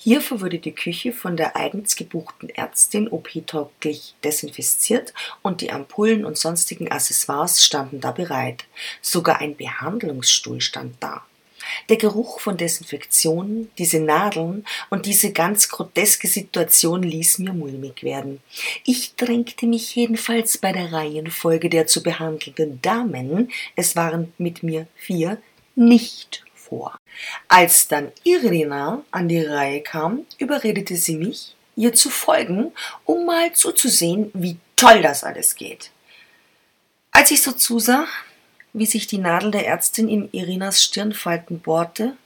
Hierfür 0.00 0.40
wurde 0.40 0.60
die 0.60 0.72
Küche 0.72 1.12
von 1.12 1.36
der 1.36 1.56
eigens 1.56 1.96
gebuchten 1.96 2.50
Ärztin 2.50 3.08
OP-tauglich 3.08 4.14
desinfiziert 4.22 5.12
und 5.42 5.60
die 5.60 5.72
Ampullen 5.72 6.24
und 6.24 6.38
sonstigen 6.38 6.88
Accessoires 6.88 7.64
standen 7.64 8.00
da 8.00 8.12
bereit. 8.12 8.66
Sogar 9.02 9.40
ein 9.40 9.56
Behandlungsstuhl 9.56 10.60
stand 10.60 10.94
da. 11.00 11.24
Der 11.88 11.96
Geruch 11.96 12.38
von 12.38 12.56
Desinfektion, 12.56 13.70
diese 13.76 13.98
Nadeln 13.98 14.64
und 14.88 15.04
diese 15.04 15.32
ganz 15.32 15.68
groteske 15.68 16.28
Situation 16.28 17.02
ließ 17.02 17.40
mir 17.40 17.52
mulmig 17.52 18.04
werden. 18.04 18.40
Ich 18.84 19.16
drängte 19.16 19.66
mich 19.66 19.96
jedenfalls 19.96 20.58
bei 20.58 20.70
der 20.70 20.92
Reihenfolge 20.92 21.68
der 21.68 21.88
zu 21.88 22.04
behandelnden 22.04 22.80
Damen, 22.82 23.50
es 23.74 23.96
waren 23.96 24.32
mit 24.38 24.62
mir 24.62 24.86
vier, 24.94 25.42
nicht 25.74 26.44
vor. 26.68 26.98
Als 27.48 27.88
dann 27.88 28.12
Irina 28.24 29.02
an 29.10 29.28
die 29.28 29.42
Reihe 29.42 29.82
kam, 29.82 30.26
überredete 30.38 30.96
sie 30.96 31.16
mich, 31.16 31.54
ihr 31.76 31.94
zu 31.94 32.10
folgen, 32.10 32.72
um 33.04 33.26
mal 33.26 33.52
zuzusehen, 33.52 34.30
wie 34.34 34.58
toll 34.76 35.02
das 35.02 35.24
alles 35.24 35.54
geht. 35.54 35.90
Als 37.10 37.30
ich 37.30 37.42
so 37.42 37.52
zusah, 37.52 38.06
wie 38.72 38.86
sich 38.86 39.06
die 39.06 39.18
Nadel 39.18 39.50
der 39.50 39.66
Ärztin 39.66 40.08
in 40.08 40.28
Irinas 40.32 40.82
Stirnfalten 40.82 41.60
bohrte, 41.60 42.16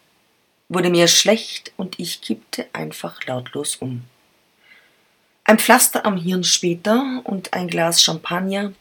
wurde 0.69 0.91
mir 0.91 1.09
schlecht 1.09 1.73
und 1.77 1.99
ich 1.99 2.23
kippte 2.23 2.67
einfach 2.73 3.25
lautlos 3.27 3.77
um. 3.77 4.05
Ein 5.45 5.59
Pflaster 5.59 6.07
am 6.07 6.17
Hirn 6.17 6.45
später 6.45 7.21
und 7.25 7.53
ein 7.53 7.69
Glas 7.69 8.03
Champagner 8.03 8.73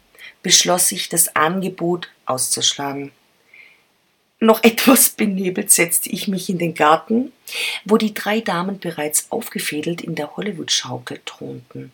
beschloss 0.43 0.91
ich, 0.91 1.09
das 1.09 1.35
Angebot 1.35 2.09
auszuschlagen. 2.25 3.11
Noch 4.43 4.63
etwas 4.63 5.11
benebelt 5.11 5.71
setzte 5.71 6.09
ich 6.09 6.27
mich 6.27 6.49
in 6.49 6.57
den 6.57 6.73
Garten, 6.73 7.31
wo 7.85 7.97
die 7.97 8.13
drei 8.13 8.41
Damen 8.41 8.79
bereits 8.79 9.31
aufgefädelt 9.31 10.01
in 10.01 10.15
der 10.15 10.35
Hollywood-Schaukel 10.35 11.21
thronten. 11.25 11.91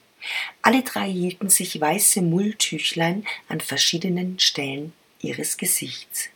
Alle 0.61 0.81
drei 0.81 1.09
hielten 1.11 1.49
sich 1.49 1.79
weiße 1.79 2.21
Mulltüchlein 2.21 3.25
an 3.49 3.61
verschiedenen 3.61 4.39
Stellen 4.39 4.93
ihres 5.21 5.57
Gesichts. 5.57 6.29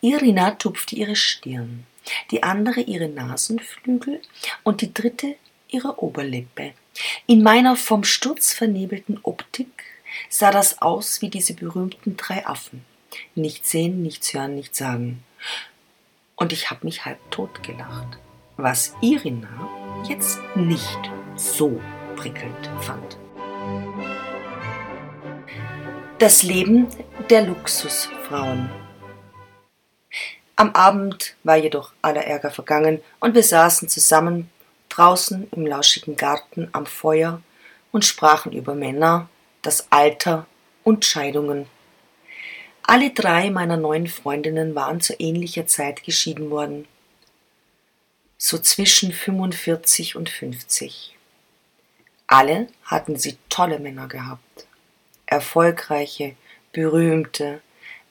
Irina 0.00 0.52
tupfte 0.52 0.96
ihre 0.96 1.16
Stirn, 1.16 1.86
die 2.30 2.42
andere 2.42 2.80
ihre 2.80 3.08
Nasenflügel 3.08 4.20
und 4.64 4.80
die 4.80 4.92
dritte 4.92 5.36
ihre 5.68 6.02
Oberlippe. 6.02 6.72
In 7.26 7.42
meiner 7.42 7.76
vom 7.76 8.04
Sturz 8.04 8.52
vernebelten 8.52 9.18
Optik 9.22 9.84
sah 10.28 10.50
das 10.50 10.82
aus 10.82 11.22
wie 11.22 11.28
diese 11.28 11.54
berühmten 11.54 12.16
drei 12.16 12.44
Affen. 12.46 12.84
Nichts 13.34 13.70
sehen, 13.70 14.02
nichts 14.02 14.32
hören, 14.34 14.54
nichts 14.54 14.78
sagen. 14.78 15.22
Und 16.36 16.52
ich 16.52 16.70
habe 16.70 16.84
mich 16.84 17.04
halb 17.04 17.18
tot 17.30 17.62
gelacht, 17.62 18.18
was 18.56 18.94
Irina 19.00 19.48
jetzt 20.08 20.38
nicht 20.54 21.10
so 21.36 21.80
prickelnd 22.16 22.70
fand. 22.80 23.16
Das 26.18 26.42
Leben 26.42 26.86
der 27.30 27.42
Luxusfrauen. 27.42 28.70
Am 30.54 30.74
Abend 30.74 31.34
war 31.42 31.56
jedoch 31.56 31.92
aller 32.02 32.24
Ärger 32.24 32.50
vergangen 32.50 33.00
und 33.18 33.34
wir 33.34 33.42
saßen 33.42 33.88
zusammen 33.88 34.50
draußen 34.88 35.48
im 35.50 35.66
lauschigen 35.66 36.16
Garten 36.16 36.68
am 36.72 36.86
Feuer 36.86 37.42
und 37.90 38.04
sprachen 38.04 38.52
über 38.52 38.74
Männer, 38.74 39.28
das 39.62 39.88
Alter 39.90 40.46
und 40.84 41.04
Scheidungen. 41.04 41.66
Alle 42.82 43.10
drei 43.10 43.50
meiner 43.50 43.76
neuen 43.76 44.06
Freundinnen 44.08 44.74
waren 44.74 45.00
zu 45.00 45.14
ähnlicher 45.18 45.66
Zeit 45.66 46.04
geschieden 46.04 46.50
worden, 46.50 46.86
so 48.38 48.58
zwischen 48.58 49.12
45 49.12 50.16
und 50.16 50.28
50. 50.28 51.16
Alle 52.26 52.68
hatten 52.84 53.16
sie 53.16 53.38
tolle 53.48 53.78
Männer 53.78 54.08
gehabt 54.08 54.66
erfolgreiche, 55.32 56.36
berühmte, 56.72 57.62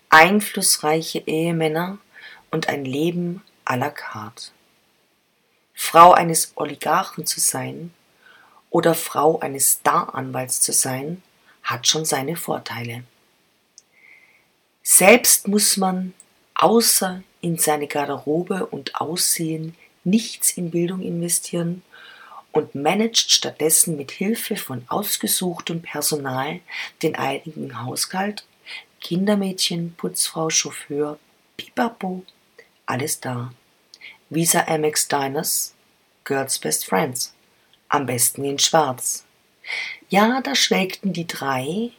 einflussreiche 0.09 1.19
Ehemänner 1.19 1.99
und 2.49 2.67
ein 2.67 2.83
Leben 2.83 3.43
à 3.63 3.77
la 3.77 3.91
carte. 3.91 4.51
Frau 5.75 6.13
eines 6.13 6.53
Oligarchen 6.55 7.27
zu 7.27 7.39
sein 7.39 7.93
oder 8.71 8.95
Frau 8.95 9.39
eines 9.39 9.73
Staranwalts 9.73 10.61
zu 10.61 10.73
sein, 10.73 11.21
hat 11.61 11.87
schon 11.87 12.05
seine 12.05 12.35
Vorteile. 12.35 13.03
Selbst 14.83 15.47
muss 15.47 15.77
man 15.77 16.13
außer 16.55 17.21
in 17.39 17.57
seine 17.57 17.87
Garderobe 17.87 18.65
und 18.65 18.95
Aussehen 18.95 19.75
nichts 20.03 20.51
in 20.51 20.71
Bildung 20.71 21.01
investieren 21.01 21.83
und 22.51 22.73
managt 22.73 23.31
stattdessen 23.31 23.95
mit 23.95 24.11
Hilfe 24.11 24.55
von 24.55 24.83
ausgesuchtem 24.87 25.83
Personal 25.83 26.61
den 27.03 27.15
eigenen 27.15 27.83
Haushalt, 27.83 28.43
Kindermädchen, 28.99 29.93
Putzfrau, 29.95 30.49
Chauffeur, 30.49 31.19
Pipapo, 31.57 32.23
alles 32.85 33.19
da. 33.19 33.53
Visa 34.29 34.65
Amex 34.67 35.07
Diners, 35.07 35.75
Girls 36.23 36.57
Best 36.57 36.85
Friends, 36.85 37.33
am 37.87 38.05
besten 38.07 38.43
in 38.45 38.57
Schwarz. 38.57 39.25
Ja, 40.09 40.41
da 40.41 40.55
schwelgten 40.55 41.13
die 41.13 41.27
drei 41.27 41.91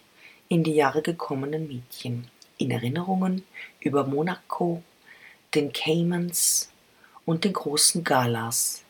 in 0.49 0.65
die 0.65 0.75
Jahre 0.75 1.03
gekommenen 1.03 1.69
Mädchen 1.69 2.32
in 2.63 2.71
Erinnerungen 2.71 3.45
über 3.81 4.05
Monaco, 4.05 4.83
den 5.55 5.73
Caymans 5.73 6.71
und 7.25 7.45
den 7.45 7.53
großen 7.53 8.05
Galas 8.05 8.83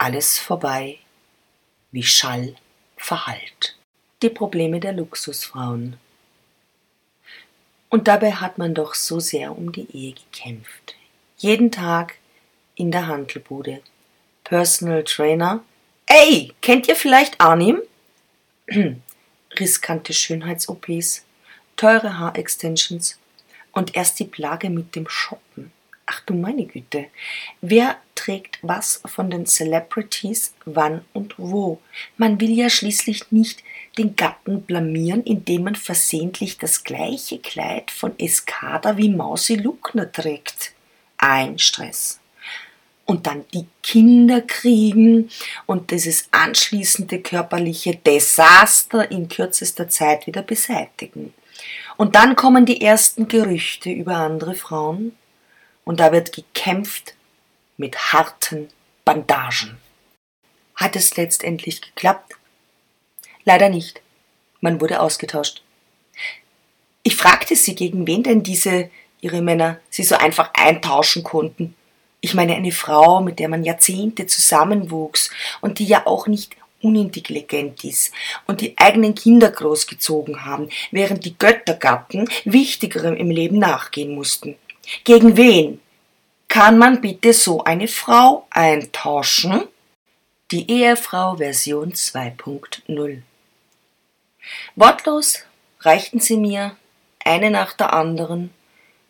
alles 0.00 0.38
vorbei, 0.38 0.98
wie 1.92 2.02
Schall 2.02 2.54
verhallt. 2.96 3.76
Die 4.22 4.30
Probleme 4.30 4.80
der 4.80 4.94
Luxusfrauen. 4.94 5.98
Und 7.90 8.08
dabei 8.08 8.32
hat 8.32 8.56
man 8.56 8.74
doch 8.74 8.94
so 8.94 9.20
sehr 9.20 9.56
um 9.56 9.72
die 9.72 9.88
Ehe 9.94 10.14
gekämpft. 10.14 10.96
Jeden 11.36 11.70
Tag 11.70 12.16
in 12.76 12.90
der 12.90 13.08
Handelbude. 13.08 13.82
Personal 14.44 15.04
Trainer. 15.04 15.62
Ey, 16.06 16.54
kennt 16.62 16.88
ihr 16.88 16.96
vielleicht 16.96 17.38
Arnim? 17.38 17.82
Riskante 19.58 20.14
Schönheits-OPs, 20.14 21.24
teure 21.80 22.18
Haarextensions 22.18 23.18
und 23.72 23.96
erst 23.96 24.18
die 24.18 24.26
Plage 24.26 24.68
mit 24.68 24.94
dem 24.94 25.08
Shoppen. 25.08 25.72
Ach 26.04 26.20
du 26.26 26.34
meine 26.34 26.66
Güte. 26.66 27.06
Wer 27.62 27.96
trägt 28.14 28.58
was 28.60 29.00
von 29.06 29.30
den 29.30 29.46
Celebrities, 29.46 30.52
wann 30.66 31.06
und 31.14 31.38
wo? 31.38 31.80
Man 32.18 32.38
will 32.38 32.50
ja 32.50 32.68
schließlich 32.68 33.32
nicht 33.32 33.62
den 33.96 34.14
Gatten 34.14 34.60
blamieren, 34.60 35.22
indem 35.22 35.64
man 35.64 35.74
versehentlich 35.74 36.58
das 36.58 36.84
gleiche 36.84 37.38
Kleid 37.38 37.90
von 37.90 38.12
Escada 38.18 38.98
wie 38.98 39.08
Mausi 39.08 39.54
Luckner 39.54 40.12
trägt. 40.12 40.72
Ein 41.16 41.58
Stress. 41.58 42.20
Und 43.06 43.26
dann 43.26 43.46
die 43.54 43.64
Kinder 43.82 44.42
kriegen 44.42 45.30
und 45.64 45.92
dieses 45.92 46.28
anschließende 46.30 47.20
körperliche 47.20 47.96
Desaster 47.96 49.10
in 49.10 49.28
kürzester 49.28 49.88
Zeit 49.88 50.26
wieder 50.26 50.42
beseitigen. 50.42 51.32
Und 52.00 52.14
dann 52.14 52.34
kommen 52.34 52.64
die 52.64 52.80
ersten 52.80 53.28
Gerüchte 53.28 53.90
über 53.90 54.16
andere 54.16 54.54
Frauen, 54.54 55.14
und 55.84 56.00
da 56.00 56.12
wird 56.12 56.32
gekämpft 56.32 57.14
mit 57.76 58.14
harten 58.14 58.70
Bandagen. 59.04 59.76
Hat 60.76 60.96
es 60.96 61.18
letztendlich 61.18 61.82
geklappt? 61.82 62.36
Leider 63.44 63.68
nicht. 63.68 64.00
Man 64.62 64.80
wurde 64.80 64.98
ausgetauscht. 64.98 65.62
Ich 67.02 67.16
fragte 67.16 67.54
sie, 67.54 67.74
gegen 67.74 68.06
wen 68.06 68.22
denn 68.22 68.42
diese 68.42 68.88
ihre 69.20 69.42
Männer 69.42 69.78
sie 69.90 70.04
so 70.04 70.14
einfach 70.14 70.54
eintauschen 70.54 71.22
konnten. 71.22 71.76
Ich 72.22 72.32
meine, 72.32 72.54
eine 72.54 72.72
Frau, 72.72 73.20
mit 73.20 73.38
der 73.38 73.50
man 73.50 73.62
Jahrzehnte 73.62 74.26
zusammenwuchs 74.26 75.30
und 75.60 75.78
die 75.78 75.84
ja 75.84 76.06
auch 76.06 76.28
nicht 76.28 76.56
unintelligent 76.82 77.84
ist 77.84 78.12
und 78.46 78.60
die 78.60 78.76
eigenen 78.78 79.14
Kinder 79.14 79.50
großgezogen 79.50 80.44
haben, 80.44 80.68
während 80.90 81.24
die 81.24 81.36
Göttergatten 81.36 82.28
Wichtigerem 82.44 83.16
im 83.16 83.30
Leben 83.30 83.58
nachgehen 83.58 84.14
mussten. 84.14 84.56
Gegen 85.04 85.36
wen 85.36 85.80
kann 86.48 86.78
man 86.78 87.00
bitte 87.00 87.32
so 87.32 87.62
eine 87.62 87.88
Frau 87.88 88.46
eintauschen? 88.50 89.62
Die 90.50 90.68
Ehefrau 90.68 91.36
Version 91.36 91.92
2.0. 91.92 93.22
Wortlos 94.74 95.44
reichten 95.80 96.18
sie 96.18 96.36
mir 96.36 96.76
eine 97.24 97.50
nach 97.50 97.72
der 97.72 97.92
anderen 97.92 98.50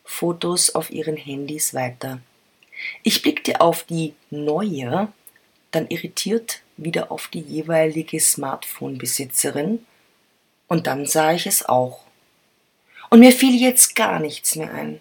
Fotos 0.04 0.74
auf 0.74 0.90
ihren 0.90 1.16
Handys 1.16 1.72
weiter. 1.72 2.20
Ich 3.02 3.22
blickte 3.22 3.60
auf 3.60 3.84
die 3.84 4.14
neue, 4.30 5.08
dann 5.70 5.86
irritiert 5.88 6.60
wieder 6.82 7.12
auf 7.12 7.28
die 7.28 7.40
jeweilige 7.40 8.18
Smartphone-Besitzerin 8.20 9.84
und 10.66 10.86
dann 10.86 11.06
sah 11.06 11.32
ich 11.32 11.46
es 11.46 11.68
auch. 11.68 12.00
Und 13.10 13.20
mir 13.20 13.32
fiel 13.32 13.60
jetzt 13.60 13.96
gar 13.96 14.20
nichts 14.20 14.54
mehr 14.56 14.72
ein. 14.72 15.00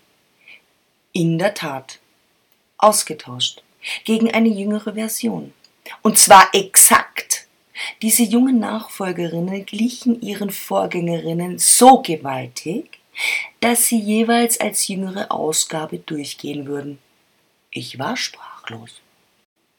In 1.13 1.37
der 1.37 1.53
Tat. 1.53 1.99
Ausgetauscht. 2.77 3.61
Gegen 4.03 4.31
eine 4.31 4.49
jüngere 4.49 4.95
Version. 4.95 5.53
Und 6.01 6.17
zwar 6.17 6.49
exakt. 6.53 7.47
Diese 8.01 8.23
jungen 8.23 8.59
Nachfolgerinnen 8.59 9.65
glichen 9.65 10.21
ihren 10.21 10.49
Vorgängerinnen 10.49 11.59
so 11.59 12.01
gewaltig, 12.01 12.99
dass 13.59 13.85
sie 13.85 13.99
jeweils 13.99 14.59
als 14.59 14.87
jüngere 14.87 15.31
Ausgabe 15.31 15.99
durchgehen 15.99 16.65
würden. 16.65 16.99
Ich 17.71 17.99
war 17.99 18.17
sprachlos. 18.17 19.01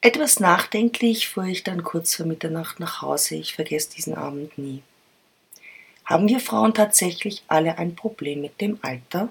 Etwas 0.03 0.40
nachdenklich 0.40 1.28
fuhr 1.28 1.44
ich 1.44 1.62
dann 1.62 1.84
kurz 1.84 2.14
vor 2.14 2.24
Mitternacht 2.24 2.80
nach 2.80 3.03
Hause. 3.03 3.34
Ich 3.34 3.55
vergesse 3.55 3.90
diesen 3.90 4.14
Abend 4.14 4.57
nie. 4.57 4.82
Haben 6.07 6.26
wir 6.26 6.40
Frauen 6.40 6.72
tatsächlich 6.72 7.42
alle 7.48 7.76
ein 7.76 7.94
Problem 7.96 8.40
mit 8.40 8.62
dem 8.62 8.78
Alter? 8.80 9.28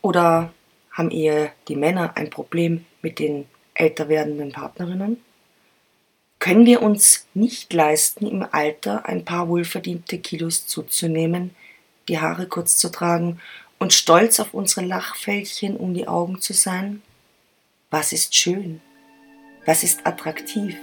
Oder 0.00 0.54
haben 0.92 1.10
eher 1.10 1.52
die 1.66 1.74
Männer 1.74 2.16
ein 2.16 2.30
Problem 2.30 2.86
mit 3.02 3.18
den 3.18 3.48
älter 3.74 4.08
werdenden 4.08 4.52
Partnerinnen? 4.52 5.20
Können 6.38 6.64
wir 6.64 6.80
uns 6.80 7.26
nicht 7.34 7.72
leisten, 7.72 8.28
im 8.28 8.46
Alter 8.48 9.06
ein 9.06 9.24
paar 9.24 9.48
wohlverdiente 9.48 10.18
Kilos 10.18 10.68
zuzunehmen, 10.68 11.56
die 12.06 12.20
Haare 12.20 12.46
kurz 12.46 12.76
zu 12.76 12.90
tragen 12.90 13.40
und 13.80 13.92
stolz 13.92 14.38
auf 14.38 14.54
unsere 14.54 14.86
Lachfältchen 14.86 15.76
um 15.76 15.94
die 15.94 16.06
Augen 16.06 16.40
zu 16.40 16.52
sein? 16.52 17.02
Was 17.90 18.12
ist 18.12 18.36
schön? 18.36 18.80
Was 19.66 19.82
ist 19.82 20.06
attraktiv? 20.06 20.76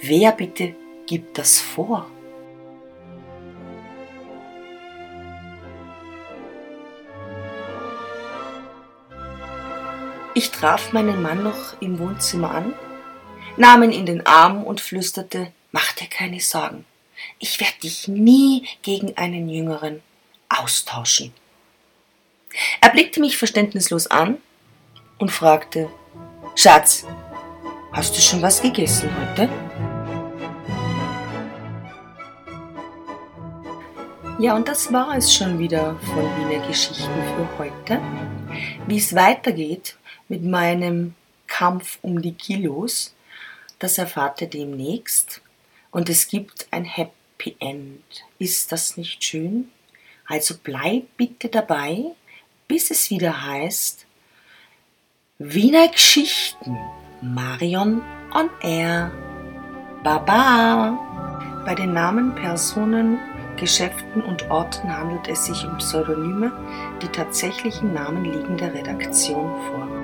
Wer 0.00 0.30
bitte 0.30 0.76
gibt 1.06 1.36
das 1.36 1.58
vor? 1.58 2.08
Ich 10.34 10.52
traf 10.52 10.92
meinen 10.92 11.20
Mann 11.20 11.42
noch 11.42 11.80
im 11.82 11.98
Wohnzimmer 11.98 12.52
an, 12.52 12.72
nahm 13.56 13.82
ihn 13.82 13.90
in 13.90 14.06
den 14.06 14.24
Arm 14.24 14.62
und 14.62 14.80
flüsterte, 14.80 15.52
mach 15.72 15.92
dir 15.92 16.06
keine 16.06 16.38
Sorgen, 16.38 16.84
ich 17.40 17.60
werde 17.60 17.80
dich 17.82 18.06
nie 18.06 18.68
gegen 18.82 19.16
einen 19.16 19.48
Jüngeren 19.48 20.00
austauschen. 20.48 21.34
Er 22.80 22.90
blickte 22.90 23.18
mich 23.18 23.36
verständnislos 23.36 24.06
an 24.06 24.38
und 25.18 25.32
fragte, 25.32 25.90
Schatz, 26.54 27.04
hast 27.92 28.16
du 28.16 28.20
schon 28.20 28.42
was 28.42 28.62
gegessen 28.62 29.10
heute? 29.16 29.48
Ja, 34.38 34.56
und 34.56 34.68
das 34.68 34.90
war 34.92 35.16
es 35.16 35.34
schon 35.34 35.58
wieder 35.58 35.96
von 36.00 36.24
Wiener 36.24 36.66
Geschichten 36.66 37.04
für 37.04 37.58
heute. 37.58 38.00
Wie 38.86 38.96
es 38.96 39.14
weitergeht, 39.14 39.96
mit 40.28 40.42
meinem 40.42 41.14
Kampf 41.46 41.98
um 42.00 42.22
die 42.22 42.32
Kilos. 42.32 43.14
Das 43.78 43.98
erfahrt 43.98 44.40
ihr 44.40 44.48
demnächst. 44.48 45.42
Und 45.90 46.08
es 46.08 46.28
gibt 46.28 46.68
ein 46.70 46.84
Happy 46.84 47.56
End. 47.58 48.02
Ist 48.38 48.72
das 48.72 48.96
nicht 48.96 49.22
schön? 49.22 49.70
Also 50.26 50.54
bleib 50.62 51.04
bitte 51.16 51.48
dabei, 51.48 52.04
bis 52.66 52.90
es 52.90 53.10
wieder 53.10 53.44
heißt 53.44 54.06
Wiener 55.38 55.88
Geschichten. 55.88 56.78
Marion 57.22 58.00
on 58.34 58.48
Air. 58.62 59.10
Baba. 60.02 60.98
Bei 61.66 61.74
den 61.74 61.92
Namen, 61.92 62.34
Personen, 62.34 63.18
Geschäften 63.56 64.22
und 64.22 64.50
Orten 64.50 64.88
handelt 64.88 65.28
es 65.28 65.44
sich 65.44 65.66
um 65.66 65.76
Pseudonyme, 65.76 66.50
die 67.02 67.08
tatsächlichen 67.08 67.92
Namen 67.92 68.24
liegen 68.24 68.56
der 68.56 68.72
Redaktion 68.72 69.50
vor. 69.68 69.99